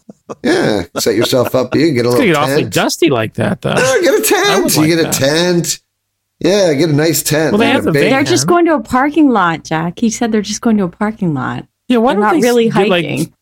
yeah, 0.43 0.85
set 0.99 1.15
yourself 1.15 1.55
up. 1.55 1.75
You 1.77 1.87
can 1.87 1.95
get 1.95 2.07
a 2.07 2.09
It's 2.09 2.19
little 2.19 2.33
gonna 2.35 2.47
get 2.47 2.53
awfully 2.53 2.65
dusty 2.71 3.09
like 3.11 3.35
that, 3.35 3.61
though. 3.61 3.75
Yeah, 3.77 4.01
get 4.03 4.19
a 4.19 4.23
tent. 4.23 4.65
would 4.65 4.75
You 4.75 4.81
like 4.83 4.89
get 4.91 5.07
a 5.07 5.19
tent. 5.19 5.81
Yeah, 6.41 6.73
get 6.75 6.89
a 6.91 6.93
nice 6.93 7.23
tent. 7.23 7.53
Well, 7.53 7.59
they 7.59 7.71
have 7.71 7.87
a 7.87 7.93
big 7.93 8.11
they're 8.11 8.23
just 8.23 8.47
going 8.47 8.67
to 8.67 8.75
a 8.75 8.81
parking 8.83 9.29
lot, 9.31 9.65
Jack. 9.65 9.99
He 9.99 10.09
said 10.11 10.31
they're 10.31 10.41
just 10.43 10.61
going 10.61 10.77
to 10.79 10.85
a 10.85 10.89
parking 10.89 11.35
lot. 11.35 11.67
Yeah, 11.89 11.97
why 11.99 12.13
They're 12.15 12.23
don't 12.23 12.33
not 12.35 12.41
they 12.41 12.47
really 12.47 12.69
do, 12.69 12.87
like- 12.87 13.05
hiking. 13.05 13.35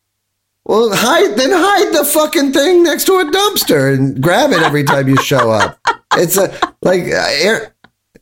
Well, 0.65 0.91
hide 0.93 1.37
then 1.37 1.51
hide 1.53 1.95
the 1.95 2.05
fucking 2.05 2.53
thing 2.53 2.83
next 2.83 3.05
to 3.05 3.13
a 3.21 3.25
dumpster 3.27 3.95
and 3.95 4.21
grab 4.21 4.51
it 4.51 4.61
every 4.63 4.83
time 4.83 5.09
you 5.09 5.17
show 5.17 5.51
up. 5.51 5.79
It's 6.19 6.39
a 6.39 6.51
like 6.81 7.03
uh, 7.03 7.27
air 7.31 7.75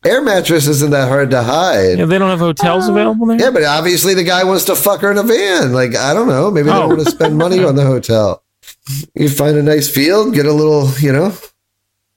air 0.05 0.21
mattress 0.21 0.67
isn't 0.67 0.91
that 0.91 1.09
hard 1.09 1.31
to 1.31 1.43
hide. 1.45 1.99
Yeah, 1.99 2.07
they 2.07 2.19
don't 2.19 2.29
have 2.31 2.41
hotels 2.41 2.89
available 2.89 3.27
there. 3.27 3.41
Yeah, 3.41 3.51
but 3.53 3.63
obviously 3.63 4.15
the 4.15 4.25
guy 4.25 4.43
wants 4.43 4.65
to 4.65 4.75
fuck 4.75 5.01
her 5.03 5.13
in 5.13 5.19
a 5.19 5.23
van. 5.23 5.73
Like 5.73 5.95
I 5.95 6.13
don't 6.13 6.27
know, 6.27 6.51
maybe 6.51 6.65
they 6.67 6.73
Oh. 6.75 6.81
don't 6.81 6.97
want 6.97 7.05
to 7.05 7.11
spend 7.11 7.39
money 7.39 7.63
on 7.63 7.77
the 7.77 7.85
hotel. 7.85 8.43
You 9.15 9.29
find 9.29 9.57
a 9.57 9.63
nice 9.63 9.89
field, 9.89 10.35
get 10.35 10.47
a 10.47 10.53
little, 10.53 10.91
you 10.99 11.13
know, 11.13 11.33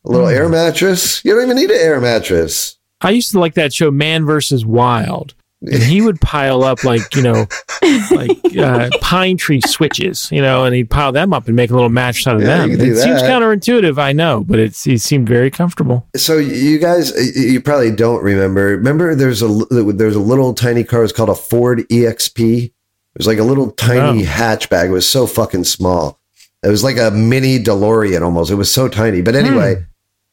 a 0.07 0.11
little 0.11 0.27
Hmm. 0.27 0.33
air 0.35 0.49
mattress. 0.49 1.23
You 1.25 1.33
don't 1.35 1.43
even 1.43 1.57
need 1.57 1.69
an 1.71 1.79
air 1.79 1.99
mattress. 2.01 2.75
I 3.01 3.11
used 3.11 3.31
to 3.31 3.39
like 3.39 3.53
that 3.55 3.73
show, 3.73 3.91
Man 3.91 4.25
versus 4.25 4.65
Wild, 4.65 5.35
and 5.61 5.83
he 5.83 6.01
would 6.01 6.19
pile 6.21 6.63
up 6.63 6.83
like 6.83 7.15
you 7.15 7.21
know, 7.21 7.47
like 8.11 8.57
uh, 8.57 8.89
pine 9.01 9.37
tree 9.37 9.61
switches, 9.61 10.31
you 10.31 10.41
know, 10.41 10.63
and 10.65 10.73
he'd 10.75 10.89
pile 10.89 11.11
them 11.11 11.31
up 11.33 11.45
and 11.47 11.55
make 11.55 11.69
a 11.69 11.73
little 11.75 11.89
match 11.89 12.25
out 12.25 12.37
of 12.37 12.41
Yeah, 12.41 12.57
them. 12.59 12.71
It 12.71 12.77
do 12.77 12.95
seems 12.95 13.21
that. 13.21 13.29
counterintuitive, 13.29 13.99
I 13.99 14.13
know, 14.13 14.43
but 14.47 14.57
it 14.59 14.73
seemed 14.75 15.27
very 15.29 15.51
comfortable. 15.51 16.07
So 16.15 16.37
you 16.37 16.79
guys, 16.79 17.11
you 17.35 17.61
probably 17.61 17.91
don't 17.91 18.23
remember. 18.23 18.65
Remember, 18.67 19.13
there's 19.13 19.41
a 19.43 19.47
there's 19.69 20.15
a 20.15 20.19
little 20.19 20.53
tiny 20.55 20.83
car. 20.83 21.03
It's 21.03 21.13
called 21.13 21.29
a 21.29 21.35
Ford 21.35 21.85
EXP. 21.91 22.63
It 22.65 22.71
was 23.19 23.27
like 23.27 23.39
a 23.39 23.43
little 23.43 23.71
tiny 23.71 24.23
Oh. 24.23 24.27
hatchback. 24.27 24.85
It 24.85 24.91
was 24.91 25.07
so 25.09 25.27
fucking 25.27 25.63
small. 25.65 26.19
It 26.63 26.69
was 26.69 26.83
like 26.83 26.97
a 26.97 27.11
mini 27.11 27.59
DeLorean 27.63 28.21
almost. 28.23 28.49
It 28.51 28.55
was 28.55 28.71
so 28.71 28.87
tiny. 28.87 29.21
But 29.21 29.35
anyway, 29.35 29.85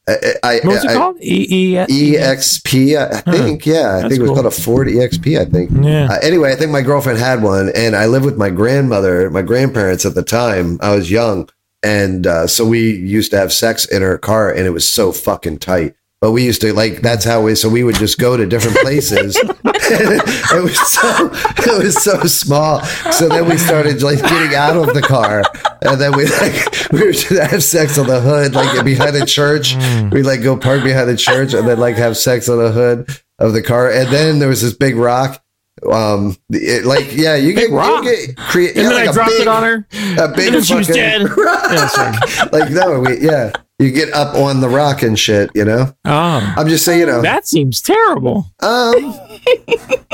I, 0.09 0.35
I. 0.43 0.55
What 0.57 0.65
was 0.75 0.85
it 0.85 0.91
I- 0.91 0.95
called? 0.95 1.17
E 1.21 1.47
E 1.51 1.75
EXP. 2.17 2.97
I, 2.99 3.19
I 3.19 3.21
think. 3.37 3.65
Yeah, 3.67 3.75
I 3.75 4.01
That's 4.03 4.03
think 4.03 4.13
it 4.19 4.21
was 4.23 4.29
cool. 4.29 4.35
called 4.37 4.47
a 4.47 4.51
Ford 4.51 4.89
EXP. 4.89 5.41
I 5.41 5.45
think. 5.47 5.71
Yeah. 5.83 6.09
Uh, 6.11 6.19
anyway, 6.23 6.53
I 6.53 6.57
think 6.57 6.71
my 6.71 6.83
girlfriend 6.83 7.19
had 7.19 7.43
one, 7.43 7.71
and 7.75 7.97
I 7.97 8.07
lived 8.07 8.25
with 8.25 8.37
my 8.37 8.51
grandmother, 8.51 9.31
my 9.31 9.43
grandparents 9.43 10.05
at 10.05 10.15
the 10.15 10.23
time. 10.23 10.79
I 10.83 10.95
was 10.95 11.11
young, 11.11 11.49
and 11.83 12.27
uh, 12.27 12.47
so 12.47 12.67
we 12.67 12.91
used 12.91 13.31
to 13.31 13.39
have 13.39 13.53
sex 13.53 13.85
in 13.87 14.03
her 14.03 14.19
car, 14.19 14.51
and 14.51 14.67
it 14.67 14.71
was 14.71 14.87
so 14.87 15.11
fucking 15.13 15.59
tight. 15.59 15.95
But 16.25 16.31
we 16.33 16.43
used 16.43 16.63
to 16.63 16.73
like 16.73 17.03
that's 17.03 17.23
how 17.23 17.43
we. 17.43 17.55
So 17.55 17.69
we 17.69 17.85
would 17.85 17.97
just 17.97 18.17
go 18.17 18.35
to 18.35 18.47
different 18.47 18.79
places. 18.79 19.37
it 19.65 20.63
was 20.63 20.91
so 20.91 21.31
it 21.31 21.85
was 21.85 22.03
so 22.03 22.19
small. 22.23 22.83
So 23.13 23.29
then 23.29 23.47
we 23.47 23.59
started 23.59 24.03
like 24.03 24.21
getting 24.21 24.55
out 24.55 24.75
of 24.75 24.95
the 24.95 25.03
car, 25.03 25.43
and 25.83 26.01
then 26.01 26.17
we 26.17 26.25
like 26.25 26.91
we 26.93 27.01
were 27.01 27.07
would 27.09 27.51
have 27.51 27.63
sex 27.63 27.99
on 27.99 28.07
the 28.07 28.23
hood, 28.23 28.55
like 28.55 28.83
behind 28.87 29.15
a 29.17 29.27
church. 29.27 29.77
We 30.13 30.23
like 30.23 30.43
go 30.43 30.57
park 30.57 30.83
behind 30.83 31.11
the 31.11 31.17
church, 31.19 31.53
and 31.53 31.69
then 31.69 31.79
like 31.79 31.97
have 31.97 32.17
sex 32.17 32.49
on 32.49 32.57
the 32.57 32.73
hood 32.73 33.07
of 33.39 33.53
the 33.53 33.61
car. 33.61 33.91
And 33.91 34.09
then 34.09 34.39
there 34.39 34.49
was 34.49 34.63
this 34.63 34.73
big 34.73 34.97
rock. 34.97 35.45
Um, 35.87 36.39
it, 36.49 36.87
like 36.87 37.15
yeah, 37.15 37.35
you 37.35 37.53
get, 37.53 37.71
rock? 37.71 38.03
you 38.03 38.17
get 38.29 38.37
create. 38.39 38.77
And 38.77 38.85
yeah, 38.85 38.89
then 38.89 38.99
like 38.99 39.09
I 39.11 39.13
dropped 39.13 39.31
big- 39.31 39.41
it 39.43 39.49
on 39.49 39.63
her. 39.63 39.87
A 40.17 40.29
big 40.29 40.47
And 40.47 40.55
then 40.55 40.63
she 40.63 40.75
was 40.75 40.87
dead. 40.87 41.21
Yeah, 41.37 42.49
like 42.51 42.71
no, 42.71 43.01
we, 43.01 43.21
yeah, 43.21 43.53
you 43.79 43.91
get 43.91 44.13
up 44.13 44.35
on 44.37 44.61
the 44.61 44.69
rock 44.69 45.03
and 45.03 45.19
shit. 45.19 45.51
You 45.55 45.65
know, 45.65 45.95
Oh, 46.05 46.55
I'm 46.57 46.69
just 46.69 46.85
saying, 46.85 47.01
you 47.01 47.07
know, 47.07 47.23
that 47.23 47.47
seems 47.47 47.81
terrible. 47.81 48.47
um, 48.61 48.95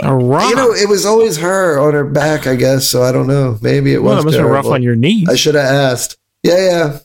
A 0.02 0.14
rock. 0.14 0.48
you 0.50 0.56
know, 0.56 0.72
it 0.72 0.88
was 0.88 1.04
always 1.04 1.36
her 1.38 1.78
on 1.78 1.92
her 1.94 2.04
back, 2.04 2.46
I 2.46 2.56
guess. 2.56 2.88
So 2.88 3.02
I 3.02 3.12
don't 3.12 3.26
know. 3.26 3.58
Maybe 3.60 3.92
it 3.92 4.02
well, 4.02 4.16
was 4.16 4.24
it 4.24 4.26
must 4.26 4.36
have 4.38 4.46
been 4.46 4.52
rough 4.52 4.66
on 4.66 4.82
your 4.82 4.96
knees. 4.96 5.28
I 5.28 5.36
should 5.36 5.54
have 5.54 5.64
asked. 5.66 6.16
Yeah, 6.42 6.56
yeah. 6.58 6.98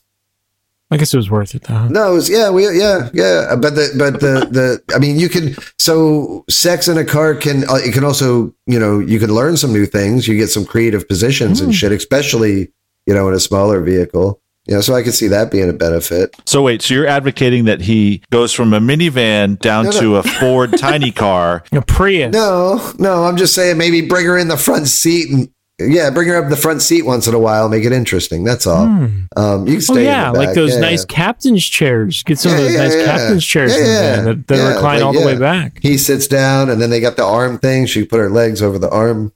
I 0.92 0.98
guess 0.98 1.14
it 1.14 1.18
was 1.18 1.30
worth 1.32 1.56
it 1.56 1.64
though. 1.64 1.88
No, 1.88 2.12
it 2.12 2.14
was 2.14 2.30
yeah, 2.30 2.52
we 2.52 2.64
yeah, 2.78 3.10
yeah. 3.14 3.56
But 3.60 3.74
the 3.76 3.90
but 3.98 4.20
the 4.22 4.48
the 4.50 4.96
I 4.96 5.00
mean, 5.00 5.18
you 5.20 5.28
can 5.30 5.56
so 5.80 6.46
sex 6.48 6.88
in 6.88 6.98
a 6.98 7.04
car 7.04 7.34
can 7.36 7.68
uh, 7.68 7.76
it 7.84 7.92
can 7.94 8.04
also 8.06 8.54
you 8.68 8.80
know 8.80 9.00
you 9.00 9.20
can 9.20 9.34
learn 9.34 9.58
some 9.58 9.74
new 9.74 9.88
things. 9.88 10.28
You 10.28 10.38
get 10.38 10.50
some 10.50 10.64
creative 10.64 11.08
positions 11.08 11.60
Hmm. 11.60 11.66
and 11.66 11.76
shit, 11.76 11.92
especially 11.92 12.72
you 13.08 13.14
know 13.16 13.28
in 13.28 13.34
a 13.34 13.40
smaller 13.40 13.82
vehicle. 13.82 14.40
Yeah, 14.68 14.82
so 14.82 14.96
I 14.96 15.04
could 15.04 15.14
see 15.14 15.28
that 15.28 15.52
being 15.52 15.70
a 15.70 15.74
benefit. 15.74 16.36
So 16.46 16.64
wait, 16.64 16.82
so 16.82 16.94
you're 16.96 17.06
advocating 17.08 17.66
that 17.66 17.82
he 17.82 18.24
goes 18.32 18.52
from 18.52 18.74
a 18.74 18.80
minivan 18.80 19.60
down 19.60 19.86
No, 19.86 19.92
no. 19.92 20.00
to 20.00 20.16
a 20.18 20.24
Ford 20.40 20.76
tiny 20.78 21.12
car. 21.12 21.64
A 21.72 21.82
Prius. 21.82 22.34
No, 22.34 22.94
no, 22.98 23.26
I'm 23.26 23.38
just 23.38 23.54
saying 23.54 23.78
maybe 23.78 24.02
bring 24.02 24.26
her 24.26 24.38
in 24.38 24.48
the 24.48 24.58
front 24.58 24.88
seat 24.88 25.30
and 25.30 25.50
Yeah, 25.78 26.10
bring 26.10 26.30
her 26.30 26.42
up 26.42 26.50
the 26.50 26.56
front 26.56 26.82
seat 26.82 27.04
once 27.04 27.28
in 27.28 27.34
a 27.36 27.40
while, 27.40 27.70
make 27.70 27.84
it 27.84 27.92
interesting. 27.92 28.44
That's 28.44 28.66
all. 28.66 28.88
Hmm. 28.88 29.06
Um, 29.38 29.68
you 29.68 29.74
can 29.74 29.76
Oh 29.78 29.80
stay. 29.94 30.00
in 30.00 30.06
yeah, 30.06 30.32
the 30.32 30.38
like 30.40 30.56
those 30.56 30.74
Yeah, 30.74 30.80
nice 30.80 31.02
yeah. 31.08 31.16
captain's 31.16 31.66
chairs. 31.68 32.24
Get 32.24 32.40
some 32.40 32.54
of 32.54 32.58
those 32.58 32.74
yeah, 32.74 32.84
nice 32.84 32.96
yeah. 32.96 33.06
captain's 33.06 33.46
chairs 33.46 33.72
Yeah, 33.74 33.78
in 33.78 33.84
the 33.86 33.92
yeah. 33.92 34.16
van 34.16 34.26
that, 34.26 34.48
that 34.48 34.58
Yeah, 34.58 34.68
recline 34.74 34.96
like, 34.96 35.06
all 35.06 35.14
the 35.14 35.26
way 35.26 35.38
back. 35.38 35.80
He 35.84 35.98
sits 36.00 36.26
down, 36.28 36.70
and 36.72 36.82
then 36.82 36.90
they 36.90 37.02
got 37.02 37.18
the 37.18 37.26
arm 37.26 37.60
thing. 37.60 37.86
She 37.86 38.04
put 38.04 38.20
her 38.20 38.30
legs 38.32 38.62
over 38.64 38.80
the 38.80 38.90
arm 38.90 39.32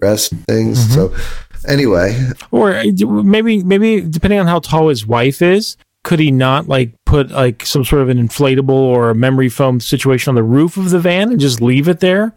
rest 0.00 0.32
things. 0.48 0.78
Mm-hmm. 0.78 0.94
So, 0.94 1.14
anyway, 1.66 2.18
Or 2.50 2.74
uh, 2.74 2.84
maybe 3.06 3.62
maybe 3.62 4.00
depending 4.00 4.38
on 4.40 4.46
how 4.46 4.58
tall 4.60 4.88
his 4.88 5.06
wife 5.06 5.42
is, 5.42 5.76
could 6.02 6.18
he 6.20 6.30
not 6.30 6.68
like 6.68 6.92
put 7.06 7.30
like 7.30 7.64
some 7.66 7.84
sort 7.84 8.02
of 8.02 8.08
an 8.08 8.18
inflatable 8.18 8.70
or 8.70 9.10
a 9.10 9.14
memory 9.14 9.48
foam 9.48 9.80
situation 9.80 10.30
on 10.30 10.34
the 10.34 10.42
roof 10.42 10.76
of 10.76 10.90
the 10.90 10.98
van 11.00 11.30
and 11.30 11.40
just 11.40 11.60
leave 11.60 11.88
it 11.88 12.00
there? 12.00 12.34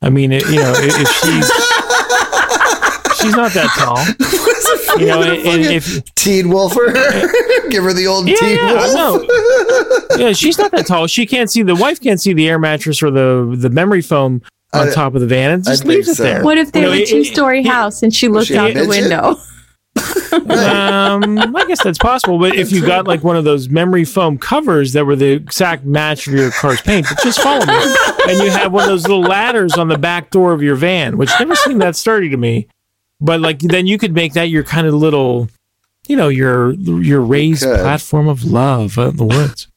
I 0.00 0.10
mean, 0.10 0.32
it, 0.32 0.44
you 0.48 0.56
know, 0.56 0.72
if 0.76 1.08
she's 1.08 1.46
she's 3.20 3.36
not 3.36 3.52
that 3.52 3.70
tall, 3.76 4.04
you 5.00 5.06
know, 5.06 5.22
and, 5.22 5.64
if 5.66 6.02
Teen 6.14 6.48
Wolfer, 6.48 6.86
give 7.70 7.84
her 7.84 7.92
the 7.92 8.06
old 8.08 8.26
Yeah, 8.28 8.34
Teen 8.36 8.58
Wolf. 8.66 10.18
yeah, 10.18 10.32
she's 10.32 10.58
not 10.58 10.72
that 10.72 10.86
tall. 10.86 11.06
She 11.06 11.24
can't 11.26 11.50
see 11.50 11.62
the 11.62 11.76
wife 11.76 12.00
can't 12.00 12.20
see 12.20 12.32
the 12.32 12.48
air 12.48 12.58
mattress 12.58 13.02
or 13.02 13.10
the 13.10 13.54
the 13.56 13.70
memory 13.70 14.02
foam 14.02 14.42
on 14.72 14.88
I- 14.88 14.92
top 14.92 15.14
of 15.14 15.20
the 15.20 15.26
van 15.26 15.50
and 15.52 15.64
just 15.64 15.82
I 15.82 15.84
think 15.84 15.96
leaves 15.96 16.08
it 16.08 16.14
so. 16.16 16.22
there. 16.22 16.42
What 16.44 16.58
if 16.58 16.72
they 16.72 16.86
were 16.86 16.94
a 16.94 17.04
two 17.04 17.24
story 17.24 17.62
house 17.62 18.02
and 18.02 18.14
she 18.14 18.28
looked 18.28 18.46
she 18.48 18.56
out 18.56 18.72
the 18.74 18.86
window? 18.86 19.36
um, 20.32 21.38
I 21.56 21.64
guess 21.66 21.82
that's 21.82 21.98
possible. 21.98 22.38
But 22.38 22.54
if 22.56 22.72
you 22.72 22.84
got 22.84 23.06
like 23.06 23.22
one 23.22 23.36
of 23.36 23.44
those 23.44 23.68
memory 23.68 24.04
foam 24.04 24.38
covers 24.38 24.92
that 24.94 25.04
were 25.04 25.16
the 25.16 25.32
exact 25.32 25.84
match 25.84 26.26
of 26.26 26.34
your 26.34 26.50
car's 26.50 26.80
paint, 26.80 27.06
but 27.08 27.22
just 27.22 27.40
follow 27.40 27.64
me, 27.66 27.74
and 28.28 28.38
you 28.42 28.50
have 28.50 28.72
one 28.72 28.84
of 28.84 28.88
those 28.88 29.02
little 29.02 29.20
ladders 29.22 29.74
on 29.74 29.88
the 29.88 29.98
back 29.98 30.30
door 30.30 30.52
of 30.52 30.62
your 30.62 30.76
van, 30.76 31.16
which 31.18 31.30
never 31.38 31.54
seemed 31.54 31.82
that 31.82 31.96
sturdy 31.96 32.28
to 32.30 32.36
me. 32.36 32.66
But 33.20 33.40
like 33.40 33.58
then 33.60 33.86
you 33.86 33.98
could 33.98 34.14
make 34.14 34.32
that 34.32 34.44
your 34.48 34.64
kind 34.64 34.86
of 34.86 34.94
little, 34.94 35.48
you 36.08 36.16
know, 36.16 36.28
your 36.28 36.72
your 36.72 37.20
raised 37.20 37.62
could. 37.64 37.80
platform 37.80 38.28
of 38.28 38.44
love 38.44 38.98
out 38.98 39.10
in 39.10 39.16
the 39.18 39.24
woods. 39.26 39.68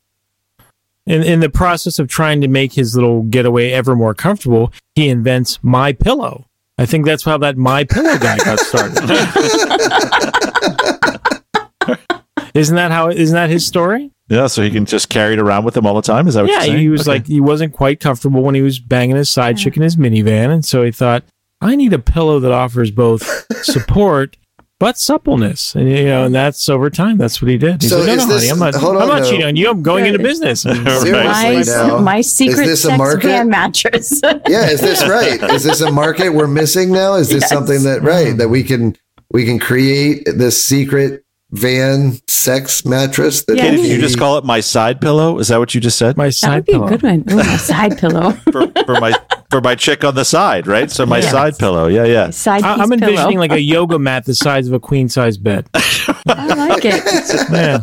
In 1.07 1.21
in 1.21 1.39
the 1.39 1.49
process 1.49 1.99
of 1.99 2.07
trying 2.07 2.41
to 2.41 2.47
make 2.47 2.73
his 2.73 2.95
little 2.95 3.21
getaway 3.23 3.71
ever 3.71 3.95
more 3.95 4.15
comfortable, 4.15 4.73
he 4.95 5.09
invents 5.09 5.59
my 5.61 5.93
pillow. 5.93 6.47
I 6.77 6.85
think 6.85 7.05
that's 7.05 7.23
how 7.23 7.37
that 7.37 7.57
my 7.57 7.83
pillow 7.83 8.17
guy 8.17 8.37
got 8.37 8.59
started. 8.59 8.97
isn't 12.55 12.75
that 12.75 12.91
how? 12.91 13.09
Isn't 13.09 13.35
that 13.35 13.49
his 13.49 13.65
story? 13.65 14.11
Yeah, 14.27 14.47
so 14.47 14.63
he 14.63 14.71
can 14.71 14.85
just 14.85 15.09
carry 15.09 15.33
it 15.33 15.39
around 15.39 15.65
with 15.65 15.77
him 15.77 15.85
all 15.85 15.93
the 15.93 16.01
time. 16.01 16.27
Is 16.27 16.33
that 16.33 16.41
what 16.43 16.49
yeah, 16.51 16.57
you're 16.57 16.65
saying? 16.65 16.79
he 16.79 16.89
was 16.89 17.01
Okay. 17.01 17.11
like 17.11 17.27
he 17.27 17.39
wasn't 17.39 17.73
quite 17.73 17.99
comfortable 17.99 18.41
when 18.41 18.55
he 18.55 18.61
was 18.63 18.79
banging 18.79 19.15
his 19.15 19.29
side 19.29 19.57
chick 19.57 19.77
in 19.77 19.83
his 19.83 19.97
minivan, 19.97 20.51
and 20.51 20.65
so 20.65 20.83
he 20.83 20.91
thought, 20.91 21.23
I 21.61 21.75
need 21.75 21.93
a 21.93 21.99
pillow 21.99 22.39
that 22.39 22.51
offers 22.51 22.89
both 22.91 23.45
support 23.63 24.37
but 24.79 24.97
suppleness, 24.97 25.73
and 25.75 25.89
you 25.89 26.05
know, 26.05 26.25
and 26.25 26.35
that's 26.35 26.67
over 26.69 26.89
time. 26.89 27.17
That's 27.17 27.41
what 27.41 27.49
he 27.49 27.57
did. 27.57 27.81
He's 27.81 27.91
So 27.91 27.99
like, 27.99 28.07
no, 28.07 28.13
is 28.13 28.27
no, 28.27 28.33
this- 28.33 28.49
honey, 28.49 28.51
I'm 28.51 28.59
not. 28.59 28.75
hold 28.75 28.95
I'm 28.97 29.03
on, 29.03 29.07
not 29.07 29.21
no. 29.23 29.29
cheating 29.29 29.45
on 29.45 29.55
you. 29.55 29.69
I'm 29.69 29.81
going 29.83 30.05
into 30.05 30.19
business. 30.19 30.65
And- 30.65 30.77
Right. 30.85 31.11
My, 31.25 31.41
Seriously 31.61 31.73
now. 31.87 31.97
my 31.99 32.21
secret 32.21 32.65
this 32.65 32.83
a 32.85 32.87
sex 32.89 32.97
market? 32.97 33.45
mattress. 33.45 34.21
Yeah, 34.47 34.69
is 34.69 34.81
this 34.81 35.07
right? 35.07 35.41
Is 35.51 35.63
this 35.63 35.81
a 35.81 35.91
market 35.91 36.29
we're 36.29 36.47
missing 36.47 36.91
now? 36.91 37.15
Is 37.15 37.29
this 37.29 37.41
Yes. 37.41 37.49
something 37.49 37.83
that 37.83 38.01
right 38.03 38.33
mm. 38.33 38.37
that 38.37 38.49
we 38.49 38.63
can 38.63 38.95
we 39.31 39.45
can 39.45 39.59
create 39.59 40.23
this 40.25 40.63
secret 40.63 41.24
van 41.55 42.19
sex 42.27 42.85
mattress? 42.85 43.43
That 43.45 43.57
Yeah. 43.57 43.71
Did 43.71 43.85
you 43.85 43.99
just 43.99 44.17
call 44.17 44.37
it 44.37 44.43
my 44.45 44.59
side 44.59 45.01
pillow? 45.01 45.39
Is 45.39 45.47
that 45.49 45.57
what 45.59 45.73
you 45.75 45.81
just 45.81 45.97
said? 45.97 46.17
my 46.17 46.27
that 46.27 46.31
side 46.33 46.55
would 46.57 46.65
be 46.65 46.71
pillow. 46.73 46.87
a 46.87 46.89
good 46.89 47.03
one. 47.03 47.23
Ooh, 47.31 47.35
my 47.37 47.57
side 47.57 47.97
pillow. 47.99 48.31
for, 48.51 48.67
for 48.85 48.99
my 48.99 49.13
for 49.51 49.61
my 49.61 49.75
chick 49.75 50.03
on 50.03 50.15
the 50.15 50.25
side, 50.25 50.67
right? 50.67 50.91
So 50.91 51.05
my 51.05 51.19
Yes. 51.19 51.31
side 51.31 51.57
pillow. 51.57 51.87
Yeah, 51.87 52.03
yeah. 52.05 52.29
Side 52.31 52.63
I, 52.63 52.73
I'm 52.75 52.91
envisioning 52.91 53.15
pillow. 53.15 53.39
like 53.39 53.51
a 53.51 53.61
yoga 53.61 53.97
mat 53.99 54.25
the 54.25 54.35
size 54.35 54.67
of 54.67 54.73
a 54.73 54.79
queen 54.79 55.07
size 55.09 55.37
bed. 55.37 55.67
I 55.73 56.53
like 56.67 56.83
it. 56.85 57.03
Yeah. 57.51 57.79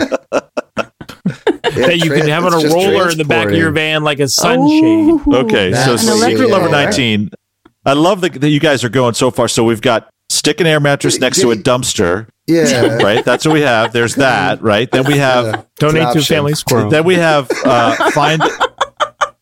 Yeah, 1.74 1.86
that 1.86 1.98
you 1.98 2.10
tran- 2.10 2.20
could 2.20 2.28
have 2.28 2.44
on 2.44 2.52
a 2.52 2.68
roller 2.68 3.08
in 3.10 3.16
the 3.16 3.24
back 3.24 3.46
of 3.46 3.54
your 3.54 3.70
van 3.70 4.02
like 4.04 4.20
a 4.20 4.28
sunshade. 4.28 4.82
Ooh. 4.82 5.22
Okay, 5.28 5.72
so 5.72 5.90
That's 5.96 6.02
An 6.08 6.18
what 6.18 6.30
you- 6.30 6.36
secret 6.36 6.50
lover 6.50 6.68
nineteen. 6.68 7.30
I 7.86 7.94
love 7.94 8.20
that, 8.20 8.34
that 8.40 8.48
you 8.50 8.60
guys 8.60 8.84
are 8.84 8.88
going 8.88 9.14
so 9.14 9.30
far. 9.30 9.48
So 9.48 9.64
we've 9.64 9.80
got 9.80 10.08
stick 10.28 10.60
an 10.60 10.66
air 10.66 10.80
mattress 10.80 11.18
next 11.18 11.40
to 11.40 11.50
a 11.50 11.56
dumpster, 11.56 12.28
Yeah, 12.46 12.96
right? 13.02 13.24
That's 13.24 13.44
what 13.46 13.52
we 13.54 13.60
have. 13.62 13.92
There's 13.92 14.16
that, 14.16 14.62
right? 14.62 14.90
Then 14.90 15.04
we 15.04 15.18
have 15.18 15.44
Yeah. 15.46 15.62
Donate 15.78 16.12
to 16.12 16.18
an 16.18 16.24
Family 16.24 16.52
option. 16.52 16.56
Squirrel. 16.68 16.90
then 16.90 17.04
we 17.04 17.14
have 17.14 17.50
uh, 17.64 18.10
find 18.10 18.42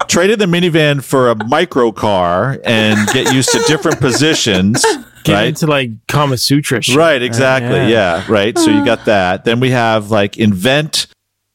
traded 0.09 0.39
the 0.39 0.47
minivan 0.47 1.03
for 1.03 1.31
a 1.31 1.45
micro 1.47 1.93
car 1.93 2.59
and 2.65 3.09
get 3.11 3.33
used 3.33 3.51
to 3.53 3.59
different 3.67 4.01
positions, 4.01 4.85
Get 5.25 5.33
right? 5.35 5.49
into 5.49 5.67
like 5.67 5.91
Kama 6.09 6.37
Sutra 6.37 6.83
shit. 6.83 6.97
Right, 6.97 7.23
exactly. 7.23 7.71
yeah. 7.79 7.89
yeah. 7.89 8.25
right. 8.29 8.59
So 8.59 8.71
you 8.71 8.85
got 8.85 9.05
that. 9.07 9.45
Then 9.45 9.61
we 9.61 9.71
have 9.71 10.11
like 10.11 10.37
invent 10.37 11.07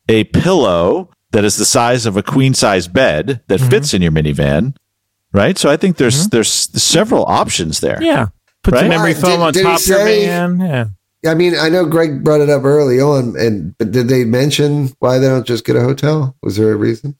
a 0.08 0.24
pillow 0.26 1.10
that 1.32 1.44
is 1.44 1.58
the 1.58 1.66
size 1.66 2.06
of 2.06 2.16
a 2.16 2.24
queen 2.24 2.54
size 2.54 2.88
bed 2.88 3.42
that 3.48 3.60
Mm-hmm. 3.60 3.70
fits 3.70 3.94
in 3.94 4.02
your 4.02 4.12
minivan. 4.12 4.76
Right? 5.34 5.58
So 5.58 5.70
I 5.70 5.76
think 5.78 5.98
there's 5.98 6.30
there's 6.30 6.50
several 6.50 7.26
options 7.26 7.82
there. 7.82 8.02
Yeah. 8.02 8.28
Put 8.64 8.76
the 8.76 8.88
memory 8.88 9.14
foam 9.14 9.32
Did- 9.32 9.40
on 9.42 9.54
did 9.54 9.64
top 9.64 9.80
of 9.82 9.88
your 9.88 9.98
say- 10.06 10.26
van. 10.28 10.60
Yeah. 10.60 10.86
I 11.26 11.34
mean, 11.34 11.54
I 11.58 11.70
know 11.70 11.86
Greg 11.86 12.24
brought 12.24 12.42
it 12.42 12.50
up 12.50 12.64
early 12.64 13.00
on, 13.00 13.36
and 13.38 13.78
but 13.78 13.92
did 13.92 14.08
they 14.08 14.24
mention 14.26 14.90
why 15.00 15.18
they 15.20 15.28
don't 15.28 15.46
just 15.46 15.66
get 15.66 15.76
a 15.76 15.82
hotel? 15.82 16.36
Was 16.44 16.56
there 16.58 16.72
a 16.72 16.76
reason? 16.76 17.16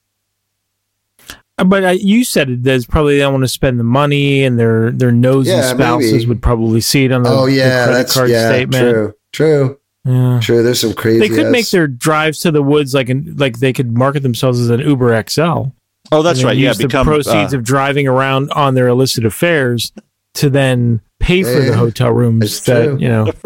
Uh, 1.58 1.64
But 1.64 1.84
uh, 1.84 1.88
you 1.90 2.24
said 2.24 2.50
it. 2.50 2.62
There's 2.62 2.86
probably 2.86 3.14
they 3.16 3.20
don't 3.20 3.32
want 3.32 3.44
to 3.44 3.48
spend 3.48 3.80
the 3.80 3.84
money, 3.84 4.44
and 4.44 4.58
their 4.58 4.90
their 4.90 5.12
nosy 5.12 5.50
Yeah, 5.50 5.72
spouses 5.72 6.12
maybe. 6.12 6.26
would 6.26 6.42
probably 6.42 6.80
see 6.80 7.04
it 7.04 7.12
on 7.12 7.22
the, 7.22 7.30
oh 7.30 7.46
the 7.46 7.52
yeah, 7.52 7.84
credit 7.86 7.96
that's 7.98 8.14
card 8.14 8.30
yeah, 8.30 8.48
statement. 8.48 8.82
true, 8.82 9.14
true, 9.32 9.80
Yeah. 10.04 10.40
true. 10.42 10.62
There's 10.62 10.80
some 10.80 10.94
crazy. 10.94 11.20
They 11.20 11.28
could 11.34 11.50
make 11.50 11.68
their 11.70 11.86
drives 11.88 12.38
to 12.40 12.50
the 12.50 12.62
woods 12.62 12.94
like 12.94 13.08
an 13.08 13.34
like 13.36 13.58
they 13.60 13.72
could 13.72 13.96
market 13.96 14.22
themselves 14.22 14.60
as 14.60 14.70
an 14.70 14.80
Uber 14.80 15.22
XL. 15.28 15.64
Oh, 16.12 16.22
that's 16.22 16.44
right. 16.44 16.56
Yeah, 16.56 16.68
Use 16.68 16.78
the 16.78 16.88
proceeds 16.88 17.52
uh, 17.52 17.58
of 17.58 17.64
driving 17.64 18.06
around 18.06 18.52
on 18.52 18.74
their 18.74 18.86
illicit 18.86 19.24
affairs 19.24 19.90
to 20.36 20.50
then 20.50 21.00
pay 21.20 21.42
for 21.42 21.50
Yeah, 21.60 21.70
the 21.70 21.76
hotel 21.76 22.12
rooms. 22.12 22.44
it's 22.44 22.60
That 22.60 22.84
true. 22.84 22.98
you 22.98 23.08
know, 23.08 23.26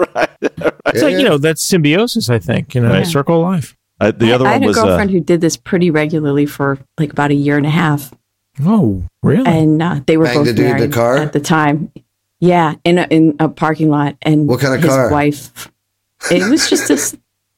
it's 0.87 1.03
like 1.03 1.13
you 1.17 1.25
know 1.25 1.39
that's 1.39 1.63
symbiosis. 1.63 2.29
I 2.31 2.39
think 2.39 2.75
you 2.75 2.81
know, 2.83 2.91
Right. 2.91 3.07
circle 3.07 3.37
of 3.37 3.43
life. 3.43 3.77
uh, 4.01 4.11
the 4.13 4.31
I, 4.33 4.35
other 4.35 4.47
I 4.47 4.53
one 4.53 4.63
had 4.63 4.65
a 4.65 4.67
was 4.69 4.79
uh, 4.79 5.07
who 5.07 5.21
did 5.21 5.41
this 5.41 5.57
pretty 5.57 5.91
regularly 5.91 6.47
for 6.47 6.79
like 6.99 7.13
about 7.13 7.31
a 7.31 7.35
year 7.35 7.57
and 7.57 7.67
a 7.67 7.71
half, 7.71 8.13
Oh, 8.65 9.03
really? 9.23 9.47
and 9.47 9.81
uh, 9.83 10.01
they 10.07 10.17
were 10.17 10.25
Banged 10.25 10.39
both 10.39 10.47
the 10.47 10.53
dude 10.55 10.65
in 10.67 10.71
the 10.73 10.75
married 10.79 10.93
car? 10.93 11.17
at 11.19 11.33
the 11.33 11.41
time. 11.41 11.93
Yeah, 12.43 12.75
in 12.85 12.97
a, 12.99 13.07
in 13.11 13.37
a 13.39 13.49
parking 13.51 13.91
lot, 13.91 14.17
and 14.23 14.49
What 14.49 14.61
kind 14.61 14.75
of 14.75 14.81
his 14.81 14.89
car? 14.91 15.11
wife. 15.11 15.71
It 16.31 16.49
was 16.51 16.69
just 16.71 16.89
a. 16.91 16.95
s- 16.95 17.17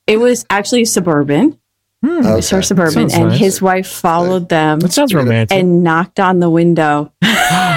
It 0.08 0.18
was 0.18 0.44
actually 0.50 0.82
a 0.82 0.86
suburban. 0.86 1.56
Hmm. 2.04 2.26
It 2.26 2.34
was 2.34 2.50
her 2.50 2.58
Okay. 2.58 2.66
suburban, 2.66 2.92
Sounds 3.08 3.14
and 3.14 3.28
nice. 3.28 3.38
his 3.38 3.62
wife 3.62 3.86
followed 3.86 4.48
them 4.48 4.80
That 4.80 4.92
sounds 4.92 5.14
romantic. 5.14 5.56
and 5.56 5.84
knocked 5.84 6.18
on 6.18 6.40
the 6.40 6.50
window. 6.50 7.12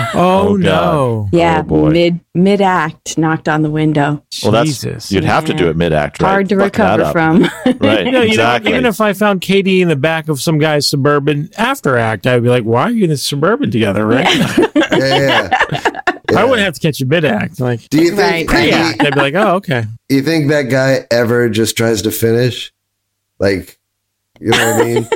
oh, 0.13 0.49
Oh, 0.49 0.55
no! 0.55 1.29
Yeah, 1.31 1.63
Oh, 1.69 1.89
mid 1.89 2.19
mid 2.33 2.61
act, 2.61 3.17
knocked 3.17 3.47
on 3.49 3.61
the 3.61 3.69
window. 3.69 4.23
well, 4.43 4.51
that's 4.51 4.69
Jesus. 4.69 5.11
you'd 5.11 5.23
have 5.23 5.45
to 5.45 5.53
do 5.53 5.69
it 5.69 5.75
mid 5.75 5.93
act, 5.93 6.21
right? 6.21 6.29
Hard 6.29 6.49
to 6.49 6.55
Fuck 6.55 6.65
recover 6.65 7.11
from. 7.11 7.41
Right, 7.79 8.05
You 8.05 8.11
know, 8.11 8.21
you 8.21 8.29
exactly. 8.29 8.71
know, 8.71 8.77
even 8.77 8.85
if 8.87 9.01
I 9.01 9.13
found 9.13 9.41
Katie 9.41 9.81
in 9.81 9.87
the 9.87 9.95
back 9.95 10.29
of 10.29 10.41
some 10.41 10.57
guy's 10.59 10.85
suburban 10.87 11.49
after 11.57 11.97
act, 11.97 12.27
I'd 12.27 12.43
be 12.43 12.49
like, 12.49 12.63
"Why 12.63 12.83
are 12.83 12.91
you 12.91 13.05
in 13.05 13.09
the 13.09 13.17
suburban 13.17 13.71
together?" 13.71 14.05
Right? 14.05 14.27
Yeah, 14.91 15.49
yeah. 15.71 15.91
I 16.35 16.43
wouldn't 16.43 16.65
have 16.65 16.73
to 16.75 16.79
catch 16.79 16.99
a 17.01 17.05
mid 17.05 17.23
act. 17.25 17.59
Like 17.59 17.87
Do 17.89 18.01
you 18.01 18.15
think? 18.15 18.19
right. 18.19 18.47
pre 18.47 18.71
act? 18.71 19.01
I'd 19.03 19.13
be 19.13 19.19
like, 19.19 19.33
"Oh, 19.35 19.55
okay." 19.55 19.85
you 20.09 20.21
think 20.21 20.49
that 20.49 20.63
guy 20.63 21.05
ever 21.11 21.49
just 21.49 21.75
tries 21.77 22.01
to 22.03 22.11
finish? 22.11 22.71
Like, 23.39 23.77
you 24.39 24.51
know 24.51 24.57
what 24.75 24.81
I 24.81 24.83
mean? 24.85 25.07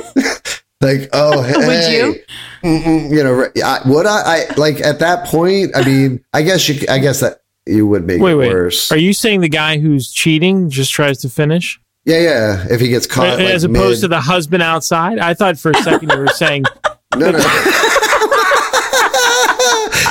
Like, 0.80 1.08
oh, 1.12 1.42
hey, 1.42 1.54
Would 1.66 1.92
you? 1.92 2.22
Mm-mm, 2.62 3.10
you 3.10 3.22
know, 3.22 3.48
I, 3.64 3.80
would 3.86 4.06
I, 4.06 4.22
I? 4.24 4.54
Like 4.56 4.80
at 4.80 4.98
that 5.00 5.26
point, 5.26 5.72
I 5.74 5.84
mean, 5.84 6.24
I 6.32 6.42
guess 6.42 6.68
you. 6.68 6.86
I 6.88 6.98
guess 6.98 7.20
that 7.20 7.42
you 7.66 7.86
would 7.86 8.06
make 8.06 8.20
Wait, 8.20 8.32
it 8.32 8.36
wait. 8.36 8.52
worse. 8.52 8.90
Are 8.90 8.98
you 8.98 9.12
saying 9.12 9.40
the 9.40 9.48
guy 9.48 9.78
who's 9.78 10.10
cheating 10.10 10.70
just 10.70 10.92
tries 10.92 11.18
to 11.18 11.28
finish, 11.28 11.80
yeah, 12.04 12.18
yeah. 12.18 12.66
If 12.70 12.80
he 12.80 12.88
gets 12.88 13.06
caught, 13.06 13.38
like, 13.38 13.48
as 13.48 13.64
opposed 13.64 14.00
to 14.00 14.08
the 14.08 14.20
husband 14.20 14.62
outside? 14.62 15.18
I 15.18 15.34
thought 15.34 15.58
for 15.58 15.70
a 15.70 15.74
second 15.82 16.10
you 16.10 16.18
were 16.18 16.28
saying 16.28 16.64
no, 17.16 17.30
no. 17.30 17.38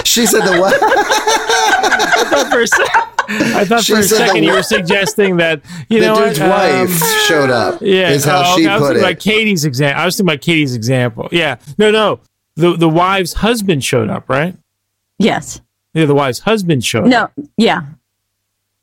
she 0.06 0.26
said 0.26 0.42
the 0.42 0.58
what? 0.60 0.80
I 1.84 2.24
thought 2.30 2.52
for 2.52 2.62
a, 2.62 2.68
sec- 2.68 2.96
I 3.56 3.66
thought 3.66 3.84
She 3.84 3.94
for 3.94 4.00
a 4.00 4.04
second 4.04 4.44
you 4.44 4.54
were 4.54 4.64
suggesting 4.64 5.38
that 5.38 5.62
you 5.90 6.00
the 6.00 6.08
know 6.08 6.26
dude's 6.26 6.40
what, 6.40 6.50
um, 6.52 6.80
wife 6.88 7.04
showed 7.28 7.50
up. 7.50 7.82
Yeah, 7.82 8.10
is 8.10 8.26
how 8.26 8.42
oh, 8.46 8.58
she 8.58 8.64
okay, 8.64 8.68
I 8.74 8.78
was 8.78 8.82
put 8.82 8.88
thinking 8.96 9.04
it. 9.08 9.12
about 9.12 9.20
Katie's 9.22 9.66
example. 9.66 10.02
I 10.02 10.06
was 10.06 10.18
thinking 10.18 10.34
about 10.34 10.42
Katie's 10.42 10.76
example. 10.76 11.30
Yeah, 11.32 11.58
no, 11.78 11.92
no. 11.92 12.20
The 12.56 12.76
the 12.76 12.90
wife's 12.90 13.34
husband 13.34 13.84
showed 13.84 14.10
up, 14.10 14.28
right? 14.30 14.56
yes. 15.18 15.62
Yeah, 15.94 16.06
the 16.06 16.14
wife's 16.16 16.40
husband 16.40 16.84
showed 16.86 17.12
up. 17.12 17.34
No. 17.36 17.46
Yeah. 17.58 17.82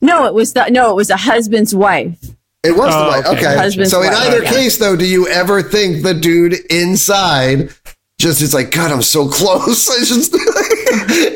No, 0.01 0.27
it 0.27 0.35
was 0.35 0.53
the 0.55 0.69
no, 0.71 0.91
it 0.91 0.95
was 0.97 1.09
a 1.11 1.17
husband's 1.17 1.75
wife. 1.75 2.19
It 2.65 2.73
was 2.77 2.93
Oh, 2.93 3.05
the 3.05 3.09
wife. 3.09 3.27
okay. 3.39 3.67
Okay. 3.69 3.85
So 3.85 4.03
in 4.03 4.09
wife, 4.09 4.17
either 4.23 4.43
yeah. 4.43 4.51
case, 4.51 4.77
though, 4.79 4.97
do 4.97 5.07
you 5.07 5.29
ever 5.29 5.63
think 5.63 6.03
the 6.03 6.15
dude 6.15 6.55
inside 6.71 7.71
just 8.19 8.41
it's 8.43 8.55
like 8.55 8.71
God, 8.71 8.91
I'm 8.91 9.03
so 9.03 9.29
close. 9.29 9.89
I 9.91 9.99
just 10.05 10.35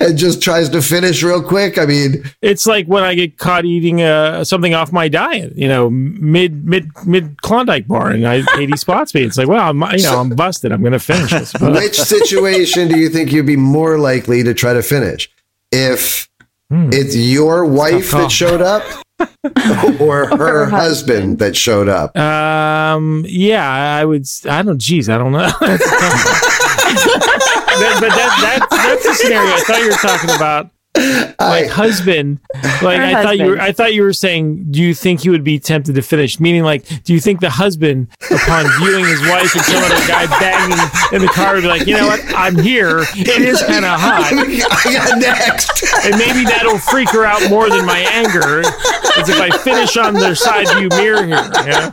and 0.02 0.16
just 0.16 0.42
tries 0.42 0.68
to 0.70 0.80
finish 0.82 1.22
real 1.22 1.42
quick. 1.42 1.76
I 1.78 1.84
mean, 1.86 2.24
It's 2.40 2.66
like 2.66 2.86
when 2.86 3.02
I 3.04 3.14
get 3.14 3.36
caught 3.38 3.64
eating 3.64 4.02
uh, 4.02 4.44
something 4.44 4.72
off 4.74 4.92
my 4.92 5.08
diet, 5.08 5.52
you 5.56 5.68
know, 5.68 5.90
mid 5.90 6.64
mid 6.66 6.88
mid 7.06 7.40
Klondike 7.42 7.86
bar, 7.86 8.10
and 8.10 8.26
I 8.26 8.42
Katie 8.56 8.76
spots 8.76 9.14
me. 9.14 9.22
It's 9.22 9.36
like, 9.36 9.48
well, 9.48 9.68
I'm 9.68 9.80
you 9.96 10.02
know 10.04 10.18
I'm 10.20 10.30
busted. 10.30 10.72
I'm 10.72 10.80
going 10.80 10.92
to 10.92 10.98
finish 10.98 11.30
this. 11.30 11.52
But 11.52 11.72
which 11.72 11.96
situation 12.00 12.88
do 12.88 12.98
you 12.98 13.08
think 13.10 13.30
you'd 13.32 13.46
be 13.46 13.56
more 13.56 13.98
likely 13.98 14.42
to 14.42 14.54
try 14.54 14.72
to 14.72 14.82
finish? 14.82 15.30
If 15.72 16.28
Hmm. 16.72 16.88
it's 16.92 17.16
your 17.16 17.64
wife 17.66 18.12
that 18.12 18.30
showed 18.30 18.62
up 18.62 18.84
or 20.00 20.26
her 20.38 20.66
husband 20.66 21.40
that 21.40 21.56
showed 21.56 21.88
up? 21.88 22.16
Um. 22.16 23.24
Yeah, 23.28 23.68
I 23.68 24.04
would. 24.04 24.24
I 24.48 24.62
don't. 24.62 24.78
Geez, 24.80 25.08
I 25.08 25.18
don't 25.18 25.32
know. 25.32 25.50
That's 26.94 27.06
a 27.06 27.18
tough 27.18 27.46
one. 27.46 27.80
That- 27.80 27.98
but 28.00 28.08
that, 28.10 28.68
that's 28.68 28.82
that's 28.84 29.04
the 29.06 29.14
scenario. 29.14 29.50
I 29.52 29.60
thought 29.60 29.80
you 29.80 29.90
were 29.90 29.92
talking 29.92 30.30
about 30.36 30.70
like 30.96 31.38
I, 31.38 31.66
husband. 31.68 32.40
Like 32.82 32.98
Her 32.98 33.04
I 33.04 33.22
thought 33.22 33.38
you 33.38 33.46
were. 33.46 33.60
I 33.60 33.72
thought 33.72 33.94
you 33.94 34.02
were 34.02 34.12
saying. 34.12 34.66
Do 34.72 34.82
you 34.82 34.92
think 34.92 35.20
he 35.22 35.30
would 35.30 35.44
be 35.44 35.58
tempted 35.58 35.94
to 35.94 36.02
finish? 36.02 36.40
Meaning, 36.40 36.64
like, 36.64 36.84
do 37.04 37.12
you 37.14 37.20
think 37.20 37.40
the 37.40 37.48
husband, 37.50 38.08
upon 38.30 38.66
viewing 38.80 39.04
his 39.04 39.20
wife 39.28 39.54
and 39.54 39.64
some 39.64 39.82
other 39.84 40.06
guy 40.08 40.26
banging 40.40 40.78
in 41.12 41.22
the 41.22 41.28
car, 41.32 41.54
would 41.54 41.62
be 41.62 41.68
like, 41.68 41.86
you 41.86 41.94
know 41.94 42.06
what? 42.08 42.20
I'm 42.34 42.58
here. 42.58 43.00
It 43.16 43.42
is 43.42 43.62
kind 43.62 43.84
of 43.84 43.98
hot. 44.00 44.32
I 44.32 44.92
got 44.92 45.18
next. 45.18 45.89
And 46.04 46.16
maybe 46.18 46.44
that'll 46.44 46.78
freak 46.78 47.10
her 47.10 47.24
out 47.24 47.48
more 47.50 47.68
than 47.70 47.84
my 47.86 47.98
anger. 47.98 48.60
Is 48.60 49.28
if 49.28 49.40
I 49.40 49.50
finish 49.58 49.96
on 49.96 50.14
their 50.14 50.34
side 50.34 50.68
view 50.78 50.88
mirror 50.90 51.24
here. 51.24 51.36
Yeah? 51.66 51.90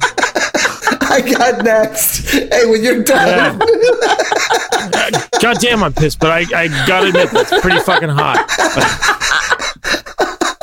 I 1.10 1.22
got 1.22 1.63
next. 1.63 2.30
Hey, 2.32 2.65
when 2.70 2.84
you're 2.84 3.04
done, 3.04 3.58
God 5.41 5.58
damn, 5.60 5.84
I'm 5.84 5.93
pissed, 5.93 6.20
but 6.20 6.32
I, 6.32 6.46
I 6.56 6.67
gotta 6.88 7.08
admit 7.08 7.32
that's 7.32 7.60
pretty 7.62 7.80
fucking 7.80 8.10
hot. 8.10 8.38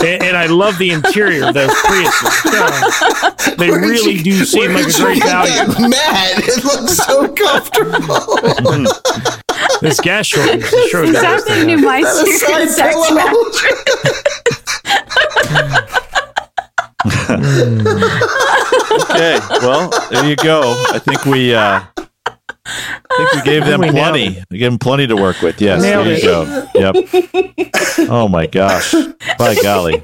and, 0.01 0.23
and 0.23 0.37
I 0.37 0.47
love 0.47 0.79
the 0.79 0.91
interior 0.91 1.49
of 1.49 1.55
those 1.55 1.71
Priuses. 1.71 2.45
God, 2.45 3.39
they 3.59 3.71
Where 3.71 3.81
really 3.81 4.13
you- 4.15 4.23
do 4.25 4.45
seem 4.45 4.73
like 4.75 4.87
a 4.87 4.93
great 4.93 5.23
value. 5.23 5.89
Matt, 5.89 6.39
it 6.39 6.65
looks 6.65 6.97
so 6.99 7.29
comfortable. 7.35 8.37
Mm-hmm. 8.45 9.41
This 9.81 10.01
gas 10.01 10.27
shortage 10.27 10.63
is 10.63 10.91
sure 10.91 11.05
It's 11.05 11.21
happening 11.21 11.77
to 11.77 11.83
my 11.85 12.03
That 12.03 12.23
a 12.23 12.27
secret 12.27 12.69
side 12.71 12.93
sex 12.93 12.95
pillow? 13.09 14.55
Okay, 19.01 19.39
well, 19.61 19.91
there 20.11 20.25
you 20.27 20.37
go. 20.37 20.63
I 20.93 20.99
think 20.99 21.25
we 21.25 21.55
uh 21.55 21.83
I 22.67 23.17
think 23.17 23.33
we 23.35 23.43
gave 23.43 23.65
them 23.65 23.81
We 23.81 23.91
plenty. 23.91 24.43
We 24.51 24.59
gave 24.59 24.71
them 24.71 24.79
plenty 24.79 25.07
to 25.07 25.17
work 25.17 25.41
with. 25.43 25.61
Yes, 25.61 25.83
Nailed 25.83 26.07
there 26.07 26.17
you 26.17 26.23
go. 26.23 26.69
Yep. 26.75 26.97
Oh 28.11 28.29
my 28.29 28.47
gosh. 28.47 28.93
By 29.39 29.55
golly. 29.63 29.95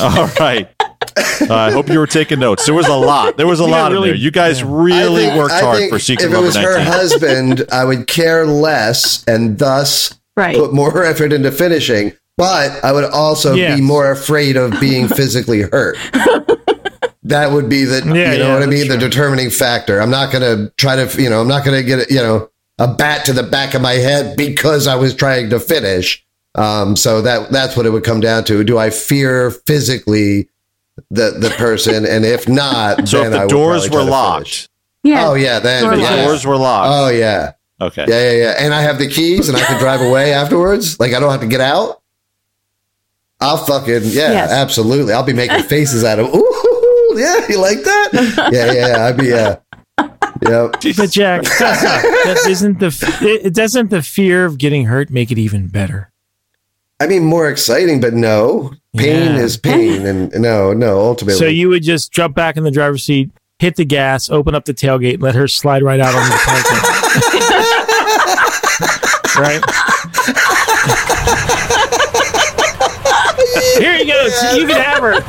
All 0.00 0.26
right. 0.40 0.68
Uh, 1.16 1.54
I 1.54 1.70
hope 1.72 1.88
you 1.88 1.98
were 1.98 2.06
taking 2.06 2.38
notes. 2.40 2.64
There 2.66 2.74
was 2.74 2.86
a 2.88 2.94
lot. 2.94 3.36
There 3.36 3.46
was 3.46 3.60
a 3.60 3.64
Yeah, 3.64 3.70
lot 3.70 3.92
really- 3.92 4.10
in 4.10 4.14
there. 4.16 4.22
You 4.22 4.30
guys 4.30 4.62
I 4.62 4.66
really 4.66 5.24
think- 5.26 5.36
worked 5.38 5.52
I 5.54 5.60
hard 5.60 5.76
think 5.78 5.92
for 5.92 5.98
Secret 5.98 6.24
If 6.26 6.30
it 6.30 6.34
Number 6.34 6.46
was 6.46 6.56
her 6.56 6.78
husband, 6.80 7.64
I 7.72 7.84
would 7.84 8.06
care 8.06 8.46
less 8.46 9.24
and 9.26 9.58
thus 9.58 10.14
Right. 10.36 10.56
put 10.56 10.72
more 10.72 11.04
effort 11.04 11.32
into 11.32 11.50
finishing. 11.50 12.12
But 12.36 12.82
I 12.84 12.92
would 12.92 13.04
also 13.04 13.54
Yes. 13.54 13.76
be 13.76 13.82
more 13.82 14.10
afraid 14.10 14.56
of 14.56 14.78
being 14.80 15.08
physically 15.20 15.62
hurt. 15.62 15.98
That 17.24 17.52
would 17.52 17.68
be 17.68 17.84
the, 17.84 17.98
Yeah, 17.98 18.32
you 18.32 18.38
know 18.38 18.46
yeah, 18.46 18.54
what 18.54 18.62
I 18.62 18.66
that's 18.66 18.70
mean, 18.70 18.88
the 18.88 18.96
determining 18.96 19.50
factor. 19.50 20.00
I'm 20.00 20.10
not 20.10 20.32
going 20.32 20.42
to 20.42 20.72
try 20.76 20.96
to, 20.96 21.22
you 21.22 21.28
know, 21.30 21.40
I'm 21.40 21.48
not 21.48 21.64
going 21.64 21.76
to 21.76 21.82
get, 21.86 22.10
you 22.10 22.16
know, 22.16 22.48
a 22.78 22.88
bat 22.88 23.26
to 23.26 23.32
the 23.34 23.42
back 23.42 23.74
of 23.74 23.82
my 23.82 23.92
head 23.92 24.36
because 24.36 24.86
I 24.86 24.94
was 24.96 25.14
trying 25.14 25.50
to 25.50 25.60
finish. 25.60 26.24
Um, 26.56 26.96
so 26.96 27.22
that 27.22 27.52
that's 27.52 27.76
what 27.76 27.86
it 27.86 27.90
would 27.90 28.02
come 28.04 28.20
down 28.20 28.42
to. 28.44 28.64
Do 28.64 28.78
I 28.78 28.90
fear 28.90 29.50
physically 29.50 30.48
the 31.10 31.30
the 31.38 31.50
person, 31.56 32.04
and 32.06 32.24
if 32.24 32.48
not, 32.48 33.08
So 33.08 33.24
if 33.24 33.30
the 33.32 33.40
I 33.42 33.46
doors 33.46 33.90
were 33.90 34.02
locked. 34.02 34.68
Yeah. 35.02 35.28
Oh 35.28 35.34
yeah, 35.34 35.58
then 35.60 35.82
Doors 35.84 35.96
the 35.96 36.02
yeah. 36.02 36.24
doors 36.24 36.46
were 36.46 36.56
locked. 36.56 36.88
Oh 36.92 37.08
yeah. 37.08 37.52
okay. 37.80 38.04
Yeah, 38.08 38.30
yeah, 38.32 38.36
yeah. 38.38 38.54
And 38.58 38.74
I 38.74 38.82
have 38.82 38.98
the 38.98 39.08
keys 39.08 39.48
and 39.48 39.56
I 39.56 39.62
can 39.64 39.78
drive 39.80 40.00
away 40.02 40.32
afterwards. 40.34 41.00
Like 41.00 41.14
I 41.14 41.20
don't 41.20 41.30
have 41.30 41.40
to 41.40 41.46
get 41.46 41.60
out. 41.62 42.02
I'll 43.40 43.56
fucking 43.56 44.02
yeah, 44.04 44.32
Yes. 44.32 44.50
absolutely. 44.50 45.14
I'll 45.14 45.24
be 45.24 45.32
making 45.32 45.62
faces 45.62 46.04
at 46.04 46.18
him. 46.18 46.26
Ooh, 46.26 47.14
yeah, 47.16 47.46
you 47.48 47.58
like 47.58 47.82
that? 47.82 48.50
Yeah, 48.52 48.72
yeah. 48.72 49.06
I'd 49.06 49.16
be 49.16 49.32
uh 49.32 49.56
yeah. 50.42 50.68
But 50.96 51.10
Jack, 51.10 51.42
doesn't, 51.58 52.02
that 52.02 52.46
isn't 52.48 52.78
the 52.78 52.88
it, 53.22 53.46
it 53.46 53.54
doesn't 53.54 53.88
the 53.90 54.02
fear 54.02 54.44
of 54.44 54.58
getting 54.58 54.84
hurt 54.86 55.10
make 55.10 55.30
it 55.30 55.38
even 55.38 55.68
better? 55.68 56.12
I 57.00 57.06
mean 57.06 57.24
more 57.24 57.48
exciting, 57.48 58.00
but 58.00 58.12
no. 58.12 58.72
Pain 58.96 59.36
Yeah. 59.36 59.38
is 59.38 59.56
pain 59.56 60.04
and 60.10 60.32
no, 60.40 60.72
no, 60.72 60.98
ultimately. 61.00 61.38
So 61.38 61.46
you 61.46 61.68
would 61.68 61.82
just 61.82 62.12
jump 62.12 62.34
back 62.34 62.56
in 62.56 62.64
the 62.64 62.70
driver's 62.72 63.04
seat, 63.04 63.30
hit 63.58 63.76
the 63.76 63.84
gas, 63.84 64.28
open 64.30 64.54
up 64.54 64.64
the 64.64 64.74
tailgate, 64.74 65.14
and 65.14 65.22
let 65.22 65.34
her 65.36 65.46
slide 65.48 65.82
right 65.82 66.00
out 66.00 66.14
on 66.14 66.28
the 66.28 66.36
parking. 66.44 66.78
right? 69.40 69.62
Here 73.78 73.94
you 73.96 74.06
go. 74.06 74.28
So 74.28 74.54
you 74.56 74.66
can 74.66 74.76
have 74.80 75.02
her. 75.02 75.20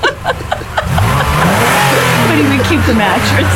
But 2.28 2.38
he 2.38 2.44
would 2.58 2.66
keep 2.68 2.82
the 2.88 2.94
mattress. 2.96 3.48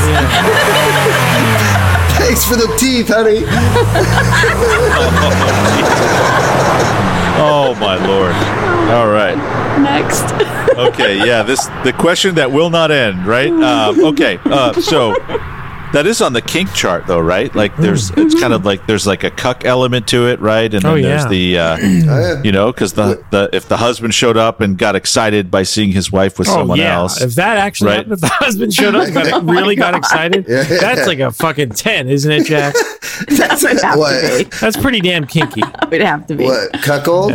Thanks 2.18 2.44
for 2.46 2.56
the 2.56 2.68
teeth, 2.78 3.08
honey. 3.10 3.44
Oh 7.38 7.76
my 7.82 7.96
lord. 8.08 8.34
All 8.92 9.08
right. 9.10 9.36
Next. 9.82 10.24
okay 10.78 11.26
yeah 11.26 11.42
this 11.42 11.68
the 11.86 11.94
question 11.98 12.36
that 12.36 12.52
will 12.52 12.70
not 12.70 12.92
end 12.92 13.26
right 13.26 13.50
um, 13.50 14.04
okay 14.04 14.38
uh, 14.46 14.74
so 14.74 15.14
that 15.94 16.04
is 16.06 16.22
on 16.22 16.34
the 16.34 16.42
kink 16.42 16.70
chart 16.74 17.08
though 17.08 17.20
right 17.20 17.54
like 17.56 17.74
there's 17.78 18.10
it's 18.18 18.38
kind 18.38 18.52
of 18.52 18.66
like 18.66 18.86
there's 18.86 19.08
like 19.08 19.24
a 19.24 19.32
cuck 19.32 19.64
element 19.64 20.06
to 20.06 20.28
it 20.28 20.38
right 20.42 20.74
and 20.74 20.84
then 20.84 20.92
Oh, 20.92 21.02
there's 21.02 21.26
the 21.28 21.58
uh, 21.58 21.78
Oh, 21.82 22.42
you 22.44 22.52
know 22.52 22.74
because 22.74 22.92
the, 22.94 23.24
the 23.32 23.50
if 23.54 23.70
the 23.70 23.78
husband 23.78 24.14
showed 24.14 24.36
up 24.36 24.60
and 24.60 24.78
got 24.78 24.96
excited 24.98 25.50
by 25.50 25.64
seeing 25.64 25.92
his 25.94 26.12
wife 26.12 26.38
with 26.38 26.50
Oh 26.50 26.56
someone 26.56 26.78
yeah. 26.78 26.96
else 26.96 27.22
If 27.22 27.36
that 27.36 27.58
actually 27.58 27.90
Right. 27.92 27.96
happened, 27.98 28.14
if 28.14 28.20
the 28.22 28.28
husband 28.28 28.74
showed 28.74 28.96
up 28.96 29.06
and 29.06 29.14
got, 29.16 29.46
really 29.46 29.76
got 29.78 29.96
excited, 30.02 30.46
Yeah. 30.50 30.64
that's 30.64 31.08
like 31.08 31.20
a 31.20 31.32
fucking 31.32 31.70
ten, 31.70 32.10
isn't 32.10 32.30
it, 32.32 32.46
Jack? 32.48 32.74
That 33.30 33.60
would 33.64 33.82
have 33.82 33.98
What? 33.98 34.22
to 34.40 34.44
be. 34.44 34.58
That's 34.60 34.76
pretty 34.76 35.00
damn 35.00 35.26
kinky. 35.26 35.62
That 35.62 35.90
would 35.90 36.02
have 36.02 36.28
to 36.28 36.36
be. 36.36 36.44
What 36.46 36.74
cuckold? 36.84 37.32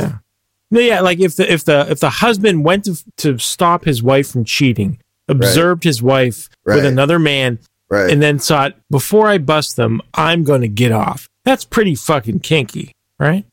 No, 0.70 0.80
yeah, 0.80 1.00
like 1.00 1.18
if 1.20 1.36
the 1.36 1.52
if 1.52 1.64
the 1.64 1.86
if 1.90 2.00
the 2.00 2.10
husband 2.10 2.64
went 2.64 2.84
to 2.84 2.96
to 3.18 3.38
stop 3.38 3.84
his 3.84 4.02
wife 4.02 4.30
from 4.30 4.44
cheating, 4.44 4.98
observed 5.28 5.82
his 5.84 6.02
wife 6.02 6.48
with 6.64 6.84
another 6.84 7.18
man, 7.18 7.58
Right. 7.88 8.10
and 8.10 8.22
then 8.22 8.38
thought, 8.38 8.76
before 8.88 9.26
I 9.28 9.38
bust 9.38 9.74
them, 9.76 10.00
I'm 10.14 10.44
going 10.44 10.60
to 10.60 10.68
get 10.68 10.92
off. 10.92 11.28
That's 11.44 11.64
pretty 11.64 11.96
fucking 11.96 12.40
kinky, 12.40 12.92
right? 13.18 13.44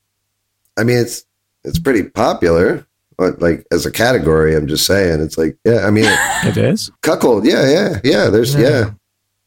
I 0.77 0.83
mean, 0.83 0.97
it's 0.99 1.25
it's 1.63 1.79
pretty 1.79 2.03
popular, 2.03 2.85
but 3.17 3.41
like 3.41 3.65
as 3.71 3.87
a 3.87 3.91
category, 3.91 4.55
I'm 4.55 4.67
just 4.67 4.85
saying, 4.85 5.19
it's 5.21 5.39
like, 5.39 5.57
yeah, 5.65 5.87
I 5.87 5.89
mean, 5.89 6.05
It 6.45 6.55
is. 6.57 6.91
cuckold, 7.01 7.45
yeah, 7.45 7.67
yeah, 7.67 7.99
yeah. 8.03 8.29
There's, 8.29 8.53
Yeah. 8.53 8.59
yeah, 8.61 8.91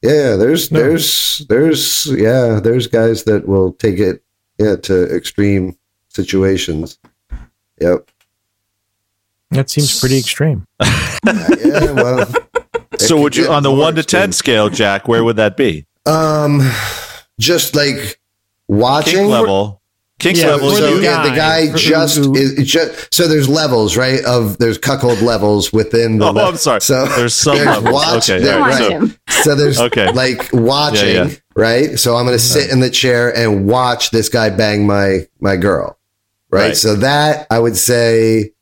yeah, 0.03 0.11
yeah. 0.13 0.37
There's, 0.37 0.73
No. 0.73 0.81
there's, 0.81 1.47
there's, 1.49 2.07
yeah, 2.07 2.59
there's 2.61 2.89
guys 2.89 3.23
that 3.25 3.47
will 3.47 3.75
take 3.75 4.01
it, 4.01 4.25
yeah, 4.59 4.75
to 4.77 5.15
extreme 5.15 5.77
situations. 6.09 6.99
Yep. 7.81 8.11
That 9.51 9.69
seems 9.71 9.99
pretty 10.01 10.19
extreme. 10.19 10.66
Yeah. 11.27 11.93
Well. 11.93 12.27
so 12.99 13.21
would 13.21 13.37
you 13.37 13.49
on 13.49 13.62
the 13.62 13.71
1 13.71 13.97
to 13.97 14.03
10 14.03 14.33
scale 14.33 14.71
jack 14.71 15.07
where 15.07 15.23
would 15.23 15.37
that 15.37 15.55
be 15.57 15.85
Um, 16.07 16.61
just 17.38 17.77
like 17.77 18.19
watching 18.69 19.16
kink 19.16 19.29
level 19.31 19.83
kink 20.19 20.38
Yeah, 20.38 20.47
level 20.53 20.71
so 20.71 20.81
the 20.81 20.97
you- 20.97 21.03
yeah, 21.03 21.23
the 21.23 21.29
guy, 21.37 21.66
guy 21.66 21.77
just 21.77 22.16
who- 22.16 22.35
is 22.35 22.53
it's 22.59 22.71
just 22.71 23.12
so 23.12 23.29
there's 23.29 23.49
levels 23.51 23.97
right 23.99 24.25
of 24.25 24.57
there's 24.59 24.79
cuckold 24.79 25.21
levels 25.21 25.73
within 25.75 26.19
the 26.19 26.27
oh 26.29 26.31
le- 26.33 26.45
i'm 26.45 26.57
sorry 26.57 26.81
so 26.81 27.05
there's 27.07 27.35
some 27.35 27.57
there's 27.59 27.69
levels 27.69 27.93
watch- 27.93 28.31
okay 28.31 28.43
there- 28.43 28.55
all 28.55 28.61
right, 28.69 29.01
Watch 29.01 29.11
so- 29.29 29.43
so 29.43 29.55
there's 29.55 29.79
Okay. 29.81 30.11
like 30.12 30.49
watching 30.55 31.09
Yeah, 31.14 31.25
yeah. 31.27 31.35
right 31.55 31.99
so 31.99 32.16
i'm 32.16 32.25
gonna 32.25 32.38
sit 32.38 32.71
in 32.71 32.81
the 32.81 32.90
chair 32.90 33.35
and 33.37 33.66
watch 33.66 34.11
this 34.11 34.29
guy 34.31 34.49
bang 34.49 34.87
my 34.87 35.27
my 35.40 35.57
girl 35.57 35.99
right, 36.51 36.61
Right. 36.69 36.77
so 36.77 36.97
that 36.97 37.47
i 37.51 37.59
would 37.59 37.77
say 37.77 38.53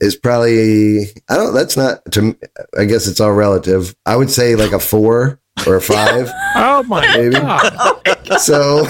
is 0.00 0.16
probably 0.16 1.04
i 1.28 1.36
don't 1.36 1.54
that's 1.54 1.76
not 1.76 2.00
to 2.12 2.36
I 2.78 2.84
guess 2.86 3.06
it's 3.06 3.20
all 3.20 3.32
relative 3.32 3.94
i 4.06 4.16
would 4.16 4.30
say 4.30 4.56
like 4.56 4.72
a 4.72 4.78
four 4.80 5.40
or 5.66 5.76
a 5.76 5.80
five 5.94 6.30
Oh 6.56 6.82
my 6.84 7.06
Maybe. 7.16 7.34
god, 7.34 8.38
so 8.40 8.86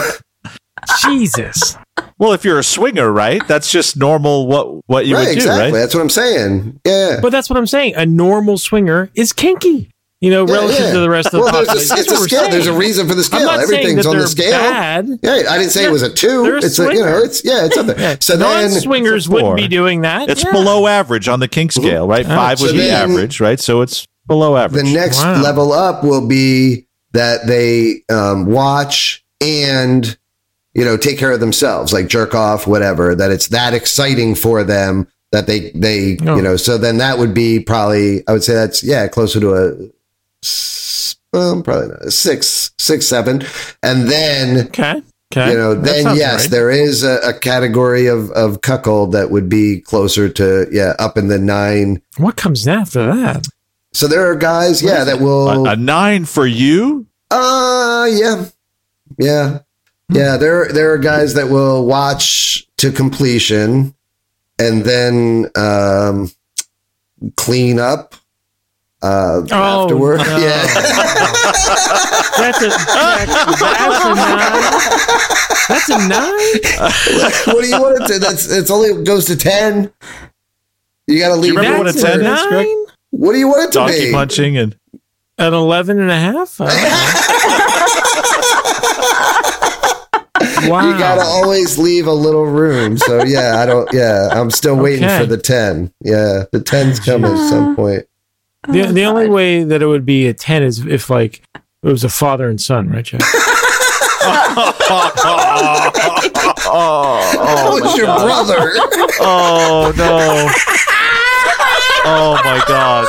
Jesus! 1.01 1.77
well 2.19 2.33
if 2.33 2.45
you're 2.45 2.59
a 2.59 2.65
swinger 2.65 3.13
right 3.13 3.47
that's 3.47 3.71
just 3.71 3.97
normal 3.97 4.47
what 4.49 4.81
what 4.89 5.07
you 5.07 5.15
right 5.15 5.29
would 5.29 5.33
do 5.35 5.39
exactly 5.39 5.63
right 5.73 5.73
that's 5.73 5.95
what 5.95 6.01
i'm 6.01 6.11
saying 6.11 6.81
yeah 6.85 7.21
But 7.23 7.31
that's 7.31 7.49
what 7.49 7.57
I'm 7.57 7.67
saying. 7.67 7.95
A 7.97 8.05
normal 8.07 8.59
swinger 8.59 9.11
is 9.15 9.33
kinky. 9.33 9.91
You 10.23 10.31
know, 10.31 10.47
Yeah, 10.47 10.55
relative 10.55 10.81
yeah. 10.87 10.93
to 10.93 11.01
the 11.01 11.11
rest 11.11 11.27
of 11.27 11.33
the 11.33 11.39
well, 11.41 11.53
there's 11.53 11.67
population. 11.67 11.97
a, 11.97 12.01
it's 12.01 12.11
a 12.13 12.15
what 12.15 12.31
scale. 12.31 12.49
There's 12.51 12.67
a 12.69 12.73
reason 12.73 13.09
for 13.09 13.15
the 13.15 13.19
I'm 13.19 13.25
scale. 13.25 13.41
not 13.45 13.61
saying 13.61 13.63
Everything's 13.65 14.05
that 14.05 14.09
on 14.11 14.15
the 14.15 14.21
they're 14.21 14.29
scale. 14.29 14.51
bad. 14.53 15.09
Yeah, 15.21 15.33
I 15.51 15.59
didn't 15.59 15.71
say 15.73 15.85
it 15.85 15.91
was 15.91 16.03
a 16.03 16.11
two. 16.15 16.45
They're 16.45 16.57
a 16.59 16.65
It's 16.65 16.79
a, 16.79 16.85
you 16.95 17.01
know, 17.05 17.19
it's 17.19 17.45
yeah, 17.45 17.65
it's 17.67 17.77
up 17.77 17.87
there. 17.87 18.19
So 18.21 18.37
then, 18.37 18.71
non-swingers 18.71 19.25
It's 19.27 19.29
wouldn't 19.29 19.57
be 19.57 19.67
doing 19.69 20.03
that. 20.03 20.31
It's 20.31 20.45
Yeah. 20.45 20.53
below 20.53 20.87
average 20.87 21.27
on 21.29 21.41
the 21.41 21.49
kink 21.49 21.73
scale, 21.73 22.07
right? 22.07 22.25
Oh, 22.25 22.29
Five 22.29 22.61
would 22.61 22.69
so 22.71 22.73
be 22.77 22.83
then- 22.83 23.11
average, 23.11 23.41
right? 23.41 23.59
So 23.59 23.81
it's 23.83 24.07
below 24.29 24.57
average. 24.57 24.85
the 24.85 24.93
next 24.95 25.19
Wow. 25.19 25.43
level 25.43 25.73
up 25.73 26.05
will 26.05 26.25
be 26.27 26.87
that 27.15 27.47
they 27.49 28.05
um, 28.09 28.47
watch 28.47 29.25
and 29.41 30.17
you 30.75 30.85
know 30.85 30.97
take 30.97 31.19
care 31.19 31.33
of 31.33 31.41
themselves, 31.41 31.93
like 31.93 32.07
jerk 32.07 32.33
off, 32.33 32.65
whatever. 32.67 33.17
That 33.17 33.33
it's 33.33 33.49
that 33.49 33.75
exciting 33.75 34.37
for 34.37 34.63
them 34.63 35.09
that 35.33 35.47
they 35.49 35.73
they 35.75 36.17
Oh. 36.27 36.37
you 36.37 36.43
know. 36.43 36.57
So 36.57 36.79
then 36.79 36.99
that 36.99 37.19
would 37.19 37.35
be 37.35 37.59
probably 37.59 38.23
I 38.29 38.33
would 38.33 38.45
say 38.45 38.55
that's 38.55 38.85
yeah 38.85 39.09
closer 39.09 39.41
to 39.41 39.55
a 39.55 39.69
s- 39.73 39.89
um, 41.33 41.63
probably 41.63 41.89
not, 41.89 42.13
six 42.13 42.73
six 42.79 43.07
seven, 43.07 43.43
and 43.83 44.09
then 44.09 44.67
Okay. 44.67 45.03
Okay. 45.33 45.53
you 45.53 45.57
know, 45.57 45.75
That 45.75 45.85
then 45.85 46.17
yes, 46.17 46.43
right. 46.43 46.51
there 46.51 46.71
is 46.71 47.03
a, 47.03 47.17
a 47.21 47.33
category 47.33 48.07
of, 48.07 48.31
of 48.33 48.61
cuckold 48.61 49.13
that 49.13 49.31
would 49.31 49.49
be 49.49 49.81
closer 49.81 50.29
to, 50.29 50.67
yeah, 50.71 50.93
up 50.99 51.17
in 51.17 51.29
the 51.29 51.39
nine. 51.39 52.03
What 52.19 52.37
comes 52.37 52.69
after 52.69 53.07
that? 53.07 53.49
So 53.95 54.09
there 54.09 54.31
are 54.31 54.37
guys, 54.37 54.83
yeah, 54.83 55.05
that 55.05 55.21
will, 55.21 55.67
a, 55.67 55.71
a 55.73 55.77
nine 55.77 56.27
for 56.27 56.47
you? 56.47 57.07
uh, 57.31 58.07
yeah, 58.11 58.45
yeah, 59.19 59.61
yeah. 60.11 60.37
There, 60.37 60.69
there 60.69 60.93
are 60.93 60.99
guys 60.99 61.33
that 61.33 61.49
will 61.49 61.87
watch 61.87 62.67
to 62.77 62.93
completion 62.93 63.95
and 64.59 64.85
then, 64.85 65.47
um, 65.57 66.31
clean 67.37 67.79
up, 67.79 68.15
uh, 69.03 69.43
Oh, 69.51 69.83
afterward. 69.85 70.19
no. 70.19 70.25
Yeah. 70.39 70.63
That's 72.39 72.63
a 72.63 72.69
that's 72.69 73.09
a 74.05 74.15
nine. 74.15 74.63
That's 75.69 75.89
a 75.89 75.99
nine. 76.09 77.55
what 77.55 77.63
do 77.63 77.69
you 77.69 77.81
want 77.81 78.03
it 78.03 78.07
to? 78.13 78.19
That's, 78.19 78.51
it's 78.51 78.71
only 78.71 79.03
goes 79.05 79.25
to 79.27 79.37
10. 79.37 79.93
You 81.09 81.19
got 81.19 81.29
to 81.29 81.35
leave. 81.37 81.53
You 81.53 81.59
remember 81.59 81.79
room 81.79 81.87
what 81.87 81.95
a 81.95 81.99
That's 81.99 82.15
for- 82.15 82.23
10 82.23 82.33
is, 82.33 82.43
Greg? 82.47 82.67
nine? 82.67 82.77
What 83.11 83.33
do 83.33 83.39
you 83.39 83.49
want 83.49 83.65
it 83.65 83.73
to 83.73 83.79
Donkey 83.79 84.07
be? 84.07 84.13
punching 84.13 84.57
and 84.57 84.77
An 85.39 85.55
11 85.55 85.99
and 86.01 86.11
a 86.11 86.19
half? 86.19 86.61
I 86.61 86.67
don't 86.67 86.77
know. 90.67 90.71
wow. 90.73 90.91
You 90.91 90.99
gotta 90.99 91.23
always 91.23 91.79
leave 91.79 92.07
a 92.07 92.13
little 92.13 92.45
room. 92.47 92.97
So 92.99 93.23
yeah, 93.25 93.57
I 93.59 93.67
don't. 93.67 93.89
Yeah, 93.93 94.29
I'm 94.33 94.51
still 94.51 94.77
waiting 94.77 95.05
Okay. 95.05 95.19
for 95.19 95.27
the 95.27 95.37
ten. 95.39 95.93
Yeah, 96.03 96.45
the 96.53 96.61
tens 96.61 96.99
come 97.01 97.25
at 97.25 97.37
some 97.49 97.75
point. 97.77 98.05
The, 98.69 98.83
oh, 98.83 98.93
the 98.93 99.05
only 99.05 99.29
way 99.29 99.65
that 99.65 99.83
it 99.83 99.87
would 99.87 100.07
be 100.07 100.27
a 100.29 100.35
10 100.35 100.63
is 100.63 100.87
if, 100.87 101.11
like, 101.11 101.43
it 101.55 101.89
was 101.89 102.05
a 102.05 102.09
father 102.09 102.49
and 102.49 102.61
son, 102.61 102.89
right, 102.91 103.05
Jack? 103.05 103.21
Oh, 106.65 107.21
oh 107.39 107.77
it's 107.79 107.97
your 107.97 108.07
brother. 108.07 108.73
Oh 109.21 109.93
no. 109.97 110.49
Oh 112.05 112.35
my 112.45 112.63
god. 112.67 113.07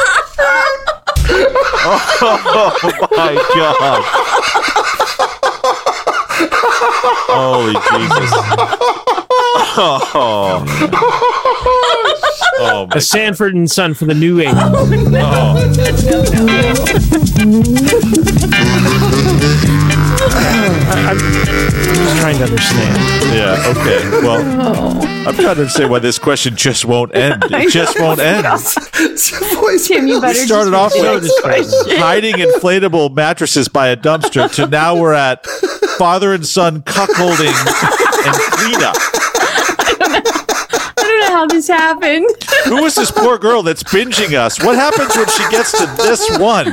Oh 2.22 3.08
my 3.12 3.36
god. 3.56 4.02
Holy 7.30 7.74
Jesus. 7.74 8.32
Oh. 10.16 10.64
Oh 12.66 12.88
my 12.88 12.96
A 12.98 13.02
Sanford 13.02 13.56
and 13.56 13.70
Son 13.70 13.94
for 13.94 14.06
the 14.06 14.14
new 14.14 14.40
age. 14.40 14.48
oh. 14.54 14.90
oh. 15.16 16.64
I'm 21.06 21.18
just 21.18 22.20
trying 22.22 22.38
to 22.38 22.44
understand. 22.46 22.98
Yeah, 23.34 23.74
okay. 23.76 24.10
Well, 24.26 24.42
I'm 25.28 25.36
trying 25.36 25.36
to 25.36 25.50
understand 25.50 25.92
why 25.92 26.00
this 26.00 26.18
question 26.20 26.56
just 26.56 26.86
won't 26.86 27.16
end. 27.16 27.44
It 27.54 27.70
just 27.72 28.00
won't 28.00 28.20
end. 28.20 28.46
Voice 29.56 29.88
Tim, 29.88 30.08
you 30.08 30.20
better 30.20 30.40
We 30.40 30.46
started 30.46 30.74
off 30.74 30.94
repeat 30.94 31.14
with 31.14 31.24
the 31.24 31.40
question. 31.44 31.98
hiding 31.98 32.36
inflatable 32.36 33.14
mattresses 33.16 33.68
by 33.68 33.90
a 33.90 33.98
dumpster 33.98 34.52
to 34.56 34.68
now 34.68 34.96
we're 35.00 35.14
at 35.14 35.46
father 35.98 36.34
and 36.34 36.46
son 36.46 36.82
cuckolding 36.82 37.54
and 38.26 38.36
cleanup. 38.54 38.96
I 41.44 41.48
don't 41.48 41.52
how 41.52 41.56
this 41.56 41.68
happened. 41.68 42.26
Who 42.66 42.86
is 42.86 42.96
this 42.96 43.12
poor 43.12 43.38
girl 43.38 43.64
that's 43.64 43.84
binging 43.84 44.34
us? 44.38 44.64
What 44.64 44.76
happens 44.76 45.16
when 45.16 45.28
she 45.28 45.50
gets 45.50 45.72
to 45.74 45.86
this 45.98 46.38
one? 46.40 46.68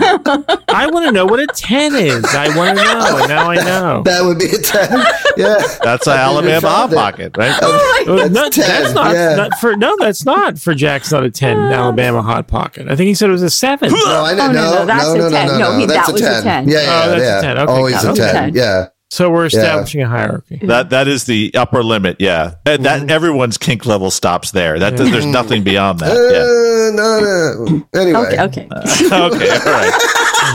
I 0.69 0.87
want 0.91 1.07
to 1.07 1.13
know 1.13 1.27
what 1.27 1.41
a 1.41 1.47
10 1.47 1.95
is. 1.97 2.25
I 2.27 2.57
want 2.57 2.79
to 2.79 2.85
know. 2.85 3.17
And 3.19 3.29
now 3.29 3.51
I 3.51 3.57
know. 3.57 4.03
That 4.11 4.25
would 4.25 4.39
be 4.39 4.47
a 4.47 4.59
ten. 4.59 4.91
Yeah, 5.37 5.59
That's 5.83 6.07
an 6.07 6.15
Alabama 6.15 6.69
hot 6.69 6.91
pocket, 6.91 7.37
right? 7.37 7.57
Oh, 7.63 8.05
oh 8.09 8.17
That's 8.29 8.31
no, 8.31 8.49
10, 8.51 8.67
that's 8.83 8.95
not, 8.95 9.15
yeah. 9.15 9.35
not 9.37 9.55
for 9.61 9.77
no. 9.77 9.97
That's 9.99 10.25
not 10.25 10.59
for 10.59 10.75
Jack's. 10.75 11.13
Not 11.13 11.25
a 11.25 11.31
ten. 11.31 11.59
Uh. 11.59 11.71
Alabama 11.73 12.23
hot 12.23 12.47
pocket. 12.49 12.89
I 12.89 12.97
think 12.97 13.09
he 13.09 13.15
said 13.15 13.29
it 13.29 13.33
was 13.33 13.43
a 13.43 13.51
seven. 13.51 13.93
no, 13.93 13.99
I 14.25 14.35
know. 14.35 14.45
Oh, 14.45 14.53
no, 14.53 14.53
no, 14.53 14.75
no, 14.81 14.87
that's 14.87 15.05
no, 15.07 15.15
a 15.15 15.19
no, 15.19 15.31
10. 15.31 15.47
no, 15.49 15.59
No, 15.59 15.73
no, 15.73 15.79
he- 15.79 15.87
That's 15.87 16.07
that 16.07 16.13
was 16.13 16.23
a 16.23 16.43
10. 16.43 16.69
Yeah, 16.69 16.81
yeah, 16.81 17.03
Oh, 17.05 17.11
that's 17.11 17.23
a 17.23 17.25
yeah. 17.25 17.41
10. 17.41 17.59
Okay, 17.59 17.73
Always 17.73 17.95
got 17.95 18.05
a 18.05 18.11
it. 18.11 18.17
ten. 18.17 18.49
Okay. 18.51 18.59
Yeah. 18.59 18.87
So 19.13 19.29
we're 19.29 19.49
Yeah. 19.49 19.59
establishing 19.61 20.03
a 20.03 20.09
hierarchy. 20.09 20.61
That 20.63 20.91
that 20.91 21.09
is 21.09 21.25
the 21.25 21.51
upper 21.55 21.83
limit, 21.83 22.19
yeah. 22.21 22.53
And 22.65 22.85
that 22.85 23.11
everyone's 23.11 23.59
kink 23.59 23.85
level 23.85 24.09
stops 24.13 24.53
there. 24.53 24.79
That 24.79 24.97
there's 24.97 25.27
nothing 25.27 25.65
beyond 25.65 25.99
that. 25.99 26.13
Uh, 26.13 26.93
no, 26.95 27.19
no. 27.21 27.83
Anyway. 28.01 28.21
Okay, 28.21 28.41
okay. 28.41 28.69
Yeah. 28.71 29.25
Okay, 29.25 29.51
all 29.51 29.73
right. 29.73 29.93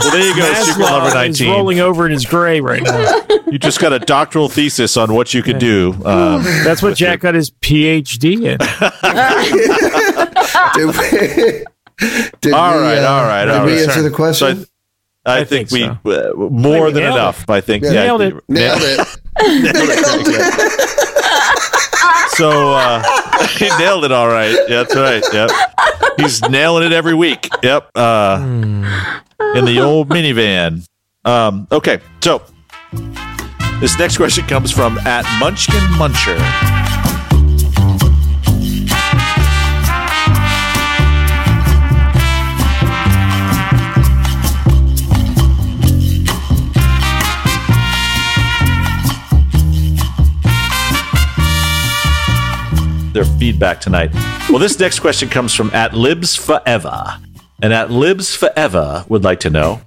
Well, 0.00 0.10
there 0.10 0.26
you 0.26 0.34
go, 0.36 0.54
secret 0.64 0.82
lover 0.84 1.04
Maslow 1.04 1.08
is 1.08 1.14
nineteen. 1.14 1.50
rolling 1.52 1.80
over 1.80 2.06
in 2.06 2.12
his 2.12 2.24
grave 2.24 2.64
right 2.64 2.82
now. 2.82 3.20
You 3.48 3.60
just 3.60 3.78
got 3.78 3.92
a 3.92 4.00
doctoral 4.00 4.48
thesis 4.48 4.96
on 4.96 5.14
what 5.14 5.32
you 5.32 5.40
could 5.40 5.60
do. 5.60 5.94
Um, 6.04 6.42
That's 6.64 6.82
what 6.82 6.96
Jack 6.96 7.20
got 7.20 7.36
his 7.36 7.52
PhD 7.52 8.44
in. 8.44 8.58
Did 10.74 10.86
we, 10.86 10.94
did 12.40 12.52
All 12.52 12.76
we, 12.76 12.82
right, 12.82 12.98
uh, 12.98 13.08
all 13.08 13.22
right, 13.24 13.44
Did 13.46 13.54
all 13.54 13.66
we 13.66 13.82
answer 13.84 14.02
the 14.02 14.10
So 14.10 14.14
question? 14.16 14.58
I, 14.62 14.66
I, 15.26 15.40
I 15.40 15.44
think, 15.44 15.68
think 15.70 16.00
we 16.04 16.12
uh, 16.14 16.32
more 16.34 16.86
we 16.86 16.92
than 16.92 17.02
nailed 17.02 17.16
enough. 17.16 17.48
I 17.50 17.60
think. 17.60 17.84
Yeah. 17.84 17.90
Yeah, 17.92 18.02
Nailed 18.04 18.22
it. 18.22 18.34
Nailed 18.48 18.80
it. 18.82 19.08
So 22.36 22.74
uh, 22.74 23.02
he 23.58 23.68
nailed 23.78 24.04
it. 24.04 24.12
All 24.12 24.28
right. 24.28 24.54
Yeah, 24.68 24.82
that's 24.82 24.94
right. 24.94 25.24
Yep. 25.32 25.50
He's 26.18 26.42
nailing 26.42 26.84
it 26.84 26.92
every 26.92 27.14
week. 27.14 27.48
Yep. 27.62 27.90
Uh, 27.94 28.38
in 29.54 29.64
the 29.64 29.80
old 29.80 30.10
minivan. 30.10 30.86
Um, 31.24 31.66
okay. 31.72 32.00
So 32.22 32.42
this 33.80 33.98
next 33.98 34.16
question 34.18 34.46
comes 34.46 34.70
from 34.70 34.98
at 34.98 35.24
Munchkin 35.40 35.80
Muncher. 35.98 36.85
Their 53.16 53.24
feedback 53.24 53.80
tonight. 53.80 54.12
Well, 54.48 54.58
this 54.58 54.78
next 54.78 55.00
question 55.00 55.28
comes 55.28 55.54
from 55.54 55.70
at 55.70 55.94
Libs 55.94 56.36
Forever. 56.36 57.18
And 57.62 57.72
at 57.72 57.90
Libs 57.90 58.36
Forever 58.36 59.04
would 59.08 59.24
like 59.24 59.40
to 59.40 59.50
know 59.50 59.80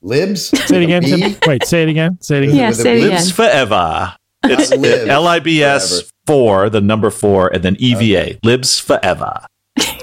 Libs? 0.00 0.46
Say 0.46 0.82
it 0.82 0.82
again. 0.84 1.02
Tim. 1.02 1.36
Wait, 1.46 1.64
say 1.64 1.82
it 1.82 1.88
again. 1.88 2.18
Say 2.20 2.38
it 2.38 2.44
again. 2.44 2.56
Yeah, 2.56 2.70
say 2.72 2.96
it 2.96 3.00
B? 3.00 3.04
again. 3.04 3.18
Libs 3.18 3.30
Forever. 3.30 4.16
It's 4.44 4.70
Libs 4.70 5.08
L 5.08 5.26
I 5.26 5.38
B 5.38 5.62
S 5.62 5.90
Forever. 5.90 6.08
4, 6.26 6.70
the 6.70 6.80
number 6.80 7.10
4, 7.10 7.54
and 7.54 7.62
then 7.62 7.76
EVA. 7.78 8.38
Libs 8.42 8.80
Forever. 8.80 9.46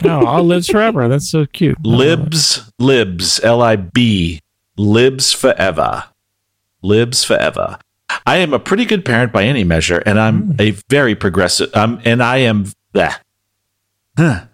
No, 0.04 0.26
all 0.26 0.44
lives 0.44 0.68
forever. 0.68 1.08
That's 1.08 1.30
so 1.30 1.46
cute. 1.46 1.78
Libs, 1.84 2.72
Libs, 2.80 3.40
L 3.44 3.62
I 3.62 3.76
B, 3.76 4.42
Libs 4.78 5.34
Forever. 5.34 6.06
Libs 6.82 7.24
Forever. 7.24 7.80
I 8.26 8.38
am 8.38 8.54
a 8.54 8.60
pretty 8.60 8.86
good 8.86 9.06
parent 9.06 9.32
by 9.32 9.44
any 9.44 9.64
measure, 9.64 10.00
and 10.06 10.20
I'm 10.20 10.56
a 10.60 10.72
very 10.90 11.16
progressive. 11.16 11.76
Um, 11.76 12.02
and 12.06 12.22
I 12.22 12.38
am 12.38 12.72
that. 12.94 13.24
Huh. 14.18 14.46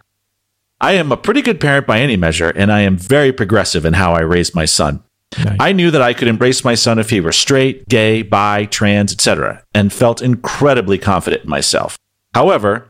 I 0.81 0.93
am 0.93 1.11
a 1.11 1.17
pretty 1.17 1.41
good 1.41 1.59
parent 1.59 1.87
by 1.87 1.99
any 1.99 2.17
measure, 2.17 2.49
and 2.49 2.71
I 2.71 2.81
am 2.81 2.97
very 2.97 3.31
progressive 3.31 3.85
in 3.85 3.93
how 3.93 4.13
I 4.13 4.21
raise 4.21 4.53
my 4.53 4.65
son. 4.65 5.03
Nice. 5.37 5.57
I 5.59 5.71
knew 5.73 5.91
that 5.91 6.01
I 6.01 6.13
could 6.13 6.27
embrace 6.27 6.63
my 6.63 6.75
son 6.75 6.99
if 6.99 7.09
he 7.09 7.19
were 7.19 7.31
straight, 7.31 7.87
gay, 7.89 8.21
bi, 8.21 8.65
trans, 8.65 9.11
etc., 9.11 9.63
and 9.73 9.91
felt 9.91 10.21
incredibly 10.21 10.97
confident 10.97 11.43
in 11.43 11.49
myself. 11.49 11.97
However, 12.33 12.89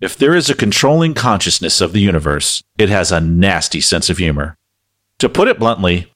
if 0.00 0.16
there 0.16 0.34
is 0.34 0.50
a 0.50 0.54
controlling 0.54 1.14
consciousness 1.14 1.80
of 1.80 1.92
the 1.92 2.00
universe, 2.00 2.62
it 2.76 2.88
has 2.90 3.10
a 3.10 3.20
nasty 3.20 3.80
sense 3.80 4.10
of 4.10 4.18
humor. 4.18 4.56
To 5.20 5.28
put 5.28 5.48
it 5.48 5.58
bluntly, 5.58 6.12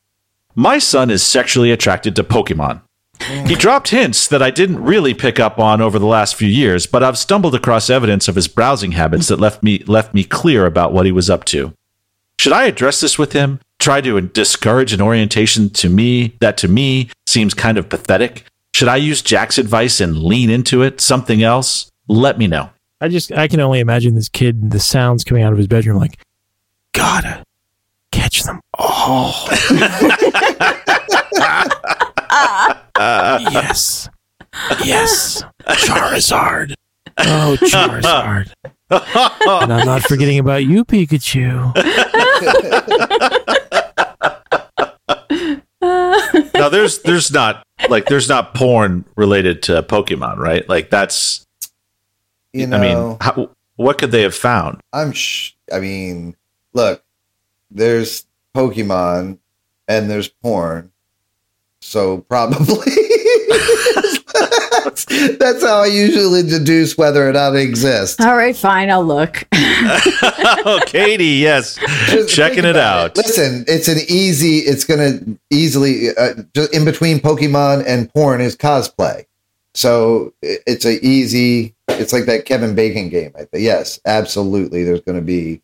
my 0.55 0.78
son 0.78 1.11
is 1.11 1.22
sexually 1.22 1.70
attracted 1.70 2.14
to 2.16 2.24
Pokemon. 2.24 2.82
He 3.20 3.54
dropped 3.54 3.88
hints 3.88 4.26
that 4.28 4.42
I 4.42 4.50
didn't 4.50 4.82
really 4.82 5.12
pick 5.12 5.38
up 5.38 5.58
on 5.58 5.80
over 5.80 5.98
the 5.98 6.06
last 6.06 6.34
few 6.34 6.48
years, 6.48 6.86
but 6.86 7.02
I've 7.02 7.18
stumbled 7.18 7.54
across 7.54 7.90
evidence 7.90 8.28
of 8.28 8.36
his 8.36 8.48
browsing 8.48 8.92
habits 8.92 9.28
that 9.28 9.40
left 9.40 9.62
me 9.62 9.80
left 9.86 10.14
me 10.14 10.24
clear 10.24 10.66
about 10.66 10.92
what 10.92 11.06
he 11.06 11.12
was 11.12 11.28
up 11.28 11.44
to. 11.46 11.74
Should 12.38 12.52
I 12.52 12.64
address 12.64 13.00
this 13.00 13.18
with 13.18 13.32
him? 13.32 13.60
try 13.78 14.00
to 14.00 14.20
discourage 14.20 14.92
an 14.92 15.00
orientation 15.00 15.70
to 15.70 15.88
me 15.88 16.36
that 16.40 16.56
to 16.58 16.68
me 16.68 17.10
seems 17.26 17.54
kind 17.54 17.78
of 17.78 17.88
pathetic? 17.88 18.44
Should 18.74 18.88
I 18.88 18.96
use 18.96 19.22
Jack's 19.22 19.58
advice 19.58 20.00
and 20.00 20.18
lean 20.18 20.50
into 20.50 20.82
it? 20.82 21.00
Something 21.00 21.42
else? 21.42 21.90
Let 22.06 22.38
me 22.38 22.46
know. 22.46 22.70
I 23.00 23.08
just 23.08 23.32
I 23.32 23.48
can 23.48 23.60
only 23.60 23.80
imagine 23.80 24.14
this 24.14 24.28
kid 24.28 24.70
the 24.70 24.80
sounds 24.80 25.24
coming 25.24 25.42
out 25.42 25.52
of 25.52 25.58
his 25.58 25.68
bedroom 25.68 25.98
like 25.98 26.18
gotta 26.92 27.44
catch 28.10 28.42
them 28.42 28.60
all. 28.74 29.48
yes. 33.53 34.09
Yes. 34.84 35.43
Charizard. 35.68 36.74
Oh, 37.18 37.57
Charizard. 37.61 38.53
and 38.91 39.72
I'm 39.72 39.86
not 39.86 40.03
forgetting 40.03 40.39
about 40.39 40.64
you, 40.64 40.84
Pikachu. 40.84 41.74
now 45.80 46.68
there's 46.68 47.01
there's 47.03 47.30
not 47.32 47.64
like 47.89 48.07
there's 48.07 48.28
not 48.28 48.55
porn 48.55 49.05
related 49.16 49.62
to 49.64 49.82
Pokemon, 49.82 50.36
right? 50.39 50.68
Like 50.68 50.91
that's 50.91 51.47
You 52.53 52.66
know, 52.66 52.76
I 52.76 52.80
mean, 52.80 53.16
how, 53.20 53.51
what 53.76 53.99
could 53.99 54.11
they 54.11 54.22
have 54.22 54.34
found? 54.34 54.80
I'm. 54.93 55.12
Sh- 55.12 55.53
I 55.72 55.80
mean, 55.80 56.36
look, 56.72 57.03
there's 57.70 58.26
Pokemon 58.55 59.39
and 59.86 60.11
there's 60.11 60.28
porn, 60.28 60.91
so 61.89 62.18
probably 62.28 62.93
that's, 64.74 65.05
that's 65.39 65.62
how 65.64 65.82
I 65.82 65.86
usually 65.86 66.43
deduce 66.43 66.97
whether 66.99 67.28
or 67.28 67.32
not 67.32 67.57
it 67.57 67.61
exists. 67.62 68.20
All 68.20 68.36
right, 68.36 68.57
fine. 68.57 68.91
I'll 68.91 69.05
look. 69.05 69.47
oh, 69.53 70.80
Katie, 70.86 71.24
yes, 71.24 71.78
Just 72.07 72.34
checking 72.34 72.64
it 72.64 72.70
about 72.70 73.11
out. 73.11 73.16
Listen, 73.16 73.64
it's 73.66 73.89
an 73.89 73.99
easy. 74.09 74.59
It's 74.59 74.84
gonna 74.84 75.18
easily 75.51 76.09
uh, 76.16 76.34
just 76.55 76.74
in 76.74 76.84
between 76.84 77.18
Pokemon 77.20 77.84
and 77.86 78.12
porn 78.12 78.41
is 78.41 78.57
cosplay, 78.57 79.24
so 79.74 80.32
it- 80.43 80.62
it's 80.66 80.84
a 80.84 81.05
easy. 81.05 81.74
It's 81.89 82.12
like 82.12 82.26
that 82.26 82.45
Kevin 82.45 82.74
Bacon 82.74 83.09
game. 83.09 83.32
I 83.34 83.45
think 83.45 83.64
yes, 83.64 83.99
absolutely. 84.05 84.84
There's 84.84 85.01
going 85.01 85.16
to 85.18 85.24
be, 85.24 85.62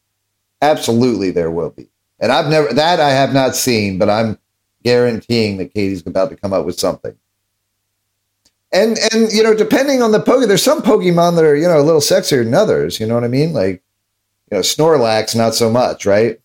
absolutely 0.63 1.31
there 1.31 1.51
will 1.51 1.71
be, 1.71 1.87
and 2.19 2.33
I've 2.33 2.49
never 2.49 2.73
that 2.73 2.99
I 2.99 3.11
have 3.11 3.35
not 3.35 3.55
seen, 3.55 3.99
but 3.99 4.09
I'm 4.09 4.39
guaranteeing 4.85 5.57
that 5.57 5.73
Katie's 5.75 6.07
about 6.07 6.31
to 6.31 6.37
come 6.37 6.53
up 6.53 6.65
with 6.65 6.79
something. 6.79 7.15
And 8.73 8.99
and 9.13 9.33
you 9.33 9.43
know, 9.43 9.55
depending 9.55 10.03
on 10.03 10.11
the 10.13 10.19
Pokemon, 10.21 10.49
there's 10.49 10.63
some 10.63 10.83
Pokemon 10.83 11.37
that 11.37 11.45
are 11.45 11.55
you 11.57 11.69
know 11.69 11.79
a 11.79 11.83
little 11.83 12.01
sexier 12.01 12.45
than 12.45 12.55
others. 12.55 12.99
You 12.99 13.07
know 13.07 13.15
what 13.15 13.25
I 13.25 13.29
mean? 13.29 13.53
Like 13.53 13.83
you 14.51 14.57
know, 14.59 14.61
Snorlax, 14.61 15.37
not 15.37 15.55
so 15.55 15.71
much, 15.71 16.05
right? 16.07 16.41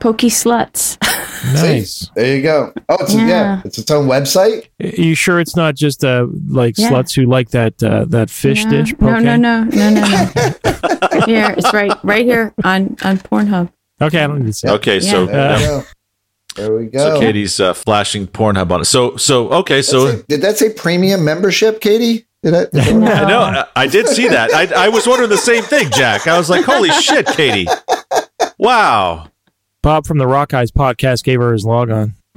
Pokey 0.00 0.28
sluts. 0.28 0.96
Nice. 1.54 2.10
There 2.16 2.34
you 2.36 2.42
go. 2.42 2.72
Oh, 2.88 2.96
it's 3.00 3.14
yeah. 3.14 3.26
Yeah. 3.28 3.62
it's 3.64 3.78
its 3.78 3.92
own 3.92 4.08
website. 4.08 4.66
Are 4.82 4.86
you 5.00 5.14
sure 5.14 5.38
it's 5.38 5.54
not 5.54 5.76
just 5.76 6.02
uh 6.04 6.26
like 6.48 6.76
Yeah. 6.76 6.90
sluts 6.90 7.14
who 7.14 7.26
like 7.26 7.50
that 7.50 7.80
uh, 7.80 8.06
that 8.06 8.28
fish 8.28 8.64
no, 8.64 8.70
dish? 8.72 8.90
No, 8.98 8.98
poke? 9.14 9.22
no, 9.22 9.36
no, 9.36 9.62
no, 9.62 9.90
no, 9.90 10.00
no. 10.00 11.24
here, 11.26 11.54
it's 11.56 11.72
right, 11.72 11.92
right 12.02 12.24
here 12.24 12.52
on 12.64 12.96
on 13.04 13.18
Pornhub. 13.18 13.70
Okay, 14.02 14.24
I 14.24 14.26
don't 14.26 14.40
need 14.40 14.46
to 14.46 14.52
say. 14.52 14.66
it. 14.68 14.72
Okay, 14.72 14.98
so 14.98 15.26
There 15.26 15.40
Uh, 15.52 15.58
we 15.58 15.64
go. 15.64 15.82
There 16.58 16.74
we 16.74 16.86
go. 16.86 16.98
so 16.98 17.20
Katie's 17.20 17.60
uh, 17.60 17.72
flashing 17.72 18.26
Pornhub 18.26 18.70
on 18.70 18.80
it. 18.82 18.84
So 18.86 19.16
so 19.16 19.48
okay, 19.50 19.80
so 19.80 20.08
a- 20.08 20.22
did 20.24 20.42
that 20.42 20.58
say 20.58 20.72
premium 20.72 21.24
membership, 21.24 21.80
Katie? 21.80 22.26
Did 22.42 22.54
I? 22.54 22.64
Did 22.66 22.88
I 22.88 22.92
No. 22.92 23.06
I 23.12 23.28
know 23.28 23.40
I, 23.40 23.66
I 23.76 23.86
did 23.86 24.08
see 24.08 24.28
that. 24.28 24.52
I 24.52 24.86
I 24.86 24.88
was 24.88 25.06
wondering 25.06 25.30
the 25.30 25.36
same 25.38 25.62
thing, 25.64 25.90
Jack. 25.90 26.26
I 26.26 26.36
was 26.36 26.50
like, 26.50 26.64
holy 26.64 26.90
shit, 26.90 27.26
Katie! 27.26 27.68
Wow. 28.58 29.28
Bob 29.82 30.06
from 30.06 30.18
the 30.18 30.26
Rock 30.26 30.52
Eyes 30.54 30.70
podcast 30.72 31.22
gave 31.24 31.40
her 31.40 31.52
his 31.52 31.64
log 31.64 31.90
on. 31.90 32.14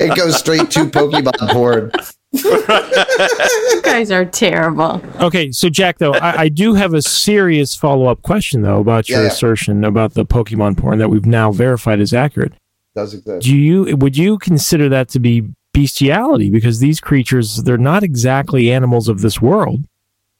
it 0.00 0.16
goes 0.16 0.38
straight 0.38 0.70
to 0.70 0.84
Pokemon 0.86 1.50
porn. 1.52 1.90
You 2.32 3.82
guys 3.82 4.10
are 4.10 4.24
terrible. 4.24 5.02
Okay, 5.20 5.52
so 5.52 5.68
Jack, 5.68 5.98
though, 5.98 6.14
I, 6.14 6.42
I 6.42 6.48
do 6.48 6.74
have 6.74 6.94
a 6.94 7.02
serious 7.02 7.74
follow 7.74 8.06
up 8.06 8.22
question 8.22 8.62
though 8.62 8.80
about 8.80 9.08
your 9.08 9.18
Yeah, 9.18 9.24
yeah. 9.26 9.32
assertion 9.32 9.84
about 9.84 10.14
the 10.14 10.24
Pokemon 10.24 10.78
porn 10.78 10.98
that 10.98 11.08
we've 11.10 11.26
now 11.26 11.52
verified 11.52 12.00
is 12.00 12.14
accurate. 12.14 12.52
Does 12.94 13.14
exist. 13.14 13.44
Do 13.46 13.56
you 13.56 13.96
would 13.96 14.16
you 14.16 14.38
consider 14.38 14.88
that 14.90 15.08
to 15.10 15.20
be 15.20 15.44
bestiality? 15.72 16.50
Because 16.50 16.78
these 16.78 17.00
creatures 17.00 17.62
they're 17.64 17.78
not 17.78 18.02
exactly 18.02 18.70
animals 18.72 19.08
of 19.08 19.20
this 19.20 19.40
world. 19.40 19.84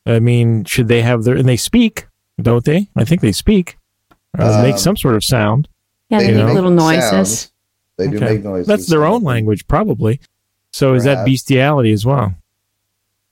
I 0.06 0.18
mean, 0.18 0.64
should 0.64 0.88
they 0.88 1.02
have 1.02 1.24
their 1.24 1.36
and 1.36 1.48
they 1.48 1.56
speak, 1.56 2.06
don't 2.40 2.64
they? 2.64 2.88
I 2.96 3.04
think 3.04 3.20
they 3.20 3.32
speak. 3.32 3.78
Or 4.38 4.44
they 4.44 4.62
make 4.62 4.72
Um, 4.74 4.78
some 4.78 4.96
sort 4.96 5.14
of 5.14 5.24
sound. 5.24 5.68
Yeah, 6.08 6.18
they 6.20 6.28
do 6.28 6.36
make 6.38 6.46
know, 6.46 6.52
little 6.54 6.70
noises. 6.70 7.10
sounds. 7.10 7.52
They 7.98 8.08
do 8.08 8.16
Okay. 8.16 8.34
make 8.34 8.44
noises. 8.44 8.66
That's 8.66 8.86
their 8.86 9.04
own 9.04 9.22
language, 9.22 9.66
probably. 9.68 10.20
So 10.72 10.94
is 10.94 11.04
that 11.04 11.24
bestiality 11.26 11.92
as 11.92 12.04
well? 12.06 12.34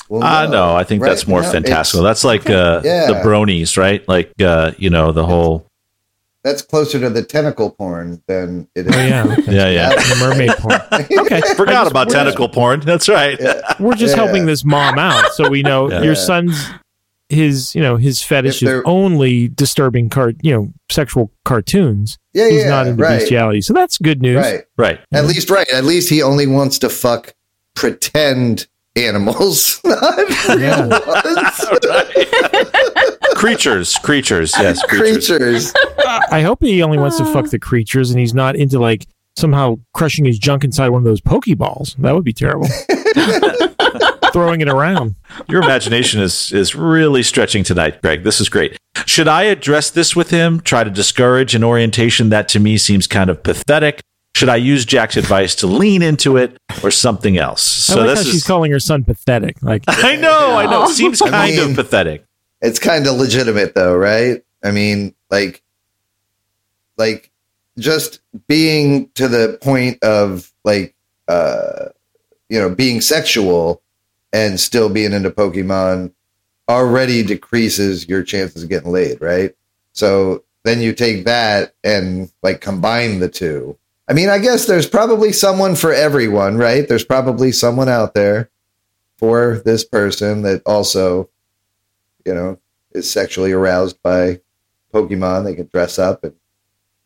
Well, 0.08 0.22
Uh, 0.24 0.46
no, 0.46 0.74
I 0.74 0.84
think 0.84 1.02
Right, 1.02 1.08
that's 1.10 1.26
more 1.26 1.42
no, 1.42 1.50
fantastical. 1.50 2.02
That's 2.04 2.24
like 2.24 2.48
uh, 2.50 2.80
Yeah. 2.84 3.06
the 3.06 3.14
bronies, 3.24 3.76
right? 3.76 4.06
Like 4.08 4.32
uh, 4.42 4.72
you 4.76 4.90
know 4.90 5.12
the 5.12 5.24
whole 5.24 5.66
That's 6.42 6.62
closer 6.62 6.98
to 7.00 7.10
the 7.10 7.22
tentacle 7.22 7.70
porn 7.70 8.22
than 8.26 8.66
it 8.74 8.86
is. 8.88 8.96
Oh 8.96 8.98
yeah, 9.06 9.36
okay. 9.38 9.52
yeah 9.54 9.68
yeah. 9.68 9.88
the 9.90 10.16
mermaid 10.20 10.50
porn. 10.58 10.80
Okay, 10.92 11.40
Forgot 11.54 11.82
just- 11.84 11.90
about 11.92 12.08
we're- 12.08 12.18
tentacle 12.18 12.48
porn. 12.48 12.80
That's 12.80 13.08
right. 13.08 13.38
We're 13.78 13.94
just 13.94 14.16
Yeah. 14.16 14.24
helping 14.24 14.46
this 14.46 14.64
mom 14.64 14.98
out, 14.98 15.32
so 15.34 15.48
we 15.48 15.62
know 15.62 15.90
Yeah. 15.90 16.02
your 16.02 16.14
son's 16.16 16.58
his 17.30 17.74
you 17.74 17.80
know 17.80 17.96
his 17.96 18.22
fetish 18.22 18.62
is 18.62 18.82
only 18.84 19.48
disturbing 19.48 20.08
cart 20.08 20.36
you 20.42 20.52
know 20.52 20.72
sexual 20.90 21.30
cartoons. 21.44 22.18
Yeah, 22.32 22.48
He's 22.48 22.62
yeah, 22.64 22.70
not 22.70 22.86
into 22.86 23.02
right, 23.02 23.18
bestiality, 23.20 23.60
so 23.60 23.72
that's 23.72 23.98
good 23.98 24.20
news. 24.22 24.36
right. 24.36 24.64
Right. 24.76 25.00
At 25.12 25.24
least, 25.26 25.50
right. 25.50 25.68
At 25.72 25.84
least 25.84 26.08
he 26.10 26.22
only 26.22 26.46
wants 26.46 26.78
to 26.80 26.88
fuck 26.88 27.34
pretend 27.74 28.66
animals, 28.96 29.80
not 29.84 30.16
real 30.48 30.88
ones. 30.88 31.64
creatures, 33.34 33.96
creatures. 33.96 34.52
Yes, 34.58 34.82
creatures. 34.86 35.26
creatures. 35.28 35.72
I 36.30 36.42
hope 36.42 36.62
he 36.62 36.82
only 36.82 36.98
wants 36.98 37.16
to 37.18 37.24
fuck 37.24 37.50
the 37.50 37.58
creatures, 37.58 38.10
and 38.10 38.18
he's 38.20 38.34
not 38.34 38.56
into 38.56 38.78
like 38.78 39.06
somehow 39.36 39.76
crushing 39.94 40.24
his 40.24 40.38
junk 40.38 40.64
inside 40.64 40.88
one 40.90 41.00
of 41.00 41.04
those 41.04 41.20
pokeballs. 41.20 41.96
That 41.96 42.14
would 42.14 42.24
be 42.24 42.32
terrible. 42.32 42.68
Throwing 44.32 44.60
it 44.60 44.68
around. 44.68 45.16
Your 45.48 45.62
imagination 45.62 46.20
is 46.20 46.52
is 46.52 46.74
really 46.74 47.22
stretching 47.22 47.64
tonight, 47.64 48.00
Greg. 48.02 48.22
This 48.24 48.40
is 48.40 48.48
great. 48.48 48.76
Should 49.06 49.28
I 49.28 49.44
address 49.44 49.90
this 49.90 50.14
with 50.14 50.30
him? 50.30 50.60
Try 50.60 50.84
to 50.84 50.90
discourage 50.90 51.54
an 51.54 51.64
orientation 51.64 52.28
that 52.30 52.48
to 52.50 52.60
me 52.60 52.76
seems 52.78 53.06
kind 53.06 53.30
of 53.30 53.42
pathetic. 53.42 54.00
Should 54.36 54.48
I 54.48 54.56
use 54.56 54.84
Jack's 54.84 55.16
advice 55.16 55.54
to 55.56 55.66
lean 55.66 56.02
into 56.02 56.36
it 56.36 56.56
or 56.82 56.90
something 56.90 57.36
else? 57.36 57.90
I 57.90 57.94
So 57.94 58.00
like 58.00 58.08
how 58.10 58.14
this 58.14 58.30
she's 58.30 58.46
calling 58.46 58.70
her 58.72 58.78
son 58.80 59.04
pathetic. 59.04 59.60
Like 59.62 59.82
I 59.88 60.16
know, 60.16 60.56
I 60.56 60.66
know. 60.66 60.84
It 60.84 60.90
seems 60.90 61.20
I 61.20 61.30
kind 61.30 61.56
mean- 61.56 61.70
of 61.70 61.76
pathetic. 61.76 62.24
It's 62.62 62.78
kind 62.78 63.06
of 63.06 63.16
legitimate 63.16 63.74
though, 63.74 63.96
right? 63.96 64.42
I 64.62 64.70
mean, 64.70 65.14
like, 65.30 65.62
like 66.98 67.30
just 67.78 68.20
being 68.48 69.08
to 69.14 69.28
the 69.28 69.58
point 69.62 70.02
of 70.02 70.52
like, 70.64 70.94
uh, 71.28 71.86
you 72.48 72.58
know, 72.60 72.74
being 72.74 73.00
sexual 73.00 73.82
and 74.32 74.58
still 74.60 74.88
being 74.88 75.12
into 75.12 75.30
Pokemon 75.30 76.12
already 76.68 77.22
decreases 77.22 78.08
your 78.08 78.22
chances 78.22 78.62
of 78.62 78.68
getting 78.68 78.92
laid, 78.92 79.20
right? 79.20 79.54
So 79.92 80.44
then 80.64 80.80
you 80.80 80.92
take 80.92 81.24
that 81.24 81.74
and 81.82 82.30
like 82.42 82.60
combine 82.60 83.18
the 83.20 83.28
two. 83.28 83.76
I 84.08 84.12
mean, 84.12 84.28
I 84.28 84.38
guess 84.38 84.66
there's 84.66 84.86
probably 84.88 85.32
someone 85.32 85.74
for 85.76 85.92
everyone, 85.92 86.56
right? 86.58 86.86
There's 86.88 87.04
probably 87.04 87.52
someone 87.52 87.88
out 87.88 88.14
there 88.14 88.50
for 89.16 89.60
this 89.64 89.84
person 89.84 90.42
that 90.42 90.62
also, 90.66 91.28
you 92.24 92.34
know, 92.34 92.58
is 92.92 93.08
sexually 93.10 93.52
aroused 93.52 94.00
by 94.02 94.40
Pokemon. 94.92 95.44
They 95.44 95.54
can 95.54 95.66
dress 95.72 95.98
up 95.98 96.24
and 96.24 96.34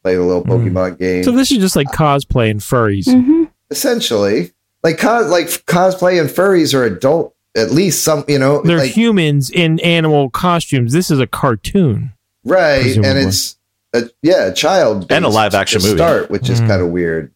play 0.03 0.17
the 0.17 0.23
little 0.23 0.45
Mm. 0.45 0.49
Pokemon 0.73 0.99
game. 0.99 1.25
so, 1.25 1.33
this 1.33 1.51
is 1.53 1.59
just 1.59 1.77
like 1.77 1.89
cosplay 1.89 2.51
and 2.51 2.61
furries. 2.61 3.11
hmm 3.11 3.45
Essentially, 3.71 4.53
like 4.85 4.99
cos- 4.99 5.29
like 5.31 5.47
cosplay 5.67 6.21
and 6.21 6.31
furries 6.31 6.73
are 6.75 6.85
adult. 6.85 7.35
At 7.57 7.71
least 7.71 8.03
some, 8.03 8.25
you 8.27 8.39
know, 8.39 8.63
They're 8.63 8.79
like, 8.79 8.91
humans 8.91 9.49
in 9.49 9.79
animal 9.81 10.29
costumes. 10.29 10.93
This 10.93 11.09
is 11.11 11.21
a 11.21 11.27
cartoon. 11.27 12.13
right, 12.45 12.83
presumably. 12.83 13.11
and 13.11 13.19
it's 13.29 13.57
a, 13.93 14.11
yeah, 14.23 14.47
a 14.47 14.53
child 14.53 15.07
And 15.13 15.25
a 15.25 15.29
live-action 15.29 15.81
movie. 15.83 15.97
start, 15.97 16.31
which 16.33 16.51
is 16.51 16.61
Mm. 16.61 16.67
kind 16.67 16.83
of 16.83 16.89
weird. 16.89 17.33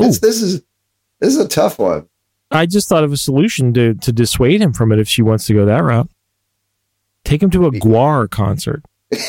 Ooh. 0.00 0.04
It's, 0.04 0.18
this 0.20 0.40
is 0.40 0.62
this 1.20 1.34
is 1.34 1.38
a 1.38 1.46
tough 1.48 1.78
one. 1.78 2.06
I 2.50 2.64
just 2.64 2.88
thought 2.88 3.04
of 3.04 3.12
a 3.12 3.16
solution 3.18 3.74
to 3.74 3.92
to 3.94 4.12
dissuade 4.12 4.62
him 4.62 4.72
from 4.72 4.92
it 4.92 4.98
if 4.98 5.08
she 5.08 5.20
wants 5.20 5.44
to 5.46 5.52
go 5.54 5.66
that 5.66 5.84
route. 5.84 6.08
Take 7.24 7.42
him 7.42 7.50
to 7.50 7.66
a 7.66 7.70
GWAR 7.70 8.30
concert. 8.30 8.82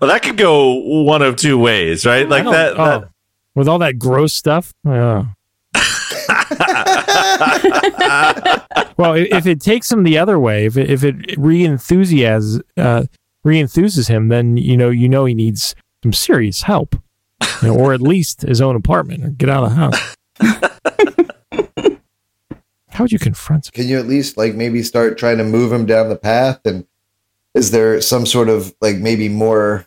Well, 0.00 0.10
that 0.12 0.22
could 0.22 0.36
go 0.36 0.74
one 1.04 1.22
of 1.22 1.36
two 1.36 1.56
ways, 1.58 2.04
right? 2.04 2.28
Like 2.28 2.44
that. 2.44 2.78
oh, 2.78 2.84
that 2.84 3.08
with 3.54 3.68
all 3.68 3.78
that 3.78 3.98
gross 3.98 4.32
stuff. 4.32 4.72
Yeah. 4.84 5.26
well, 8.96 9.12
i- 9.14 9.28
if 9.30 9.46
it 9.46 9.60
takes 9.60 9.90
him 9.90 10.02
the 10.04 10.18
other 10.18 10.38
way, 10.38 10.66
if 10.66 10.76
it, 10.76 10.90
if 10.90 11.02
it 11.04 11.36
re-enthusiasms 11.38 12.62
uh, 12.76 13.04
re-enthuses 13.42 14.08
him, 14.08 14.28
then 14.28 14.56
you 14.56 14.76
know 14.76 14.90
you 14.90 15.08
know 15.08 15.24
he 15.24 15.34
needs 15.34 15.74
some 16.02 16.12
serious 16.12 16.62
help, 16.62 16.94
you 17.62 17.68
know, 17.68 17.74
or 17.76 17.92
at 17.94 18.00
least 18.00 18.42
his 18.42 18.60
own 18.60 18.76
apartment 18.76 19.24
or 19.24 19.30
get 19.30 19.48
out 19.48 19.64
of 19.64 19.70
the 19.70 19.76
house. 19.76 20.14
How 22.90 23.02
would 23.04 23.12
you 23.12 23.18
confront? 23.18 23.66
Him? 23.66 23.72
Can 23.72 23.88
you 23.88 23.98
at 23.98 24.06
least 24.06 24.36
like 24.36 24.54
maybe 24.54 24.82
start 24.82 25.18
trying 25.18 25.38
to 25.38 25.44
move 25.44 25.72
him 25.72 25.84
down 25.84 26.08
the 26.08 26.16
path? 26.16 26.60
And 26.64 26.86
is 27.54 27.72
there 27.72 28.00
some 28.00 28.24
sort 28.24 28.48
of 28.48 28.72
like 28.80 28.96
maybe 28.96 29.28
more 29.28 29.86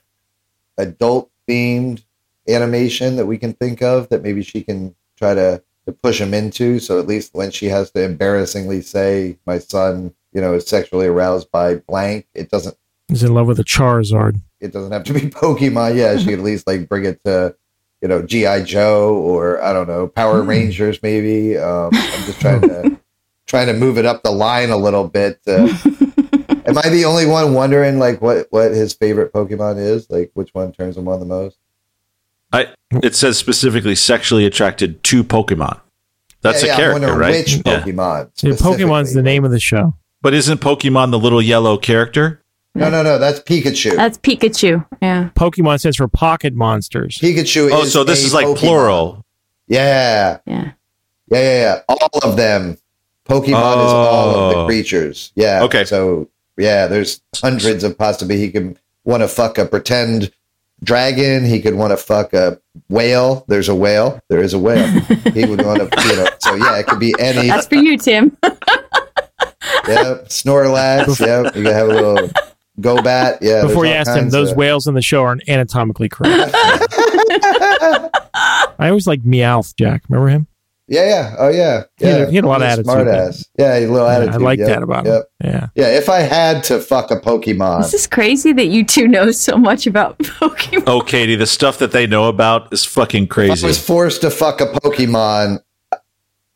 adult 0.78 1.32
themed 1.48 2.04
animation 2.50 3.16
that 3.18 3.26
we 3.26 3.38
can 3.38 3.54
think 3.54 3.82
of 3.82 4.10
that 4.10 4.24
maybe 4.24 4.42
she 4.44 4.62
can 4.64 4.96
try 5.18 5.34
to, 5.34 5.62
to 5.86 5.92
push 5.92 6.20
him 6.22 6.34
into? 6.34 6.80
So 6.80 7.00
at 7.00 7.08
least 7.08 7.34
when 7.34 7.52
she 7.52 7.68
has 7.68 7.92
to 7.92 8.04
embarrassingly 8.04 8.82
say, 8.82 9.38
my 9.46 9.60
son, 9.60 10.14
you 10.34 10.42
know, 10.42 10.54
is 10.54 10.68
sexually 10.68 11.08
aroused 11.08 11.50
by 11.52 11.76
blank, 11.76 12.28
it 12.34 12.50
doesn't 12.52 12.76
He's 13.10 13.24
in 13.24 13.34
love 13.34 13.48
with 13.48 13.58
a 13.60 13.64
Charizard. 13.64 14.42
it 14.60 14.74
doesn't 14.74 14.92
have 14.92 15.06
to 15.06 15.14
be 15.14 15.20
Pokemon. 15.30 15.96
Yeah, 15.96 16.18
she 16.18 16.26
could 16.26 16.40
at 16.40 16.46
least 16.46 16.68
like 16.68 16.90
bring 16.90 17.06
it 17.06 17.24
to, 17.24 17.56
you 18.02 18.08
know, 18.10 18.22
GI 18.22 18.64
Joe 18.66 19.16
or 19.16 19.62
I 19.64 19.72
don't 19.72 19.88
know, 19.88 20.08
Power 20.08 20.42
Rangers 20.44 21.02
maybe. 21.02 21.58
Um, 21.58 21.90
I'm 21.94 22.26
just 22.26 22.42
trying 22.42 22.62
to 22.62 23.00
trying 23.48 23.68
to 23.68 23.74
move 23.74 23.98
it 23.98 24.06
up 24.06 24.24
the 24.24 24.32
line 24.32 24.72
a 24.72 24.78
little 24.78 25.08
bit. 25.08 25.40
Uh, 25.48 25.70
am 26.66 26.78
I 26.78 26.90
the 26.90 27.06
only 27.06 27.26
one 27.26 27.54
wondering 27.54 27.98
like 27.98 28.22
what 28.22 28.48
what 28.50 28.72
his 28.72 28.94
favorite 28.94 29.32
Pokemon 29.32 29.78
is? 29.80 30.10
Like 30.10 30.32
which 30.34 30.54
one 30.54 30.74
turns 30.74 30.98
him 30.98 31.08
on 31.08 31.22
the 31.22 31.26
most? 31.26 31.58
It 32.54 33.16
says 33.16 33.38
specifically 33.38 33.96
sexually 33.96 34.46
attracted 34.46 35.04
to 35.06 35.24
Pokemon. 35.24 35.80
That's 36.42 36.64
Yeah, 36.64 36.68
a 36.68 36.72
yeah, 36.72 36.76
character, 36.78 37.08
wonder 37.08 37.20
right? 37.20 37.32
Which 37.36 37.54
Yeah. 37.66 37.82
Pokemon? 37.82 38.30
Yeah, 38.42 38.52
Pokemon's 38.54 39.14
the 39.14 39.22
name 39.24 39.44
of 39.44 39.52
the 39.52 39.60
show. 39.60 39.94
But 40.22 40.34
isn't 40.34 40.62
Pokemon 40.62 41.12
the 41.12 41.20
little 41.20 41.42
yellow 41.42 41.78
character? 41.78 42.42
No, 42.76 42.90
no, 42.90 43.02
no. 43.04 43.18
That's 43.18 43.40
Pikachu. 43.40 43.96
That's 43.96 44.18
Pikachu. 44.20 44.86
Yeah. 45.02 45.30
Pokemon 45.36 45.80
stands 45.80 45.98
for 45.98 46.08
pocket 46.08 46.54
monsters. 46.54 47.18
Pikachu. 47.18 47.68
Is. 47.68 47.74
Oh, 47.74 47.82
is 47.84 47.92
so 47.92 48.04
this 48.04 48.24
a 48.24 48.28
is 48.28 48.34
like 48.34 48.46
Pokemon. 48.48 48.58
plural. 48.58 49.26
Yeah, 49.68 50.38
Yeah. 50.46 50.54
yeah, 50.56 50.72
yeah, 51.30 51.40
yeah. 51.40 51.80
All 51.90 52.20
of 52.24 52.38
them. 52.38 52.78
Pokemon 53.28 53.48
is 53.48 53.92
all 53.94 54.30
of 54.30 54.54
the 54.54 54.60
Oh. 54.62 54.66
creatures. 54.66 55.32
Yeah. 55.36 55.64
Okay. 55.64 55.84
So 55.84 56.30
yeah, 56.58 56.88
there's 56.88 57.20
hundreds 57.36 57.84
of 57.84 57.98
possibly 57.98 58.38
he 58.38 58.50
could 58.50 58.78
want 59.04 59.22
to 59.24 59.28
fuck 59.28 59.58
a 59.58 59.66
pretend 59.66 60.32
dragon. 60.84 61.46
He 61.46 61.62
could 61.62 61.76
want 61.76 61.92
to 61.92 61.98
fuck 61.98 62.34
a 62.34 62.60
whale. 62.90 63.46
There's 63.48 63.70
a 63.70 63.76
whale. 63.76 64.20
There 64.30 64.42
is 64.42 64.54
a 64.54 64.60
whale. 64.60 64.88
he 65.34 65.46
would 65.46 65.64
want 65.66 65.80
to, 65.80 66.02
you 66.08 66.16
know. 66.16 66.28
So 66.40 66.56
yeah, 66.56 66.78
it 66.78 66.88
could 66.88 67.00
be 67.00 67.14
any. 67.20 67.48
That's 67.48 67.68
for 67.68 67.76
you, 67.76 67.98
Tim. 67.98 68.38
Yeah, 69.88 70.16
Snorlax. 70.26 71.20
Yep, 71.20 71.56
you 71.56 71.64
could 71.64 71.74
have 71.74 71.88
a 71.90 71.94
little 71.94 72.30
go 72.82 73.02
bat. 73.02 73.40
Yeah. 73.42 73.64
Before 73.64 73.86
you 73.86 73.94
there's 73.94 74.08
all 74.08 74.16
asked 74.16 74.24
him, 74.24 74.30
those 74.30 74.52
of- 74.52 74.58
whales 74.58 74.86
in 74.88 74.96
the 74.96 75.02
show 75.02 75.24
are 75.24 75.38
anatomically 75.48 76.10
correct. 76.10 76.52
I 76.54 78.10
always 78.90 79.08
like 79.08 79.22
Meowth, 79.24 79.76
Jack. 79.78 80.04
Remember 80.10 80.30
him? 80.30 80.48
Yeah, 80.90 81.06
yeah. 81.06 81.36
Oh 81.38 81.50
yeah. 81.50 81.84
He 81.98 82.06
had 82.06 82.20
Yeah. 82.22 82.30
he 82.30 82.36
had 82.36 82.44
a 82.46 82.48
lot 82.48 82.62
of 82.62 82.68
He's 82.68 82.74
attitude, 82.80 82.86
Smart 82.92 83.08
ass. 83.10 83.46
Yeah, 83.60 83.78
a 83.78 83.80
little 83.88 84.08
Yeah, 84.08 84.14
attitude. 84.16 84.34
I 84.36 84.38
like 84.38 84.60
Yep, 84.60 84.68
that 84.70 84.84
about 84.84 85.06
yep. 85.06 85.30
him. 85.42 85.52
Yeah. 85.52 85.68
Yeah, 85.76 85.98
if 85.98 86.08
I 86.10 86.20
had 86.20 86.64
to 86.66 86.80
fuck 86.80 87.12
a 87.12 87.20
Pokemon, 87.20 87.82
This 87.82 87.94
is 87.94 88.08
crazy 88.08 88.54
that 88.54 88.68
you 88.68 88.86
two 88.86 89.08
know 89.08 89.32
so 89.32 89.58
much 89.58 89.86
about 89.86 90.18
Pokemon. 90.20 90.84
Oh, 90.88 91.02
Katie, 91.02 91.36
the 91.36 91.46
stuff 91.48 91.78
that 91.80 91.92
they 91.92 92.08
know 92.08 92.30
about 92.30 92.72
is 92.72 92.86
fucking 92.86 93.28
crazy. 93.28 93.52
if 93.54 93.64
I 93.64 93.68
was 93.68 93.84
forced 93.86 94.22
to 94.22 94.30
fuck 94.30 94.62
a 94.62 94.68
Pokemon, 94.68 95.60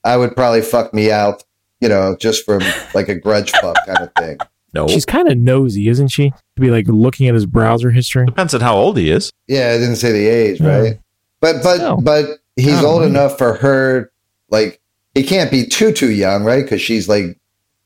I 0.04 0.18
would 0.18 0.36
probably 0.36 0.62
fuck 0.62 0.92
Meowth, 0.94 1.44
you 1.82 1.90
know, 1.90 2.16
just 2.20 2.46
from 2.46 2.62
like 2.94 3.10
a 3.10 3.16
grudge 3.16 3.52
fuck 3.62 3.76
kind 3.86 4.00
of 4.00 4.10
thing. 4.18 4.38
No. 4.74 4.88
She's 4.88 5.06
kind 5.06 5.28
of 5.30 5.38
nosy, 5.38 5.90
isn't 5.90 6.08
she? 6.08 6.30
To 6.30 6.62
be 6.62 6.72
like 6.72 6.88
looking 6.88 7.28
at 7.28 7.34
his 7.34 7.46
browser 7.46 7.92
history. 7.92 8.26
Depends 8.26 8.54
on 8.54 8.62
how 8.62 8.76
old 8.78 8.98
he 8.98 9.10
is. 9.12 9.30
Yeah, 9.50 9.72
I 9.76 9.78
didn't 9.78 9.98
say 9.98 10.14
the 10.14 10.26
age, 10.28 10.62
Yeah. 10.62 10.78
right? 10.80 11.00
But 11.42 11.62
but 11.62 11.76
Still. 11.76 11.98
but 11.98 12.40
he's 12.56 12.82
old 12.84 13.02
mind 13.02 13.16
enough 13.16 13.38
for 13.38 13.56
her. 13.56 14.11
Like 14.52 14.80
it 15.16 15.24
can't 15.24 15.50
be 15.50 15.66
too 15.66 15.92
too 15.92 16.12
young, 16.12 16.44
right? 16.44 16.64
Because 16.64 16.82
she's 16.82 17.10
like, 17.10 17.40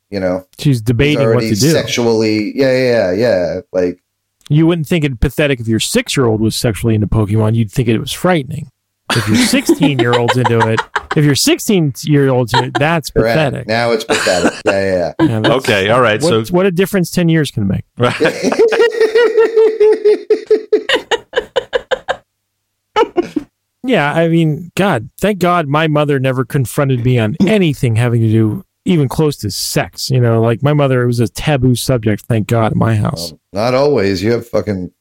you 0.09 0.19
know, 0.19 0.45
She's 0.59 0.81
debating 0.81 1.27
what 1.33 1.41
to 1.41 1.49
do. 1.49 1.55
sexually. 1.55 2.57
Yeah, 2.57 2.71
yeah, 2.71 2.91
yeah, 2.91 3.11
yeah. 3.13 3.61
Like 3.71 4.03
You 4.49 4.67
wouldn't 4.67 4.87
think 4.87 5.05
it 5.05 5.19
pathetic 5.19 5.59
if 5.59 5.67
your 5.67 5.79
six 5.79 6.17
year 6.17 6.25
old 6.25 6.41
was 6.41 6.55
sexually 6.55 6.95
into 6.95 7.07
Pokemon. 7.07 7.55
You'd 7.55 7.71
think 7.71 7.87
it 7.87 7.99
was 7.99 8.11
frightening. 8.11 8.69
If 9.11 9.27
your 9.27 9.37
16 9.37 9.99
year 9.99 10.13
old's 10.13 10.35
into 10.35 10.59
it, 10.67 10.79
if 11.15 11.23
your 11.23 11.35
16 11.35 11.93
year 12.03 12.29
old's 12.29 12.53
into 12.53 12.67
it, 12.67 12.73
that's 12.77 13.11
correct. 13.11 13.35
pathetic. 13.37 13.67
Now 13.67 13.91
it's 13.91 14.03
pathetic. 14.03 14.53
Yeah, 14.65 14.71
yeah, 14.71 15.13
yeah. 15.19 15.39
Yeah, 15.41 15.53
Okay, 15.55 15.89
all 15.89 16.01
right. 16.01 16.21
What, 16.21 16.47
So 16.47 16.53
what 16.53 16.65
a 16.65 16.71
difference 16.71 17.11
10 17.11 17.29
years 17.29 17.51
can 17.51 17.67
make. 17.67 17.85
Yeah, 23.87 24.13
I 24.13 24.27
mean, 24.27 24.71
God, 24.75 25.09
thank 25.19 25.39
God 25.39 25.67
my 25.67 25.87
mother 25.87 26.19
never 26.19 26.43
confronted 26.43 27.05
me 27.05 27.19
on 27.19 27.35
anything 27.47 27.95
having 27.95 28.21
to 28.21 28.31
do 28.31 28.65
even 28.85 29.07
close 29.07 29.37
to 29.37 29.51
sex. 29.51 30.09
You 30.09 30.19
know, 30.19 30.41
like 30.41 30.63
my 30.63 30.73
mother, 30.73 31.03
it 31.03 31.07
was 31.07 31.19
a 31.19 31.27
taboo 31.27 31.75
subject, 31.75 32.25
thank 32.25 32.47
God, 32.47 32.73
in 32.73 32.79
my 32.79 32.95
house. 32.95 33.31
Um, 33.31 33.39
not 33.53 33.73
always. 33.73 34.23
You 34.23 34.31
have 34.31 34.47
fucking 34.47 34.91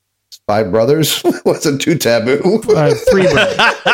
five 0.47 0.71
brothers. 0.71 1.23
Wasn't 1.45 1.81
too 1.81 1.97
taboo. 1.97 2.63
I 2.77 2.89
have 2.89 3.09
three 3.09 3.23
brothers. 3.23 3.57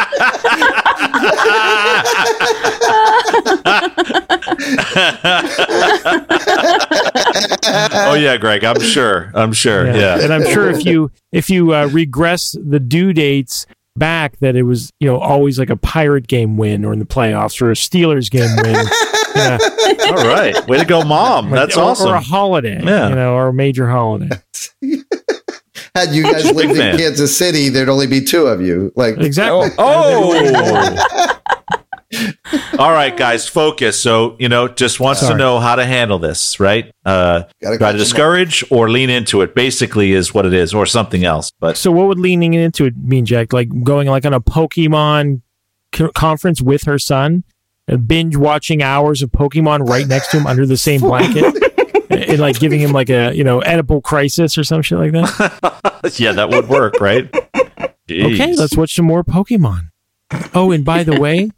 oh 7.93 8.15
yeah, 8.15 8.37
Greg. 8.37 8.65
I'm 8.65 8.81
sure. 8.81 9.31
I'm 9.35 9.53
sure. 9.53 9.87
Yeah. 9.87 10.21
And 10.21 10.33
I'm 10.33 10.45
sure 10.51 10.71
if 10.71 10.85
you 10.85 11.11
if 11.33 11.51
you 11.51 11.75
uh, 11.75 11.87
regress 11.87 12.57
the 12.63 12.81
due 12.81 13.13
dates 13.13 13.67
back, 14.01 14.37
that 14.41 14.57
it 14.57 14.65
was 14.65 14.93
you 14.99 15.07
know 15.07 15.19
always 15.19 15.61
like 15.61 15.71
a 15.71 15.77
pirate 15.77 16.27
game 16.27 16.57
win 16.57 16.85
or 16.85 16.93
in 16.93 16.99
the 16.99 17.05
playoffs 17.05 17.63
or 17.63 17.71
a 17.71 17.75
Steelers 17.75 18.29
game 18.29 18.51
win. 18.65 18.85
Yeah. 19.33 19.59
All 20.09 20.27
right. 20.27 20.67
Way 20.67 20.79
to 20.79 20.85
go, 20.85 21.03
mom. 21.03 21.51
That's 21.51 21.77
or, 21.77 21.85
awesome. 21.85 22.11
Or 22.11 22.17
a 22.17 22.21
holiday, 22.21 22.83
Yeah. 22.83 23.11
you 23.11 23.15
know, 23.15 23.35
or 23.35 23.49
a 23.49 23.53
major 23.53 23.89
holiday. 23.89 24.29
Had 25.95 26.11
you 26.11 26.25
guys 26.25 26.51
lived 26.51 26.77
in. 26.77 26.99
Kansas 26.99 27.37
City, 27.37 27.69
there'd 27.69 27.89
only 27.89 28.09
be 28.09 28.21
two 28.23 28.47
of 28.49 28.61
you. 28.61 28.93
Like, 28.97 29.19
Exactly. 29.19 29.71
Oh. 29.79 30.35
oh. 31.47 31.60
All 32.79 32.91
right, 32.91 33.17
guys, 33.17 33.47
focus. 33.47 34.01
So, 34.01 34.37
you 34.39 34.49
know, 34.49 34.69
just 34.69 34.99
wants 34.99 35.27
to 35.27 35.37
know 35.37 35.61
how 35.61 35.77
to 35.77 35.85
handle 35.85 36.19
this, 36.19 36.59
right? 36.59 36.93
Uh, 37.05 37.45
gotta 37.63 37.79
try 37.79 37.79
catch 37.79 37.79
to 37.79 37.87
'em 37.89 37.99
discourage 37.99 38.65
or 38.71 38.91
lean 38.91 39.11
into 39.11 39.43
it, 39.43 39.55
basically, 39.55 40.13
is 40.13 40.35
what 40.35 40.45
it 40.45 40.53
is, 40.53 40.75
or 40.75 40.87
something 40.87 41.25
else. 41.25 41.53
But 41.61 41.77
So 41.77 41.93
what 41.93 42.09
would 42.09 42.19
leaning 42.19 42.55
into 42.55 42.85
it 42.87 42.97
mean, 42.97 43.27
Jack? 43.27 43.53
Like 43.53 43.69
going 43.85 44.09
like 44.09 44.25
on 44.27 44.35
a 44.35 44.41
Pokemon 44.41 45.43
co- 45.93 46.11
conference 46.11 46.61
with 46.61 46.83
her 46.85 46.99
son, 46.99 47.45
and 47.87 48.09
binge 48.09 48.37
watching 48.37 48.83
hours 48.83 49.23
of 49.23 49.31
Pokemon 49.31 49.89
right 49.89 50.07
next 50.07 50.31
to 50.33 50.39
him 50.39 50.47
under 50.47 50.67
the 50.67 50.77
same 50.77 51.01
blanket, 51.11 51.45
and, 52.11 52.25
and, 52.25 52.39
like 52.41 52.59
giving 52.59 52.81
him 52.81 52.93
like 52.93 53.11
a 53.11 53.33
you 53.35 53.45
know 53.45 53.61
edible 53.61 54.01
crisis 54.01 54.59
or 54.59 54.65
some 54.65 54.83
shit 54.83 54.99
like 54.99 55.13
that. 55.13 56.15
yeah, 56.19 56.33
that 56.33 56.51
would 56.51 56.69
work, 56.69 57.01
right? 57.01 57.33
Okay, 58.11 58.55
let's 58.57 58.77
watch 58.77 58.95
some 58.95 59.05
more 59.05 59.23
Pokemon. 59.23 59.91
Oh, 60.55 60.73
and 60.73 60.85
by 60.85 61.05
the 61.05 61.21
way, 61.21 61.51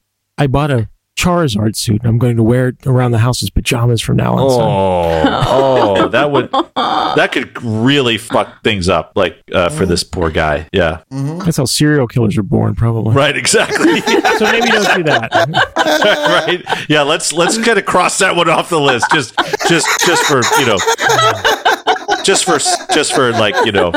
I 0.42 0.48
bought 0.48 0.72
a 0.72 0.88
Charizard 1.16 1.76
suit. 1.76 2.00
and 2.00 2.08
I'm 2.08 2.18
going 2.18 2.36
to 2.36 2.42
wear 2.42 2.68
it 2.68 2.84
around 2.84 3.12
the 3.12 3.18
house 3.18 3.44
as 3.44 3.50
pajamas 3.50 4.00
from 4.00 4.16
now 4.16 4.34
on. 4.34 4.50
son. 4.50 5.44
Oh, 5.46 5.94
oh, 5.98 6.08
that 6.08 6.32
would 6.32 6.50
that 6.74 7.30
could 7.30 7.62
really 7.62 8.18
fuck 8.18 8.64
things 8.64 8.88
up, 8.88 9.12
like 9.14 9.36
uh, 9.52 9.68
for 9.68 9.86
this 9.86 10.02
poor 10.02 10.30
guy. 10.30 10.68
Yeah, 10.72 11.02
That's 11.10 11.58
how 11.58 11.66
serial 11.66 12.08
killers 12.08 12.36
are 12.38 12.42
born, 12.42 12.74
probably. 12.74 13.14
right, 13.14 13.36
exactly. 13.36 14.00
So 14.38 14.50
maybe 14.50 14.66
don't 14.68 14.96
do 14.96 15.02
that. 15.04 15.30
right? 16.66 16.88
Yeah, 16.88 17.02
let's 17.02 17.32
let's 17.32 17.56
kind 17.58 17.78
of 17.78 17.84
cross 17.84 18.18
that 18.18 18.34
one 18.34 18.48
off 18.48 18.68
the 18.70 18.80
list. 18.80 19.06
Just 19.12 19.34
just 19.68 19.86
just 20.04 20.24
for 20.24 20.40
you 20.58 20.66
know, 20.66 20.78
just 22.24 22.44
for 22.44 22.58
just 22.94 23.14
for 23.14 23.32
like 23.32 23.54
you 23.64 23.72
know, 23.72 23.92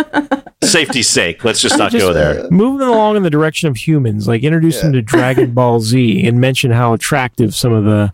safety's 0.64 1.10
sake. 1.10 1.44
Let's 1.44 1.62
just 1.62 1.78
not 1.78 1.92
go 1.92 2.14
there. 2.14 2.50
Move 2.50 2.80
them 2.80 2.90
along 2.90 3.16
in 3.18 3.24
the 3.24 3.30
direction 3.30 3.70
of 3.70 3.78
humans. 3.78 4.28
Like 4.28 4.44
introduce 4.44 4.82
them 4.82 4.94
to 4.94 5.02
Dragon 5.02 5.54
Ball 5.54 5.80
Z 5.80 6.26
and 6.28 6.40
mention 6.40 6.72
how 6.72 6.94
attractive 6.94 7.54
some 7.56 7.74
of 7.74 7.84
the, 7.86 8.14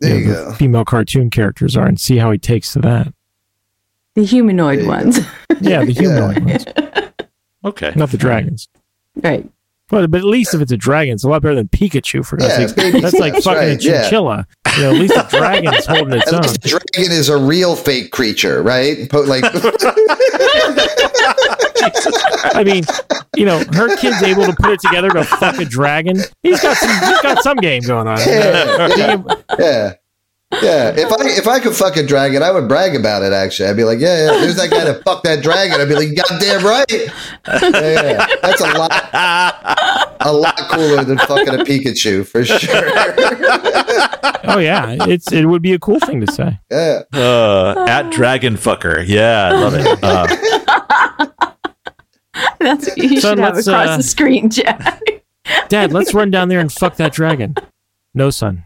you 0.00 0.08
know, 0.26 0.50
the 0.50 0.54
female 0.54 0.84
cartoon 0.84 1.30
characters 1.30 1.76
are, 1.76 1.86
and 1.86 1.98
see 2.00 2.16
how 2.18 2.30
he 2.30 2.38
takes 2.38 2.72
to 2.74 2.80
that. 2.80 3.12
The 4.14 4.24
humanoid 4.24 4.76
There 4.78 4.84
you 4.84 4.88
ones. 4.90 5.18
Yeah, 5.60 5.84
the 5.84 5.92
humanoid 5.92 6.44
ones, 6.44 6.64
Okay. 7.64 7.92
not 7.96 8.10
the 8.10 8.16
dragons. 8.18 8.68
right. 9.22 9.48
But, 9.88 10.10
but 10.10 10.18
at 10.18 10.24
least 10.24 10.52
if 10.52 10.60
it's 10.60 10.72
a 10.72 10.76
dragon, 10.76 11.14
it's 11.14 11.22
a 11.22 11.28
lot 11.28 11.42
better 11.42 11.54
than 11.54 11.68
Pikachu. 11.68 12.26
For 12.26 12.36
God's 12.36 12.58
Yeah, 12.58 12.74
baby- 12.74 13.00
that's 13.00 13.14
like 13.20 13.34
fucking 13.34 13.52
a 13.52 13.56
right, 13.72 13.82
yeah. 13.82 14.02
chinchilla. 14.02 14.46
You 14.76 14.82
know, 14.82 14.90
at 14.90 14.96
least 14.96 15.14
the 15.14 15.22
dragon's 15.38 15.86
holding 15.86 16.14
its 16.14 16.26
At 16.28 16.34
own. 16.34 16.40
least 16.42 16.60
the 16.62 16.68
dragon 16.70 17.12
is 17.12 17.28
a 17.28 17.36
real 17.38 17.76
fake 17.76 18.10
creature, 18.10 18.62
right? 18.64 19.08
Po- 19.10 19.20
Like, 19.22 19.44
I 22.54 22.62
mean, 22.64 22.84
you 23.36 23.44
know, 23.44 23.58
her 23.72 23.94
kid's 23.96 24.22
able 24.22 24.44
to 24.44 24.54
put 24.58 24.70
it 24.72 24.80
together 24.80 25.10
to 25.10 25.24
fuck 25.24 25.58
a 25.58 25.64
dragon. 25.64 26.18
He's 26.42 26.60
got 26.60 26.76
some. 26.76 26.90
He's 27.08 27.20
got 27.22 27.42
some 27.42 27.56
game 27.58 27.82
going 27.82 28.08
on. 28.08 28.18
yeah, 28.26 28.88
yeah, 28.96 29.22
yeah. 29.58 29.92
Yeah, 30.62 30.90
if 30.96 31.12
I 31.12 31.16
if 31.28 31.48
I 31.48 31.58
could 31.58 31.74
fuck 31.74 31.96
a 31.96 32.06
dragon, 32.06 32.40
I 32.42 32.52
would 32.52 32.68
brag 32.68 32.94
about 32.94 33.22
it. 33.22 33.32
Actually, 33.32 33.68
I'd 33.68 33.76
be 33.76 33.82
like, 33.82 33.98
yeah, 33.98 34.26
yeah. 34.26 34.40
There's 34.40 34.54
that 34.56 34.70
guy 34.70 34.84
that 34.84 35.02
fucked 35.04 35.24
that 35.24 35.42
dragon. 35.42 35.80
I'd 35.80 35.88
be 35.88 35.94
like, 35.96 36.14
goddamn 36.14 36.64
right. 36.64 36.90
Yeah, 36.92 38.02
yeah. 38.12 38.26
That's 38.42 38.60
a 38.60 38.78
lot, 38.78 40.16
a 40.20 40.32
lot 40.32 40.56
cooler 40.70 41.02
than 41.04 41.18
fucking 41.18 41.48
a 41.48 41.64
Pikachu 41.64 42.26
for 42.26 42.44
sure. 42.44 42.82
Oh 44.48 44.58
yeah, 44.58 44.96
it's 45.08 45.32
it 45.32 45.46
would 45.46 45.60
be 45.62 45.72
a 45.72 45.78
cool 45.78 45.98
thing 45.98 46.20
to 46.24 46.32
say. 46.32 46.56
yeah, 46.70 47.00
Uh, 47.12 47.84
at 47.88 48.10
Dragon 48.12 48.54
Fucker. 48.54 49.04
Yeah, 49.06 49.48
I 49.48 49.52
love 49.52 49.74
it. 49.74 49.98
Uh, 50.02 50.26
That's 52.60 52.86
what 52.88 52.96
you 52.98 53.20
Son, 53.20 53.32
should 53.32 53.38
have 53.40 53.58
across 53.58 53.66
uh, 53.88 53.96
the 53.96 54.02
screen, 54.04 54.48
Jack. 54.50 55.02
Dad, 55.68 55.92
let's 55.92 56.14
run 56.14 56.30
down 56.30 56.48
there 56.48 56.60
and 56.60 56.72
fuck 56.72 56.94
that 56.96 57.12
dragon. 57.12 57.56
No, 58.14 58.30
son. 58.30 58.64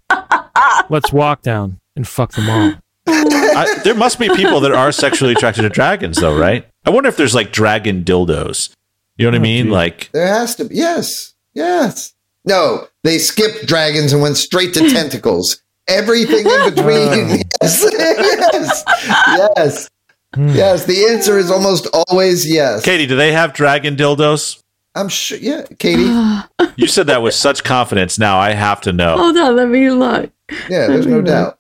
Let's 0.91 1.13
walk 1.13 1.43
down 1.43 1.79
and 1.97 2.07
fuck 2.07 2.33
them 2.33 2.49
all. 2.51 2.75
I, 3.07 3.81
there 3.85 3.95
must 3.95 4.19
be 4.19 4.29
people 4.29 4.61
that 4.61 4.73
are 4.73 4.93
sexually 4.93 5.33
attracted 5.33 5.63
to 5.63 5.69
dragons, 5.69 6.19
though, 6.19 6.37
right? 6.39 6.67
I 6.85 6.91
wonder 6.91 7.09
if 7.09 7.17
there's 7.17 7.35
like 7.35 7.53
dragon 7.53 8.05
dildos. 8.05 8.75
You 9.17 9.25
know 9.27 9.31
what 9.33 9.37
I 9.37 9.43
mean? 9.43 9.67
geez. 9.67 9.73
Like, 9.73 10.11
there 10.13 10.27
has 10.27 10.55
to 10.57 10.65
be. 10.67 10.77
Yes, 10.77 11.35
yes. 11.55 12.15
No, 12.45 12.87
they 13.05 13.19
skipped 13.19 13.67
dragons 13.67 14.13
and 14.13 14.23
went 14.23 14.37
straight 14.37 14.73
to 14.75 14.89
tentacles. 14.89 15.61
Everything 15.89 16.47
in 16.47 16.75
between. 16.75 17.43
yes, 17.63 17.85
yes, 17.93 18.85
yes, 19.57 19.91
Hmm. 20.33 20.51
yes. 20.51 20.85
The 20.85 21.07
answer 21.07 21.39
is 21.39 21.51
almost 21.51 21.89
always 21.93 22.49
yes. 22.49 22.85
Katie, 22.85 23.07
do 23.07 23.17
they 23.17 23.33
have 23.33 23.53
dragon 23.53 23.97
dildos? 23.97 24.63
I'm 24.95 25.09
sure. 25.09 25.39
Yeah, 25.39 25.65
Katie. 25.79 26.03
You 26.77 26.87
said 26.87 27.07
that 27.07 27.23
with 27.23 27.35
such 27.35 27.63
confidence. 27.65 28.19
Now 28.19 28.39
I 28.39 28.51
have 28.53 28.81
to 28.83 28.93
know. 28.93 29.17
Hold 29.17 29.37
on, 29.37 29.57
let 29.57 29.69
me 29.69 29.91
look. 29.91 30.31
Yeah, 30.69 30.87
there's 30.89 31.07
no 31.07 31.23
doubt. 31.23 31.59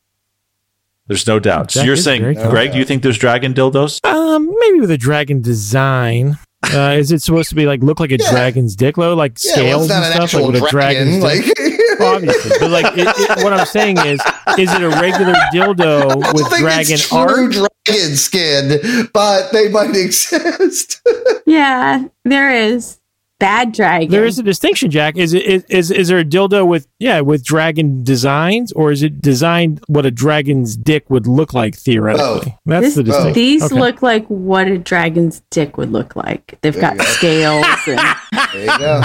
There's 1.06 1.26
no 1.26 1.38
doubt. 1.40 1.70
So 1.72 1.80
That 1.80 1.86
you're 1.86 1.96
saying, 1.96 2.22
very 2.22 2.34
cool. 2.36 2.50
Greg, 2.50 2.72
do 2.72 2.78
you 2.78 2.84
think 2.84 3.02
there's 3.02 3.18
dragon 3.18 3.52
dildos? 3.54 4.04
Um, 4.04 4.52
maybe 4.60 4.80
with 4.80 4.90
a 4.92 4.98
dragon 4.98 5.42
design. 5.42 6.38
Uh, 6.72 6.94
is 6.98 7.10
it 7.10 7.20
supposed 7.22 7.48
to 7.48 7.54
be 7.54 7.66
like 7.66 7.82
look 7.82 7.98
like 8.00 8.10
a 8.12 8.18
Yeah. 8.20 8.30
dragon's 8.30 8.76
dick, 8.76 8.94
though, 8.96 9.14
like 9.14 9.38
Yeah, 9.42 9.50
well, 9.56 9.56
scales 9.56 9.82
it's 9.82 9.88
not 9.90 9.96
and 10.04 10.20
an 10.22 10.28
stuff, 10.28 10.40
like 10.42 10.52
with 10.52 10.62
a 10.62 10.68
dragon's 10.70 11.20
dragon. 11.20 11.42
dick? 11.46 11.58
Like, 11.58 12.00
obviously, 12.00 12.50
but 12.60 12.70
like, 12.70 12.98
it, 12.98 13.08
it, 13.08 13.42
what 13.44 13.52
I'm 13.52 13.66
saying 13.66 13.96
is, 13.98 14.20
is 14.58 14.72
it 14.72 14.82
a 14.82 14.88
regular 15.00 15.34
dildo 15.54 16.16
with 16.34 16.48
dragon 16.58 16.94
it's 16.94 17.08
true 17.08 17.18
art? 17.18 17.50
dragon 17.52 18.16
skin, 18.16 19.08
but 19.12 19.50
they 19.52 19.68
might 19.68 19.90
exist. 19.96 21.00
Yeah, 21.46 22.04
there 22.24 22.50
is. 22.54 22.98
Bad 23.40 23.72
dragon. 23.72 24.10
There 24.10 24.24
is 24.26 24.38
a 24.38 24.42
distinction, 24.44 24.90
Jack. 24.90 25.16
Is 25.16 25.32
it 25.34 25.44
is, 25.44 25.64
is 25.68 25.90
is 25.90 26.08
there 26.08 26.18
a 26.18 26.24
dildo 26.24 26.66
with 26.66 26.86
yeah 27.00 27.20
with 27.20 27.42
dragon 27.44 28.04
designs, 28.04 28.70
or 28.72 28.92
is 28.92 29.02
it 29.02 29.20
designed 29.20 29.80
what 29.88 30.06
a 30.06 30.10
dragon's 30.12 30.76
dick 30.76 31.10
would 31.10 31.26
look 31.26 31.52
like 31.54 31.74
theoretically? 31.74 32.56
That's 32.66 32.86
This- 32.86 32.94
the 32.96 33.02
distinction. 33.02 33.32
These 33.32 33.64
Okay. 33.64 33.74
look 33.80 34.02
like 34.02 34.26
what 34.28 34.68
a 34.68 34.78
dragon's 34.78 35.42
dick 35.50 35.76
would 35.78 35.90
look 35.90 36.14
like. 36.14 36.58
They've 36.60 36.72
There 36.72 36.82
got 36.82 36.98
go. 36.98 37.04
scales 37.04 37.66
and 37.88 37.98
There 38.52 38.64
you 38.66 38.78
go. 38.78 39.02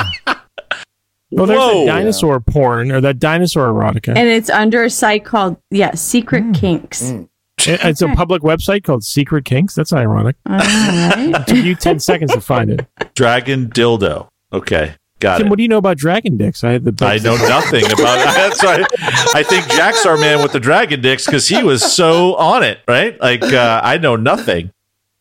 Well, 1.31 1.47
there's 1.47 1.59
Whoa. 1.59 1.79
the 1.81 1.85
dinosaur 1.87 2.39
porn 2.39 2.91
or 2.91 3.01
that 3.01 3.19
dinosaur 3.19 3.67
erotica. 3.67 4.09
and 4.09 4.27
it's 4.29 4.49
under 4.49 4.83
a 4.83 4.89
site 4.89 5.25
called 5.25 5.57
yeah, 5.71 5.95
Secret 5.95 6.53
Kinks. 6.53 7.03
Mm. 7.11 7.29
It- 7.67 7.83
it's 7.83 8.01
a 8.01 8.07
public 8.09 8.41
website 8.41 8.83
called 8.83 9.03
Secret 9.03 9.45
Kinks. 9.45 9.75
That's 9.75 9.93
ironic. 9.93 10.35
All 10.45 10.57
right. 10.57 11.29
It 11.35 11.47
took 11.47 11.57
you 11.65 11.75
ten 11.75 11.99
seconds 11.99 12.33
to 12.33 12.41
find 12.41 12.69
it. 12.71 12.85
Dragon 13.15 13.69
dildo. 13.69 14.27
Okay, 14.53 14.95
got 15.19 15.37
Tim, 15.39 15.47
it. 15.47 15.49
what 15.49 15.57
do 15.57 15.63
you 15.63 15.69
know 15.69 15.77
about 15.77 15.97
dragon 15.97 16.37
dicks? 16.37 16.63
I 16.63 16.71
had 16.71 16.83
the 16.85 17.05
I 17.05 17.17
know 17.17 17.35
nothing 17.49 17.83
about 17.85 18.19
it. 18.19 18.25
That's 18.35 18.63
why 18.63 18.85
I 19.33 19.43
think 19.43 19.67
Jack's 19.69 20.05
our 20.05 20.17
man 20.17 20.41
with 20.41 20.51
the 20.53 20.59
dragon 20.59 21.01
dicks 21.01 21.25
because 21.25 21.47
he 21.47 21.61
was 21.63 21.81
so 21.93 22.35
on 22.35 22.63
it, 22.63 22.79
right? 22.87 23.19
Like 23.19 23.43
uh, 23.43 23.81
I 23.83 23.97
know 23.97 24.15
nothing. 24.15 24.71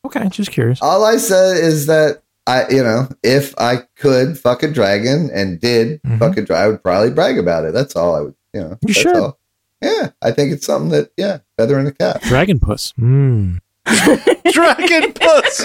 Okay, 0.05 0.28
just 0.28 0.51
curious. 0.51 0.80
All 0.82 1.05
I 1.05 1.16
said 1.16 1.57
is 1.57 1.86
that 1.86 2.22
I, 2.47 2.68
you 2.68 2.82
know, 2.82 3.09
if 3.22 3.55
I 3.59 3.78
could 3.97 4.38
fuck 4.38 4.62
a 4.62 4.70
dragon 4.70 5.30
and 5.32 5.59
did 5.59 6.03
Mhm. 6.03 6.18
fuck 6.18 6.36
a 6.36 6.42
dragon, 6.42 6.62
I 6.64 6.68
would 6.68 6.82
probably 6.82 7.11
brag 7.11 7.38
about 7.38 7.64
it. 7.64 7.72
That's 7.72 7.97
all 7.97 8.14
I 8.14 8.20
would, 8.20 8.34
you 8.53 8.61
know. 8.61 8.68
You 8.68 8.76
that's 8.88 8.99
should. 8.99 9.16
all. 9.16 9.38
Yeah, 9.85 10.11
I 10.22 10.30
think 10.30 10.51
it's 10.53 10.64
something 10.64 10.89
that, 10.91 11.11
yeah, 11.18 11.41
feather 11.59 11.78
in 11.78 11.85
the 11.85 11.93
cap. 11.93 12.22
Dragon 12.22 12.59
puss. 12.59 12.93
Mm. 12.93 13.59
Dragon 14.51 15.12
puss. 15.12 15.64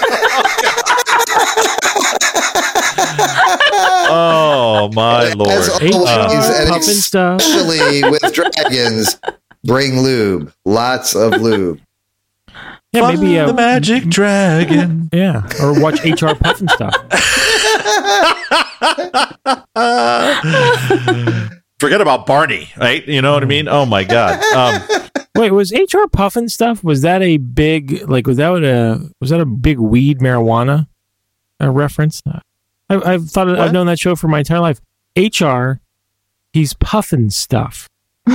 oh 4.10 4.90
my 4.92 5.32
lord! 5.32 5.50
H.R. 5.80 6.20
always, 6.20 6.48
and 6.50 6.68
puffin 6.68 6.94
stuff. 6.94 7.40
especially 7.40 8.02
with 8.10 8.20
dragons, 8.34 9.18
bring 9.64 10.00
lube, 10.00 10.52
lots 10.66 11.14
of 11.14 11.40
lube. 11.40 11.80
Yeah, 12.92 13.12
maybe 13.12 13.28
the 13.28 13.38
uh, 13.40 13.52
magic 13.54 14.04
dragon. 14.04 15.08
yeah, 15.14 15.48
or 15.62 15.80
watch 15.80 16.04
HR 16.04 16.34
Pufnstuf. 16.36 16.92
Forget 21.80 22.00
about 22.00 22.26
Barney, 22.26 22.70
right? 22.76 23.06
You 23.08 23.22
know 23.22 23.32
what 23.32 23.42
I 23.42 23.46
mean? 23.46 23.66
Oh 23.66 23.86
my 23.86 24.04
god! 24.04 24.38
Um, 24.54 24.82
Wait, 25.34 25.50
was 25.50 25.72
HR 25.72 26.06
puffin 26.12 26.48
stuff? 26.48 26.84
Was 26.84 27.00
that 27.02 27.22
a 27.22 27.38
big 27.38 28.06
like? 28.08 28.26
Was 28.26 28.36
that 28.36 28.52
a 28.52 29.08
was 29.20 29.30
that 29.30 29.40
a 29.40 29.46
big 29.46 29.78
weed 29.78 30.18
marijuana 30.18 30.86
uh, 31.60 31.70
reference? 31.70 32.22
I, 32.26 32.40
I've 32.90 33.30
thought 33.30 33.46
What? 33.46 33.58
I've 33.60 33.72
known 33.72 33.86
that 33.86 33.98
show 33.98 34.14
for 34.14 34.28
my 34.28 34.40
entire 34.40 34.60
life. 34.60 34.80
HR, 35.16 35.80
he's 36.52 36.74
puffin 36.74 37.30
stuff. 37.30 37.88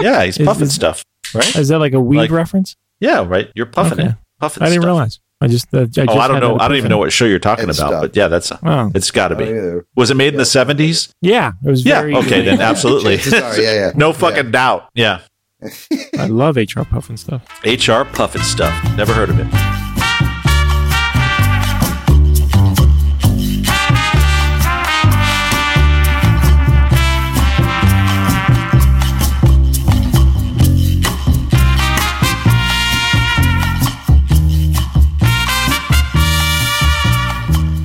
yeah, 0.00 0.24
he's 0.24 0.38
Is- 0.38 0.46
puffing 0.46 0.64
is- 0.64 0.74
stuff, 0.74 1.04
right? 1.34 1.56
Is 1.56 1.68
that 1.68 1.78
like 1.78 1.94
a 1.94 2.00
weed 2.00 2.18
Like- 2.18 2.30
reference? 2.30 2.76
Yeah, 3.00 3.24
right. 3.26 3.50
You're 3.54 3.66
puffing 3.66 3.98
Okay. 4.00 4.08
it. 4.10 4.14
Puffing. 4.40 4.62
I 4.62 4.66
didn't 4.66 4.82
stuff. 4.82 4.86
realize. 4.88 5.20
I 5.44 5.48
just. 5.48 5.72
Uh, 5.74 5.80
I 5.82 5.84
just 5.86 6.08
Oh, 6.10 6.18
I 6.18 6.28
don't 6.28 6.40
know. 6.40 6.58
I 6.58 6.68
don't 6.68 6.76
even 6.76 6.88
know 6.90 6.98
what 6.98 7.12
show 7.12 7.24
you're 7.24 7.38
talking 7.38 7.64
And 7.68 7.70
about, 7.78 7.88
stuff. 7.88 8.00
but 8.02 8.16
yeah, 8.16 8.28
that's 8.28 8.50
Oh, 8.52 8.90
it's 8.94 9.10
got 9.10 9.28
to 9.28 9.36
be. 9.36 9.44
either. 9.44 9.86
Was 9.96 10.10
it 10.10 10.16
made 10.16 10.34
in 10.34 10.38
the 10.38 10.44
70s? 10.44 11.12
yeah, 11.20 11.52
it 11.64 11.70
was 11.70 11.84
Yeah. 11.84 12.00
very. 12.00 12.14
Okay, 12.16 12.42
then 12.44 12.60
absolutely. 12.72 13.18
Sorry, 13.18 13.62
yeah, 13.62 13.74
yeah. 13.74 13.92
no 13.96 14.12
fucking 14.12 14.50
doubt. 14.50 14.88
Yeah. 14.94 15.20
I 16.18 16.26
love 16.26 16.56
HR 16.56 16.82
Pufnstuf. 16.84 17.40
HR 17.64 18.04
Pufnstuf. 18.10 18.96
Never 18.96 19.14
heard 19.14 19.30
of 19.30 19.38
it. 19.38 19.46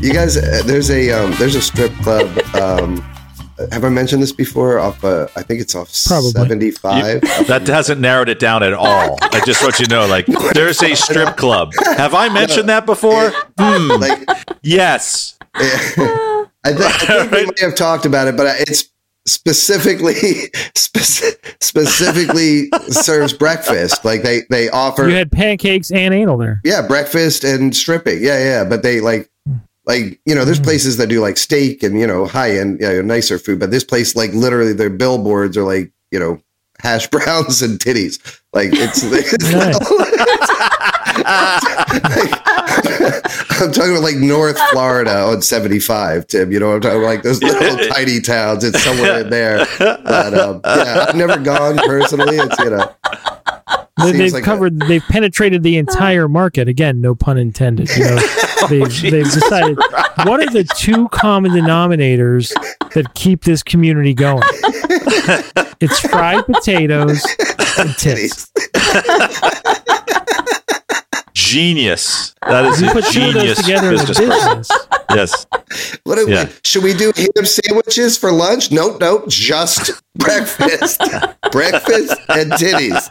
You 0.09 0.15
guys, 0.15 0.37
uh, 0.37 0.63
there's 0.65 0.89
a 0.89 1.11
um, 1.11 1.35
there's 1.37 1.53
a 1.53 1.61
strip 1.61 1.93
club. 1.97 2.25
Um, 2.55 2.97
have 3.71 3.83
I 3.83 3.89
mentioned 3.89 4.23
this 4.23 4.31
before? 4.31 4.79
Off, 4.79 5.03
uh, 5.03 5.27
I 5.35 5.43
think 5.43 5.61
it's 5.61 5.75
off 5.75 5.93
Probably. 6.07 6.31
seventy 6.31 6.71
five. 6.71 7.21
That 7.45 7.67
hasn't 7.67 8.01
narrowed 8.01 8.27
it 8.27 8.39
down 8.39 8.63
at 8.63 8.73
all. 8.73 9.19
I 9.21 9.39
just 9.45 9.61
want 9.61 9.77
you 9.79 9.85
to 9.85 9.91
know, 9.91 10.07
like, 10.07 10.25
there's 10.55 10.81
a 10.81 10.95
strip 10.95 11.37
club. 11.37 11.73
Have 11.95 12.15
I 12.15 12.27
mentioned 12.29 12.69
that 12.69 12.87
before? 12.87 13.31
Hmm. 13.59 14.01
like, 14.01 14.27
Yes. 14.63 15.37
I, 15.53 16.45
th- 16.65 16.79
I 16.81 17.27
think 17.27 17.31
we 17.31 17.45
may 17.45 17.67
have 17.67 17.75
talked 17.75 18.07
about 18.07 18.27
it, 18.27 18.35
but 18.35 18.47
it's 18.61 18.85
specifically 19.27 20.13
speci- 20.73 21.37
specifically 21.61 22.69
serves 22.87 23.33
breakfast. 23.33 24.03
Like 24.03 24.23
they 24.23 24.41
they 24.49 24.69
offer 24.71 25.07
You 25.07 25.13
had 25.17 25.31
pancakes 25.31 25.91
and 25.91 26.15
anal 26.15 26.37
there. 26.39 26.61
yeah 26.63 26.81
breakfast 26.87 27.43
and 27.43 27.75
stripping. 27.75 28.23
Yeah, 28.23 28.39
yeah, 28.39 28.63
but 28.63 28.81
they 28.81 29.01
like 29.01 29.29
like 29.89 30.21
you 30.23 30.35
know 30.35 30.45
there's 30.45 30.59
places 30.59 30.97
that 30.97 31.07
do 31.07 31.19
like 31.19 31.35
steak 31.35 31.81
and 31.81 31.99
you 31.99 32.05
know 32.05 32.27
high 32.27 32.55
end 32.55 32.79
you 32.79 32.87
know, 32.87 33.01
nicer 33.01 33.39
food, 33.39 33.59
but 33.59 33.71
this 33.71 33.83
place 33.83 34.15
like 34.15 34.31
literally 34.33 34.71
their 34.71 34.89
billboards 34.91 35.57
are 35.57 35.63
like 35.63 35.91
you 36.11 36.19
know 36.19 36.39
hash 36.79 37.07
browns 37.07 37.63
and 37.63 37.79
titties. 37.79 38.39
Like 38.53 38.69
it's, 38.71 39.01
it's 39.03 39.51
like, 39.51 39.75
I'm 43.61 43.71
talking 43.71 43.91
about 43.91 44.03
like 44.03 44.15
North 44.15 44.57
Florida 44.71 45.23
on 45.23 45.41
75, 45.41 46.27
Tim. 46.27 46.51
You 46.51 46.59
know 46.59 46.67
what 46.67 46.75
I'm 46.75 46.81
talking 46.81 46.99
about? 46.99 47.07
Like 47.07 47.23
those 47.23 47.43
little 47.43 47.77
tiny 47.93 48.21
towns. 48.21 48.63
It's 48.63 48.81
somewhere 48.81 49.21
in 49.21 49.29
there. 49.29 49.65
But 49.77 50.33
um, 50.33 50.61
yeah, 50.63 51.07
I've 51.09 51.15
never 51.15 51.37
gone 51.37 51.77
personally. 51.77 52.37
It's, 52.37 52.59
you 52.59 52.69
know, 52.69 52.95
They, 53.99 54.05
Seems 54.05 54.17
they've 54.17 54.33
like 54.33 54.43
covered. 54.43 54.79
They've 54.79 55.03
penetrated 55.03 55.63
the 55.63 55.77
entire 55.83 56.27
market. 56.27 56.67
Again, 56.67 57.01
no 57.01 57.15
pun 57.15 57.37
intended. 57.37 57.89
You 57.95 58.05
know, 58.05 58.15
they've, 58.69 59.01
they've 59.01 59.31
decided 59.31 59.77
what 60.25 60.41
are 60.41 60.49
the 60.49 60.63
two 60.77 61.07
common 61.09 61.51
denominators 61.51 62.53
that 62.93 63.13
keep 63.15 63.43
this 63.43 63.63
community 63.63 64.13
going. 64.13 64.43
It's 65.81 65.97
fried 66.01 66.45
potatoes 66.45 67.23
and 67.77 67.95
tits. 67.95 68.51
Genius. 71.33 72.35
That 72.47 72.65
is 72.65 72.81
You 72.81 72.89
a 72.89 72.93
put 72.93 73.05
two 73.05 73.19
those 73.19 73.33
genius 73.33 73.61
together 73.61 73.87
in 73.91 73.97
business 73.97 74.17
person. 74.17 74.29
business. 74.57 74.69
Yes. 75.11 75.45
What 76.03 76.17
are 76.19 76.29
Yeah. 76.29 76.45
we, 76.45 76.51
should 76.63 76.83
we 76.83 76.93
do 76.93 77.11
ham 77.15 77.45
sandwiches 77.45 78.17
for 78.17 78.31
lunch? 78.31 78.71
Nope, 78.71 78.97
nope. 78.99 79.27
Just 79.29 79.91
breakfast, 80.15 80.99
breakfast 81.51 82.13
and 82.29 82.51
titties. 82.53 83.09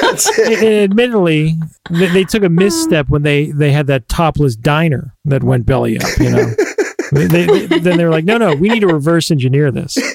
That's 0.00 0.38
it. 0.38 0.58
and 0.62 0.90
admittedly, 0.90 1.54
they, 1.90 2.06
they 2.08 2.24
took 2.24 2.42
a 2.42 2.48
misstep 2.48 3.08
when 3.08 3.22
they 3.22 3.50
they 3.52 3.72
had 3.72 3.86
that 3.88 4.08
topless 4.08 4.56
diner 4.56 5.14
that 5.24 5.42
went 5.42 5.66
belly 5.66 5.98
up. 5.98 6.06
You 6.18 6.30
know, 6.30 6.50
they, 7.12 7.26
they, 7.26 7.66
then 7.80 7.96
they 7.98 8.04
were 8.04 8.10
like, 8.10 8.24
no, 8.24 8.38
no, 8.38 8.54
we 8.54 8.68
need 8.68 8.80
to 8.80 8.86
reverse 8.88 9.30
engineer 9.30 9.70
this. 9.70 9.96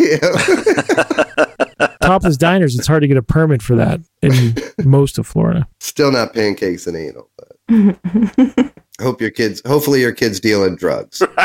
Topless 2.01 2.37
diners, 2.37 2.75
it's 2.77 2.87
hard 2.87 3.01
to 3.01 3.07
get 3.07 3.17
a 3.17 3.21
permit 3.21 3.61
for 3.61 3.75
that 3.75 4.01
in 4.23 4.55
most 4.83 5.17
of 5.19 5.27
Florida. 5.27 5.67
Still 5.79 6.11
not 6.11 6.33
pancakes 6.33 6.87
and 6.87 6.97
anal. 6.97 7.28
But 7.69 8.73
hope 9.01 9.21
your 9.21 9.29
kids. 9.31 9.61
Hopefully, 9.65 10.01
your 10.01 10.11
kids 10.11 10.39
dealing 10.39 10.75
drugs. 10.75 11.21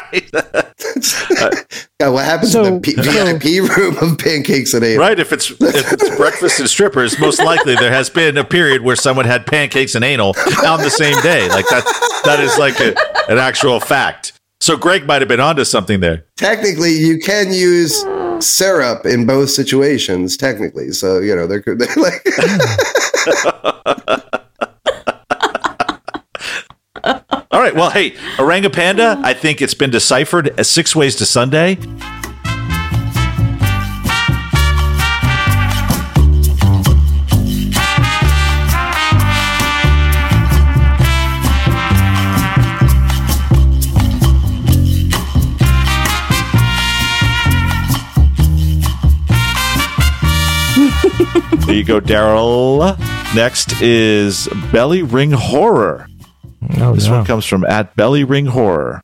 God, 0.41 1.65
what 2.13 2.25
happens 2.25 2.53
So- 2.53 2.65
in 2.65 2.75
the 2.75 2.81
P- 2.81 2.95
so- 2.95 3.03
VIP 3.03 3.77
room 3.77 3.97
of 3.99 4.19
pancakes 4.19 4.75
and 4.75 4.85
anal? 4.85 5.01
Right. 5.01 5.19
If 5.19 5.33
it's 5.33 5.51
if 5.51 5.93
it's 5.93 6.17
breakfast 6.17 6.61
and 6.61 6.69
strippers, 6.69 7.19
most 7.19 7.41
likely 7.43 7.75
there 7.77 7.93
has 7.93 8.11
been 8.11 8.37
a 8.39 8.45
period 8.45 8.83
where 8.83 8.97
someone 8.97 9.25
had 9.27 9.47
pancakes 9.47 9.95
and 9.95 10.05
anal 10.05 10.35
on 10.67 10.81
the 10.81 10.91
same 10.91 11.21
day. 11.23 11.49
Like 11.49 11.67
that 11.69 11.85
that 12.25 12.41
is 12.41 12.57
like 12.59 12.79
a, 12.81 12.95
an 13.31 13.39
actual 13.39 13.81
fact. 13.81 14.33
So 14.61 14.77
Greg 14.77 15.07
might 15.07 15.21
have 15.21 15.29
been 15.29 15.41
onto 15.41 15.65
something 15.65 16.01
there. 16.01 16.25
Technically, 16.37 16.93
you 16.93 17.19
can 17.19 17.53
use 17.53 18.03
syrup 18.41 19.05
in 19.05 19.27
both 19.27 19.51
situations. 19.51 20.37
Technically, 20.39 20.91
so 20.93 21.19
you 21.21 21.35
know 21.37 21.47
they're, 21.47 21.63
they're 21.67 21.97
like. 21.97 22.25
All 27.51 27.54
right. 27.65 27.75
Well, 27.75 27.91
hey, 27.91 28.11
Orangapanda, 28.37 29.25
I 29.25 29.33
think 29.33 29.63
it's 29.63 29.75
been 29.75 29.91
deciphered 29.91 30.49
as 30.61 30.69
six 30.69 30.95
ways 30.95 31.17
to 31.17 31.27
Sunday. 31.27 31.77
There 51.65 51.75
you 51.75 51.85
go, 51.85 51.99
Daryl. 51.99 52.99
Next 53.35 53.81
is 53.81 54.49
Belly 54.71 55.03
Ring 55.03 55.33
Horror. 55.33 56.07
Oh, 56.79 56.95
This 56.95 57.07
no. 57.07 57.13
one 57.17 57.25
comes 57.25 57.45
from 57.47 57.65
at 57.65 57.95
Belly 57.97 58.25
Ring 58.25 58.47
Horror. 58.47 59.01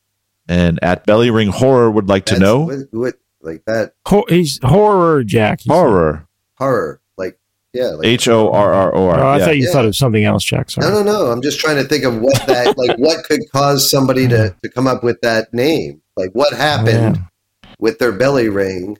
And 0.49 0.79
at 0.83 1.07
Belly 1.07 1.31
Ring 1.31 1.49
Horror 1.49 1.91
would 1.91 2.09
like 2.09 2.25
to 2.27 2.35
That's- 2.35 2.43
know 2.49 2.61
what, 2.61 2.79
what 2.91 3.15
like 3.43 3.65
that 3.67 3.93
Ho- 4.07 4.27
he's 4.29 4.59
horror, 4.63 5.23
Jack. 5.25 5.61
he 5.61 5.69
said. 5.71 5.75
horror. 5.75 6.27
horror 6.59 7.01
like 7.17 7.39
yeah 7.73 7.87
like 7.91 8.07
H 8.07 8.29
O 8.29 8.51
R 8.53 8.73
R 8.73 8.95
O 8.95 9.07
Oh, 9.07 9.09
I 9.11 9.21
R. 9.21 9.39
thought 9.41 9.57
you 9.57 9.65
Yeah. 9.67 9.73
thought 9.73 9.85
of 9.87 9.95
something 9.97 10.25
else, 10.25 10.45
Jack. 10.45 10.71
Sorry. 10.71 10.87
no 10.91 11.03
no 11.03 11.13
no 11.13 11.31
i'm 11.31 11.41
just 11.41 11.59
trying 11.61 11.77
to 11.77 11.85
think 11.85 12.05
of 12.05 12.19
what 12.21 12.35
that 12.47 12.77
like 12.79 12.99
what 12.99 13.25
could 13.25 13.41
cause 13.53 13.89
somebody 13.91 14.27
to 14.29 14.55
to 14.63 14.69
come 14.69 14.87
up 14.87 15.03
with 15.05 15.21
that 15.23 15.55
name 15.55 16.03
like 16.17 16.31
what 16.33 16.53
happened 16.53 17.19
oh, 17.19 17.69
with 17.79 17.99
their 17.99 18.13
belly 18.13 18.49
ring 18.51 18.99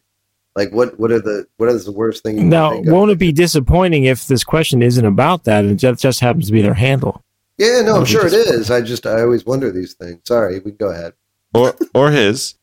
like 0.57 0.71
what 0.73 0.99
what 0.99 1.11
are 1.11 1.21
the 1.21 1.47
what 1.59 1.69
is 1.69 1.85
the 1.85 1.93
worst 1.93 2.23
thing 2.23 2.39
you 2.39 2.45
Now, 2.45 2.71
think 2.71 2.87
won't 2.87 3.11
it 3.11 3.19
be 3.19 3.33
disappointing 3.33 4.05
if 4.05 4.27
this 4.27 4.43
question 4.45 4.83
isn't 4.83 5.05
about 5.05 5.45
that 5.45 5.65
and 5.65 5.73
it 5.73 5.77
just, 5.77 6.01
just 6.01 6.21
happens 6.21 6.47
to 6.47 6.53
be 6.53 6.63
their 6.63 6.75
handle? 6.75 7.23
Yeah 7.61 7.81
no 7.83 7.91
i'm 7.93 7.97
Won't 7.99 8.09
sure 8.09 8.27
it 8.27 8.33
is 8.33 8.71
i 8.71 8.81
just 8.81 9.07
i 9.07 9.21
always 9.23 9.45
wonder 9.47 9.71
these 9.71 9.95
things 9.95 10.21
sorry 10.25 10.55
we 10.61 10.73
can 10.73 10.77
go 10.77 10.89
ahead 10.91 11.13
Or 11.55 11.75
or 11.95 12.11
his. 12.11 12.55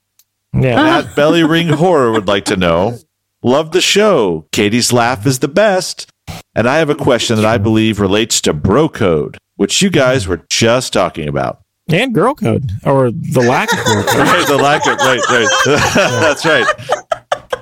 Yeah. 0.54 1.00
At 1.00 1.16
Belly 1.16 1.44
Ring 1.44 1.68
Horror 1.70 2.12
would 2.14 2.28
like 2.28 2.46
to 2.46 2.56
know. 2.56 2.98
Love 3.44 3.72
the 3.72 3.82
show. 3.82 4.46
Katie's 4.52 4.92
laugh 4.94 5.26
is 5.28 5.40
the 5.40 5.48
best. 5.50 6.10
And 6.56 6.68
I 6.68 6.78
have 6.78 6.90
a 6.90 6.96
question 6.96 7.36
that 7.36 7.46
I 7.46 7.58
believe 7.58 8.00
relates 8.00 8.40
to 8.42 8.54
bro 8.54 8.88
code, 8.90 9.38
which 9.58 9.82
you 9.82 9.90
guys 9.90 10.26
were 10.28 10.42
just 10.50 10.94
talking 10.94 11.28
about. 11.28 11.60
and 11.90 12.14
girl 12.14 12.34
code 12.34 12.72
or 12.86 13.12
the 13.12 13.42
lack 13.42 13.72
of 13.74 13.84
girl 13.86 14.04
code. 14.04 14.28
Right, 14.34 14.48
the 14.48 14.58
lack 14.58 14.88
of 14.88 14.98
right, 14.98 15.22
right. 15.30 15.50
That's 16.24 16.46
right. 16.46 16.68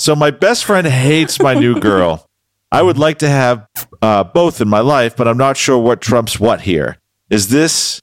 So 0.01 0.15
my 0.15 0.29
best 0.31 0.63
friend 0.65 0.85
hates 0.87 1.39
my 1.39 1.53
new 1.55 1.79
girl. 1.79 2.27
I 2.71 2.81
would 2.83 2.97
like 2.99 3.17
to 3.19 3.29
have 3.29 3.67
uh, 4.01 4.23
both 4.23 4.61
in 4.61 4.67
my 4.69 4.79
life, 4.81 5.15
but 5.17 5.27
I'm 5.27 5.37
not 5.37 5.57
sure 5.57 5.77
what 5.79 6.01
trumps 6.01 6.39
what 6.39 6.61
here. 6.61 6.97
Is 7.29 7.47
this 7.49 8.01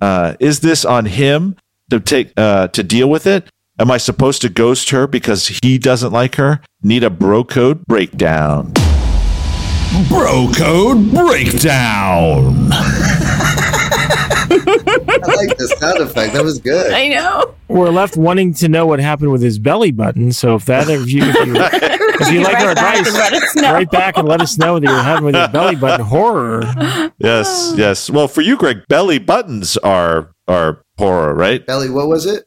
uh, 0.00 0.34
is 0.40 0.60
this 0.60 0.84
on 0.84 1.06
him 1.06 1.56
to 1.90 2.00
take 2.00 2.32
uh, 2.36 2.68
to 2.68 2.82
deal 2.82 3.08
with 3.08 3.26
it? 3.26 3.48
Am 3.78 3.90
I 3.90 3.96
supposed 3.96 4.42
to 4.42 4.50
ghost 4.50 4.90
her 4.90 5.06
because 5.06 5.58
he 5.62 5.78
doesn't 5.78 6.12
like 6.12 6.34
her? 6.36 6.60
Need 6.82 7.02
a 7.02 7.10
bro 7.10 7.44
code 7.44 7.86
breakdown. 7.86 8.74
Bro 10.08 10.50
Code 10.56 11.10
Breakdown. 11.10 12.68
i 14.52 15.16
like 15.36 15.56
the 15.56 15.76
sound 15.80 15.98
effect 15.98 16.32
that 16.32 16.42
was 16.44 16.58
good 16.58 16.92
I 16.92 17.08
know. 17.08 17.54
We're 17.68 17.90
left 17.90 18.16
wanting 18.16 18.54
to 18.54 18.68
know 18.68 18.86
what 18.86 18.98
happened 19.00 19.30
with 19.32 19.42
his 19.42 19.58
belly 19.58 19.90
button. 19.92 20.32
So 20.32 20.54
if 20.56 20.64
that 20.66 20.88
if 20.88 21.08
you 21.10 21.22
if 21.24 21.34
you, 21.46 21.54
if 21.56 22.32
you 22.32 22.40
like 22.40 22.56
our 22.60 22.70
advice, 22.72 23.06
and 23.06 23.16
let 23.16 23.32
us 23.32 23.54
know. 23.56 23.72
write 23.72 23.90
back 23.90 24.16
and 24.16 24.26
let 24.28 24.40
us 24.40 24.58
know 24.58 24.78
that 24.80 24.86
you're 24.88 25.02
having 25.02 25.24
with 25.24 25.34
your 25.36 25.48
belly 25.48 25.76
button 25.76 26.04
horror. 26.06 26.62
Yes, 27.18 27.74
yes. 27.76 28.10
Well, 28.10 28.26
for 28.28 28.40
you, 28.40 28.56
Greg, 28.56 28.78
belly 28.88 29.18
buttons 29.18 29.76
are 29.78 30.32
are 30.48 30.82
horror, 30.98 31.34
right? 31.34 31.64
belly 31.66 31.90
what 31.90 32.08
was 32.08 32.26
it 32.26 32.44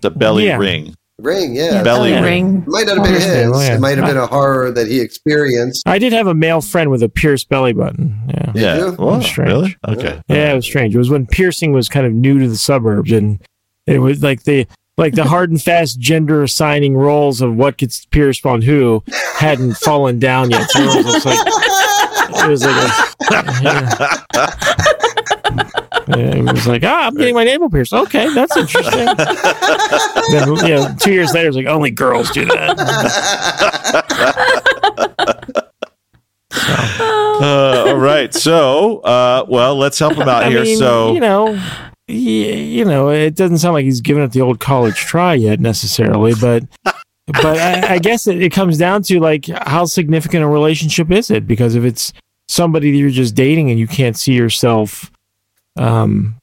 The 0.00 0.10
belly 0.10 0.46
Yeah. 0.46 0.56
ring. 0.58 0.94
Ring 1.20 1.54
yeah, 1.54 1.82
Belly 1.82 2.10
belly 2.10 2.12
ring. 2.12 2.22
ring. 2.22 2.62
it 2.62 2.68
might 2.68 2.86
not 2.86 2.96
have 2.96 3.04
been 3.04 3.14
his 3.14 3.22
Understandable, 3.24 3.62
yeah. 3.62 3.74
it 3.76 3.80
might 3.80 3.98
have 3.98 4.06
been 4.06 4.16
a 4.16 4.26
horror 4.26 4.72
that 4.72 4.88
he 4.88 5.00
experienced 5.00 5.86
I 5.86 5.98
did 5.98 6.12
have 6.12 6.26
a 6.26 6.34
male 6.34 6.60
friend 6.60 6.90
with 6.90 7.02
a 7.02 7.08
pierced 7.08 7.48
belly 7.48 7.72
button. 7.72 8.20
Yeah. 8.28 8.52
Yeah. 8.54 8.76
you? 8.76 8.92
Well, 8.98 9.22
Strange. 9.22 9.48
really? 9.48 9.76
Okay. 9.86 10.20
Yeah, 10.28 10.52
it 10.52 10.56
was 10.56 10.64
strange. 10.64 10.94
It 10.94 10.98
was 10.98 11.10
when 11.10 11.26
piercing 11.26 11.72
was 11.72 11.88
kind 11.88 12.06
of 12.06 12.12
new 12.12 12.38
to 12.40 12.48
the 12.48 12.56
suburbs, 12.56 13.12
and 13.12 13.40
it 13.86 13.98
was 14.00 14.22
like 14.22 14.42
the 14.44 14.66
like 14.96 15.14
the 15.14 15.24
hard 15.24 15.50
and 15.50 15.60
fast 15.60 15.98
gender 15.98 16.42
assigning 16.42 16.96
roles 16.96 17.40
of 17.40 17.54
what 17.56 17.76
gets 17.76 18.06
pierced 18.06 18.46
on 18.46 18.62
who 18.62 19.02
hadn't 19.36 19.74
fallen 19.74 20.18
down 20.18 20.50
yet. 20.50 20.68
So 20.70 20.82
it 20.82 21.04
was 21.04 21.24
like 21.24 21.38
it 22.44 22.48
was 22.48 22.64
like 22.64 22.76
a, 22.76 23.04
yeah. 24.34 25.10
Yeah, 26.06 26.36
it 26.36 26.52
was 26.52 26.66
like, 26.66 26.82
ah, 26.84 27.06
I'm 27.06 27.14
getting 27.14 27.34
my 27.34 27.44
navel 27.44 27.70
pierced. 27.70 27.94
Okay, 27.94 28.28
that's 28.34 28.54
interesting. 28.56 29.06
then, 30.30 30.48
you 30.66 30.74
know, 30.74 30.94
two 31.00 31.12
years 31.12 31.32
later, 31.32 31.48
it's 31.48 31.56
like 31.56 31.66
only 31.66 31.90
girls 31.90 32.30
do 32.30 32.44
that. 32.44 32.74
Uh, 36.56 37.84
all 37.88 37.96
right. 37.96 38.32
So, 38.32 39.00
uh, 39.00 39.44
well, 39.48 39.74
let's 39.76 39.98
help 39.98 40.14
him 40.14 40.28
out 40.28 40.44
I 40.44 40.50
here. 40.50 40.62
mean, 40.62 40.78
so, 40.78 41.12
you 41.12 41.20
know, 41.20 41.60
you 42.06 42.84
know, 42.84 43.10
it 43.10 43.34
doesn't 43.34 43.58
sound 43.58 43.74
like 43.74 43.84
he's 43.84 44.00
given 44.00 44.22
it 44.22 44.32
the 44.32 44.40
old 44.40 44.60
college 44.60 44.94
try 44.96 45.34
yet 45.34 45.58
necessarily, 45.58 46.34
but 46.40 46.62
but 47.26 47.58
I, 47.58 47.94
I 47.94 47.98
guess 47.98 48.26
it, 48.26 48.40
it 48.42 48.52
comes 48.52 48.78
down 48.78 49.02
to 49.04 49.18
like 49.20 49.46
how 49.46 49.84
significant 49.84 50.44
a 50.44 50.48
relationship 50.48 51.10
is 51.10 51.30
it? 51.30 51.46
Because 51.46 51.74
if 51.74 51.84
it's 51.84 52.12
somebody 52.48 52.92
that 52.92 52.98
you're 52.98 53.10
just 53.10 53.34
dating 53.34 53.70
and 53.70 53.80
you 53.80 53.88
can't 53.88 54.16
see 54.16 54.34
yourself 54.34 55.10
um, 55.76 56.36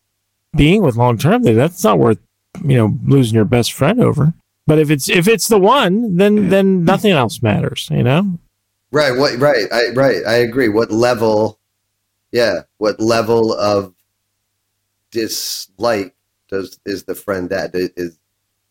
being 0.56 0.82
with 0.82 0.96
long 0.96 1.18
term, 1.18 1.44
that's 1.44 1.84
not 1.84 2.00
worth 2.00 2.20
you 2.64 2.78
know 2.78 2.98
losing 3.06 3.36
your 3.36 3.46
best 3.46 3.74
friend 3.74 4.02
over. 4.02 4.34
But 4.68 4.80
if 4.80 4.90
it's 4.90 5.10
if 5.10 5.28
it's 5.28 5.48
the 5.48 5.60
one, 5.60 6.18
then 6.18 6.50
then 6.50 6.86
nothing 6.86 7.12
else 7.12 7.42
matters. 7.42 7.88
You 7.92 8.04
know. 8.04 8.40
Right. 8.92 9.18
What? 9.18 9.40
Right. 9.40 9.66
I 9.72 9.90
right. 9.94 10.26
I 10.28 10.36
agree. 10.36 10.70
What 10.70 10.92
level? 10.92 11.60
Yeah. 12.32 12.62
What 12.78 13.00
level 13.00 13.54
of 13.54 13.94
dislike 15.12 16.16
does 16.50 16.80
is 16.86 17.04
the 17.04 17.16
friend 17.16 17.50
that 17.50 17.72
is 17.74 18.18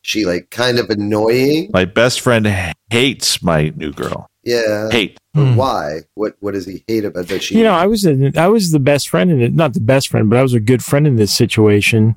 she 0.03 0.25
like 0.25 0.51
kind 0.51 0.79
of 0.79 0.89
annoying? 0.91 1.71
my 1.73 1.85
best 1.85 2.21
friend 2.21 2.47
hates 2.91 3.43
my 3.43 3.73
new 3.77 3.93
girl. 3.93 4.30
Yeah. 4.43 4.91
Hate. 4.91 5.19
Hmm. 5.35 5.55
Why? 5.57 6.01
What 6.15 6.37
What 6.41 6.55
does 6.55 6.67
he 6.67 6.83
hate 6.87 7.05
about 7.05 7.29
that? 7.29 7.43
She. 7.43 7.57
You 7.59 7.65
know, 7.65 7.75
I 7.75 7.87
was 7.87 8.07
a, 8.07 8.33
I 8.37 8.49
was 8.49 8.71
the 8.73 8.81
best 8.81 9.09
friend 9.09 9.31
in 9.31 9.41
it. 9.41 9.55
Not 9.55 9.75
the 9.75 9.81
best 9.81 10.09
friend, 10.09 10.29
but 10.31 10.39
I 10.39 10.43
was 10.43 10.55
a 10.55 10.61
good 10.61 10.83
friend 10.83 11.07
in 11.07 11.17
this 11.17 11.33
situation. 11.33 12.17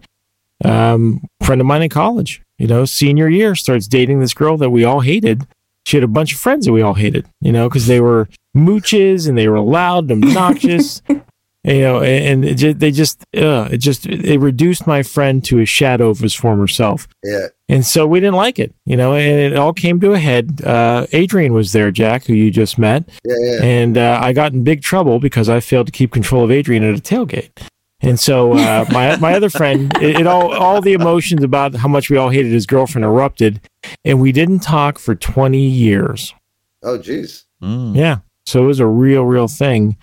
Um, 0.63 1.21
friend 1.41 1.59
of 1.59 1.67
mine 1.67 1.82
in 1.82 1.89
college. 1.89 2.41
You 2.57 2.67
know, 2.67 2.86
senior 2.86 3.28
year 3.28 3.55
starts 3.55 3.88
dating 3.88 4.19
this 4.19 4.34
girl 4.34 4.57
that 4.57 4.69
we 4.69 4.84
all 4.84 5.01
hated. 5.01 5.45
She 5.86 5.97
had 5.97 6.03
a 6.03 6.07
bunch 6.07 6.34
of 6.34 6.39
friends 6.39 6.65
that 6.65 6.71
we 6.71 6.82
all 6.82 6.93
hated. 6.93 7.28
You 7.41 7.51
know, 7.51 7.67
because 7.67 7.88
they 7.88 7.99
were 7.99 8.30
mooches 8.55 9.28
and 9.28 9.38
they 9.38 9.47
were 9.49 9.59
loud 9.59 10.09
and 10.09 10.24
obnoxious. 10.24 11.01
you 11.09 11.82
know, 11.82 12.01
and 12.01 12.45
it 12.45 12.55
ju- 12.55 12.74
they 12.74 12.91
just, 12.91 13.21
uh, 13.36 13.67
it 13.71 13.78
just, 13.80 14.05
it 14.05 14.39
reduced 14.39 14.88
my 14.88 15.03
friend 15.03 15.43
to 15.45 15.59
a 15.59 15.65
shadow 15.65 16.09
of 16.09 16.19
his 16.19 16.34
former 16.34 16.67
self. 16.67 17.07
yeah. 17.24 17.47
And 17.70 17.86
so 17.86 18.05
we 18.05 18.20
didn't 18.20 18.36
like 18.36 18.59
it, 18.59 18.74
you 18.86 18.97
know, 18.97 19.16
and 19.16 19.39
it 19.39 19.55
all 19.55 19.72
came 19.74 19.99
to 20.01 20.11
a 20.11 20.20
head. 20.20 20.61
Uh, 20.64 21.07
Adrian 21.14 21.53
was 21.53 21.72
there, 21.72 21.91
Jack, 21.91 22.26
who 22.26 22.34
you 22.34 22.51
just 22.51 22.78
met 22.78 23.07
Yeah. 23.24 23.36
Yeah. 23.39 23.64
and 23.64 23.97
uh, 23.97 24.20
I 24.22 24.34
got 24.34 24.51
in 24.51 24.64
big 24.66 24.82
trouble 24.82 25.20
because 25.20 25.47
I 25.47 25.59
failed 25.61 25.86
to 25.88 25.91
keep 25.93 26.11
control 26.11 26.43
of 26.43 26.51
Adrian 26.51 26.84
at 26.84 26.97
a 26.97 27.01
tailgate. 27.01 27.51
And 28.01 28.20
so 28.20 28.51
uh, 28.53 28.86
my 28.91 29.16
my 29.16 29.34
other 29.34 29.49
friend, 29.49 29.93
it, 30.01 30.20
it 30.22 30.28
all 30.28 30.53
all 30.53 30.82
the 30.82 30.91
emotions 30.93 31.41
about 31.41 31.74
how 31.76 31.88
much 31.88 32.09
we 32.09 32.18
all 32.18 32.30
hated 32.30 32.51
his 32.51 32.66
girlfriend 32.66 33.05
erupted, 33.05 33.61
and 34.03 34.20
we 34.20 34.34
didn't 34.34 34.59
talk 34.59 34.99
for 34.99 35.16
twenty 35.16 35.66
years. 35.66 36.34
Oh, 36.84 36.97
geez. 36.97 37.45
Mm. 37.61 37.95
Yeah, 37.95 38.18
so 38.45 38.61
it 38.61 38.68
was 38.68 38.82
a 38.82 38.88
real, 38.88 39.24
real 39.24 39.47
thing. 39.47 39.95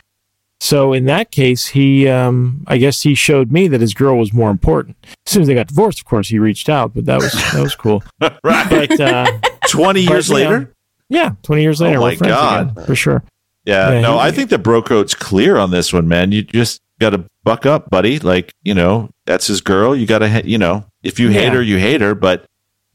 So 0.61 0.93
in 0.93 1.07
that 1.07 1.31
case, 1.31 1.69
he, 1.69 2.07
um, 2.07 2.65
I 2.67 2.77
guess 2.77 3.01
he 3.03 3.15
showed 3.15 3.51
me 3.51 3.67
that 3.69 3.81
his 3.81 3.95
girl 3.95 4.19
was 4.19 4.33
more 4.33 4.51
important. 4.51 4.97
As 5.27 5.33
soon 5.33 5.43
as 5.43 5.49
they 5.49 5.55
got 5.55 5.69
divorced, 5.69 6.01
of 6.01 6.05
course, 6.05 6.29
he 6.29 6.39
reached 6.39 6.69
out, 6.69 6.93
but 6.95 7.07
that 7.07 7.17
was 7.17 7.33
that 7.33 7.63
was 7.63 7.75
cool. 7.75 8.03
right. 8.21 8.69
But 8.89 9.01
uh, 9.01 9.39
20 9.69 10.05
but, 10.07 10.13
years 10.13 10.29
know, 10.31 10.37
later? 10.37 10.75
yeah, 11.09 11.31
twenty 11.43 11.63
years 11.63 11.81
Oh 11.81 11.87
later, 11.87 12.01
my 12.01 12.15
God. 12.15 12.71
again, 12.73 12.85
for 12.87 12.95
sure. 12.95 13.23
Yeah, 13.65 13.93
Yeah, 13.93 14.01
no, 14.01 14.15
he- 14.15 14.21
I 14.21 14.31
think 14.31 14.51
the 14.51 14.59
bro 14.59 14.83
code's 14.83 15.15
clear 15.15 15.57
on 15.57 15.71
this 15.71 15.93
one, 15.93 16.07
man. 16.09 16.31
You 16.33 16.43
just 16.43 16.81
got 16.99 17.11
to 17.11 17.25
buck 17.43 17.65
up, 17.65 17.89
buddy. 17.91 18.19
Like, 18.19 18.53
you 18.63 18.75
know, 18.75 19.09
that's 19.27 19.47
his 19.47 19.61
girl. 19.63 19.97
You 19.97 20.07
got 20.07 20.19
to, 20.19 20.43
you 20.47 20.59
know, 20.59 20.85
if 21.03 21.19
you 21.19 21.29
hate 21.31 21.45
Yeah. 21.45 21.55
her, 21.55 21.63
you 21.63 21.79
hate 21.79 22.01
her, 22.03 22.15
but, 22.15 22.45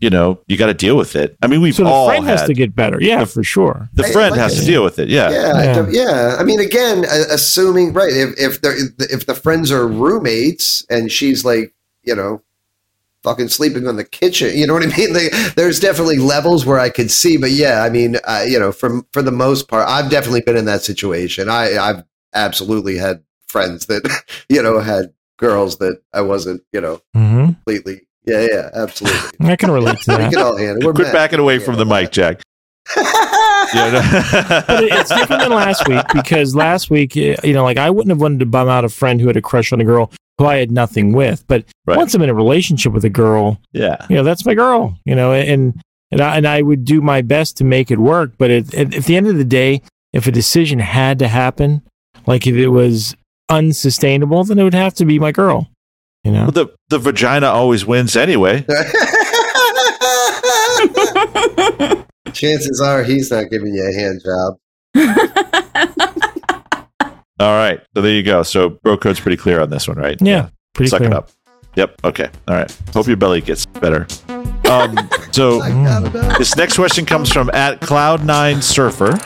you 0.06 0.12
know, 0.12 0.40
you 0.46 0.56
got 0.56 0.68
to 0.68 0.74
deal 0.76 0.96
with 0.98 1.16
it. 1.16 1.36
I 1.42 1.48
mean, 1.48 1.62
we've 1.62 1.74
So 1.74 1.84
the 1.84 1.90
all 1.90 2.08
friend 2.08 2.24
had, 2.26 2.38
has 2.40 2.48
to 2.48 2.54
get 2.54 2.76
better. 2.76 2.98
Yeah, 3.02 3.26
for 3.26 3.44
sure. 3.44 3.90
the 3.94 4.04
friend 4.04 4.32
like- 4.32 4.40
has 4.40 4.60
to 4.60 4.66
deal 4.66 4.84
with 4.84 5.00
it. 5.00 5.10
Yeah. 5.10 5.32
Yeah, 5.32 5.64
Yeah. 5.64 5.88
yeah. 5.90 5.90
yeah. 5.90 6.36
I 6.40 6.44
mean, 6.44 6.60
again, 6.60 7.06
uh, 7.06 7.24
assuming 7.32 7.92
right 7.92 8.14
if 8.14 8.30
if 8.38 8.62
the 8.62 8.72
if 9.10 9.26
the 9.26 9.34
friends 9.34 9.72
are 9.72 9.88
roommates 9.88 10.86
and 10.92 11.12
she's 11.12 11.44
like, 11.44 11.74
you 12.04 12.16
know, 12.16 12.44
fucking 13.24 13.48
sleeping 13.50 13.88
on 13.88 13.96
the 13.96 14.04
kitchen, 14.04 14.56
you 14.56 14.68
know 14.68 14.74
what 14.76 14.84
I 14.84 14.96
mean? 14.96 15.12
Like, 15.20 15.32
there's 15.56 15.80
definitely 15.80 16.18
levels 16.20 16.68
where 16.68 16.78
I 16.80 16.90
could 16.90 17.10
see, 17.10 17.38
but 17.38 17.50
yeah, 17.50 17.82
I 17.82 17.90
mean, 17.90 18.18
uh, 18.26 18.46
you 18.48 18.60
know, 18.60 18.72
from 18.72 19.08
for 19.12 19.24
the 19.24 19.32
most 19.32 19.68
part, 19.68 19.88
I've 19.90 20.12
definitely 20.12 20.42
been 20.42 20.58
in 20.58 20.66
that 20.66 20.84
situation. 20.84 21.50
I 21.50 21.78
I've 21.78 22.04
absolutely 22.36 22.98
had 22.98 23.24
friends 23.48 23.88
that 23.88 24.04
you 24.50 24.62
know 24.62 24.80
had 24.82 25.14
girls 25.38 25.78
that 25.80 26.00
I 26.14 26.22
wasn't, 26.22 26.62
you 26.72 26.82
know, 26.82 27.02
hmm 27.16 27.46
completely. 27.46 28.02
Yeah, 28.26 28.48
yeah, 28.52 28.70
absolutely. 28.74 29.20
I 29.52 29.56
can 29.56 29.72
relate 29.72 30.00
to 30.02 30.12
we 30.12 30.18
that. 30.18 30.34
can 30.34 30.42
all 30.42 30.58
handle. 30.58 30.78
it. 30.78 30.86
We're 30.86 30.94
Quit 30.94 31.08
men. 31.08 31.14
backing 31.14 31.40
away 31.40 31.60
from 31.60 31.76
the 31.78 31.86
mic, 31.86 32.12
Jack. 32.12 32.42
Yeah, 33.74 33.90
but 33.92 34.70
no. 34.70 34.76
it- 34.86 34.92
it's 34.94 35.10
different 35.10 35.42
than 35.42 35.52
last 35.52 35.88
week 35.88 36.06
because 36.14 36.56
last 36.56 36.92
week, 36.92 37.18
eh, 37.18 37.36
you 37.44 37.52
know, 37.52 37.64
like 37.64 37.78
I 37.78 37.90
wouldn't 37.90 38.12
have 38.12 38.22
wanted 38.22 38.40
to 38.42 38.46
bum 38.46 38.70
out 38.70 38.86
a 38.86 38.90
friend 38.90 39.20
who 39.20 39.26
had 39.28 39.36
a 39.36 39.42
crush 39.42 39.74
on 39.74 39.82
a 39.82 39.84
girl 39.84 40.12
who 40.38 40.46
I 40.46 40.58
had 40.58 40.70
nothing 40.72 41.12
with. 41.14 41.44
But 41.48 41.66
Right. 41.88 41.98
once 41.98 42.14
I'm 42.14 42.22
in 42.22 42.30
a 42.30 42.34
relationship 42.34 42.94
with 42.94 43.04
a 43.06 43.10
girl, 43.10 43.60
yeah. 43.74 44.06
you 44.08 44.16
know, 44.16 44.24
that's 44.24 44.46
my 44.46 44.54
girl, 44.54 44.98
you 45.04 45.16
know, 45.16 45.34
and 45.34 45.74
and 46.12 46.22
I, 46.22 46.38
and 46.38 46.48
I 46.48 46.62
would 46.62 46.86
do 46.86 47.02
my 47.02 47.22
best 47.24 47.58
to 47.58 47.64
make 47.64 47.90
it 47.90 47.98
work. 47.98 48.34
But 48.38 48.52
at, 48.52 48.74
at, 48.76 48.94
at 48.94 49.04
the 49.06 49.18
end 49.18 49.28
of 49.28 49.38
the 49.38 49.44
day, 49.44 49.82
if 50.14 50.28
a 50.28 50.32
decision 50.32 50.78
had 50.80 51.18
to 51.20 51.28
happen, 51.28 51.82
like 52.28 52.46
if 52.46 52.56
it 52.56 52.68
was 52.70 53.16
unsustainable, 53.50 54.44
then 54.44 54.60
it 54.60 54.64
would 54.64 54.74
have 54.76 54.94
to 54.96 55.06
be 55.06 55.18
my 55.18 55.32
girl. 55.32 55.68
You 56.26 56.32
know, 56.32 56.42
Well, 56.44 56.52
the, 56.52 56.68
the 56.90 57.00
vagina 57.00 57.48
always 57.48 57.86
wins 57.86 58.16
anyway. 58.18 58.66
Chances 62.34 62.82
are 62.82 63.04
he's 63.04 63.32
not 63.32 63.50
giving 63.50 63.74
you 63.74 63.88
a 63.88 63.94
hand 63.94 64.22
job. 64.26 64.56
All 67.40 67.54
right. 67.54 67.80
So 67.96 68.02
there 68.02 68.14
you 68.14 68.24
go. 68.24 68.44
So 68.44 68.70
bro 68.70 68.98
code's 68.98 69.20
pretty 69.20 69.38
clear 69.38 69.62
on 69.62 69.70
this 69.70 69.88
one, 69.88 69.98
right? 69.98 70.20
yeah, 70.22 70.50
pretty 70.74 70.90
Suck 70.90 71.00
clear. 71.00 71.12
it 71.12 71.16
up. 71.16 71.30
Yep. 71.76 72.02
Okay. 72.06 72.30
All 72.48 72.56
right. 72.56 72.80
Hope 72.94 73.08
your 73.08 73.18
belly 73.18 73.42
gets 73.42 73.66
better. 73.66 74.08
Um, 74.70 74.98
so 75.32 75.60
I 75.62 75.70
got 75.70 76.04
it 76.06 76.16
up. 76.16 76.38
this 76.38 76.56
next 76.56 76.76
question 76.76 77.06
comes 77.06 77.32
from 77.32 77.50
at 77.52 77.82
Cloud9 77.82 78.64
Surfer. 78.64 79.18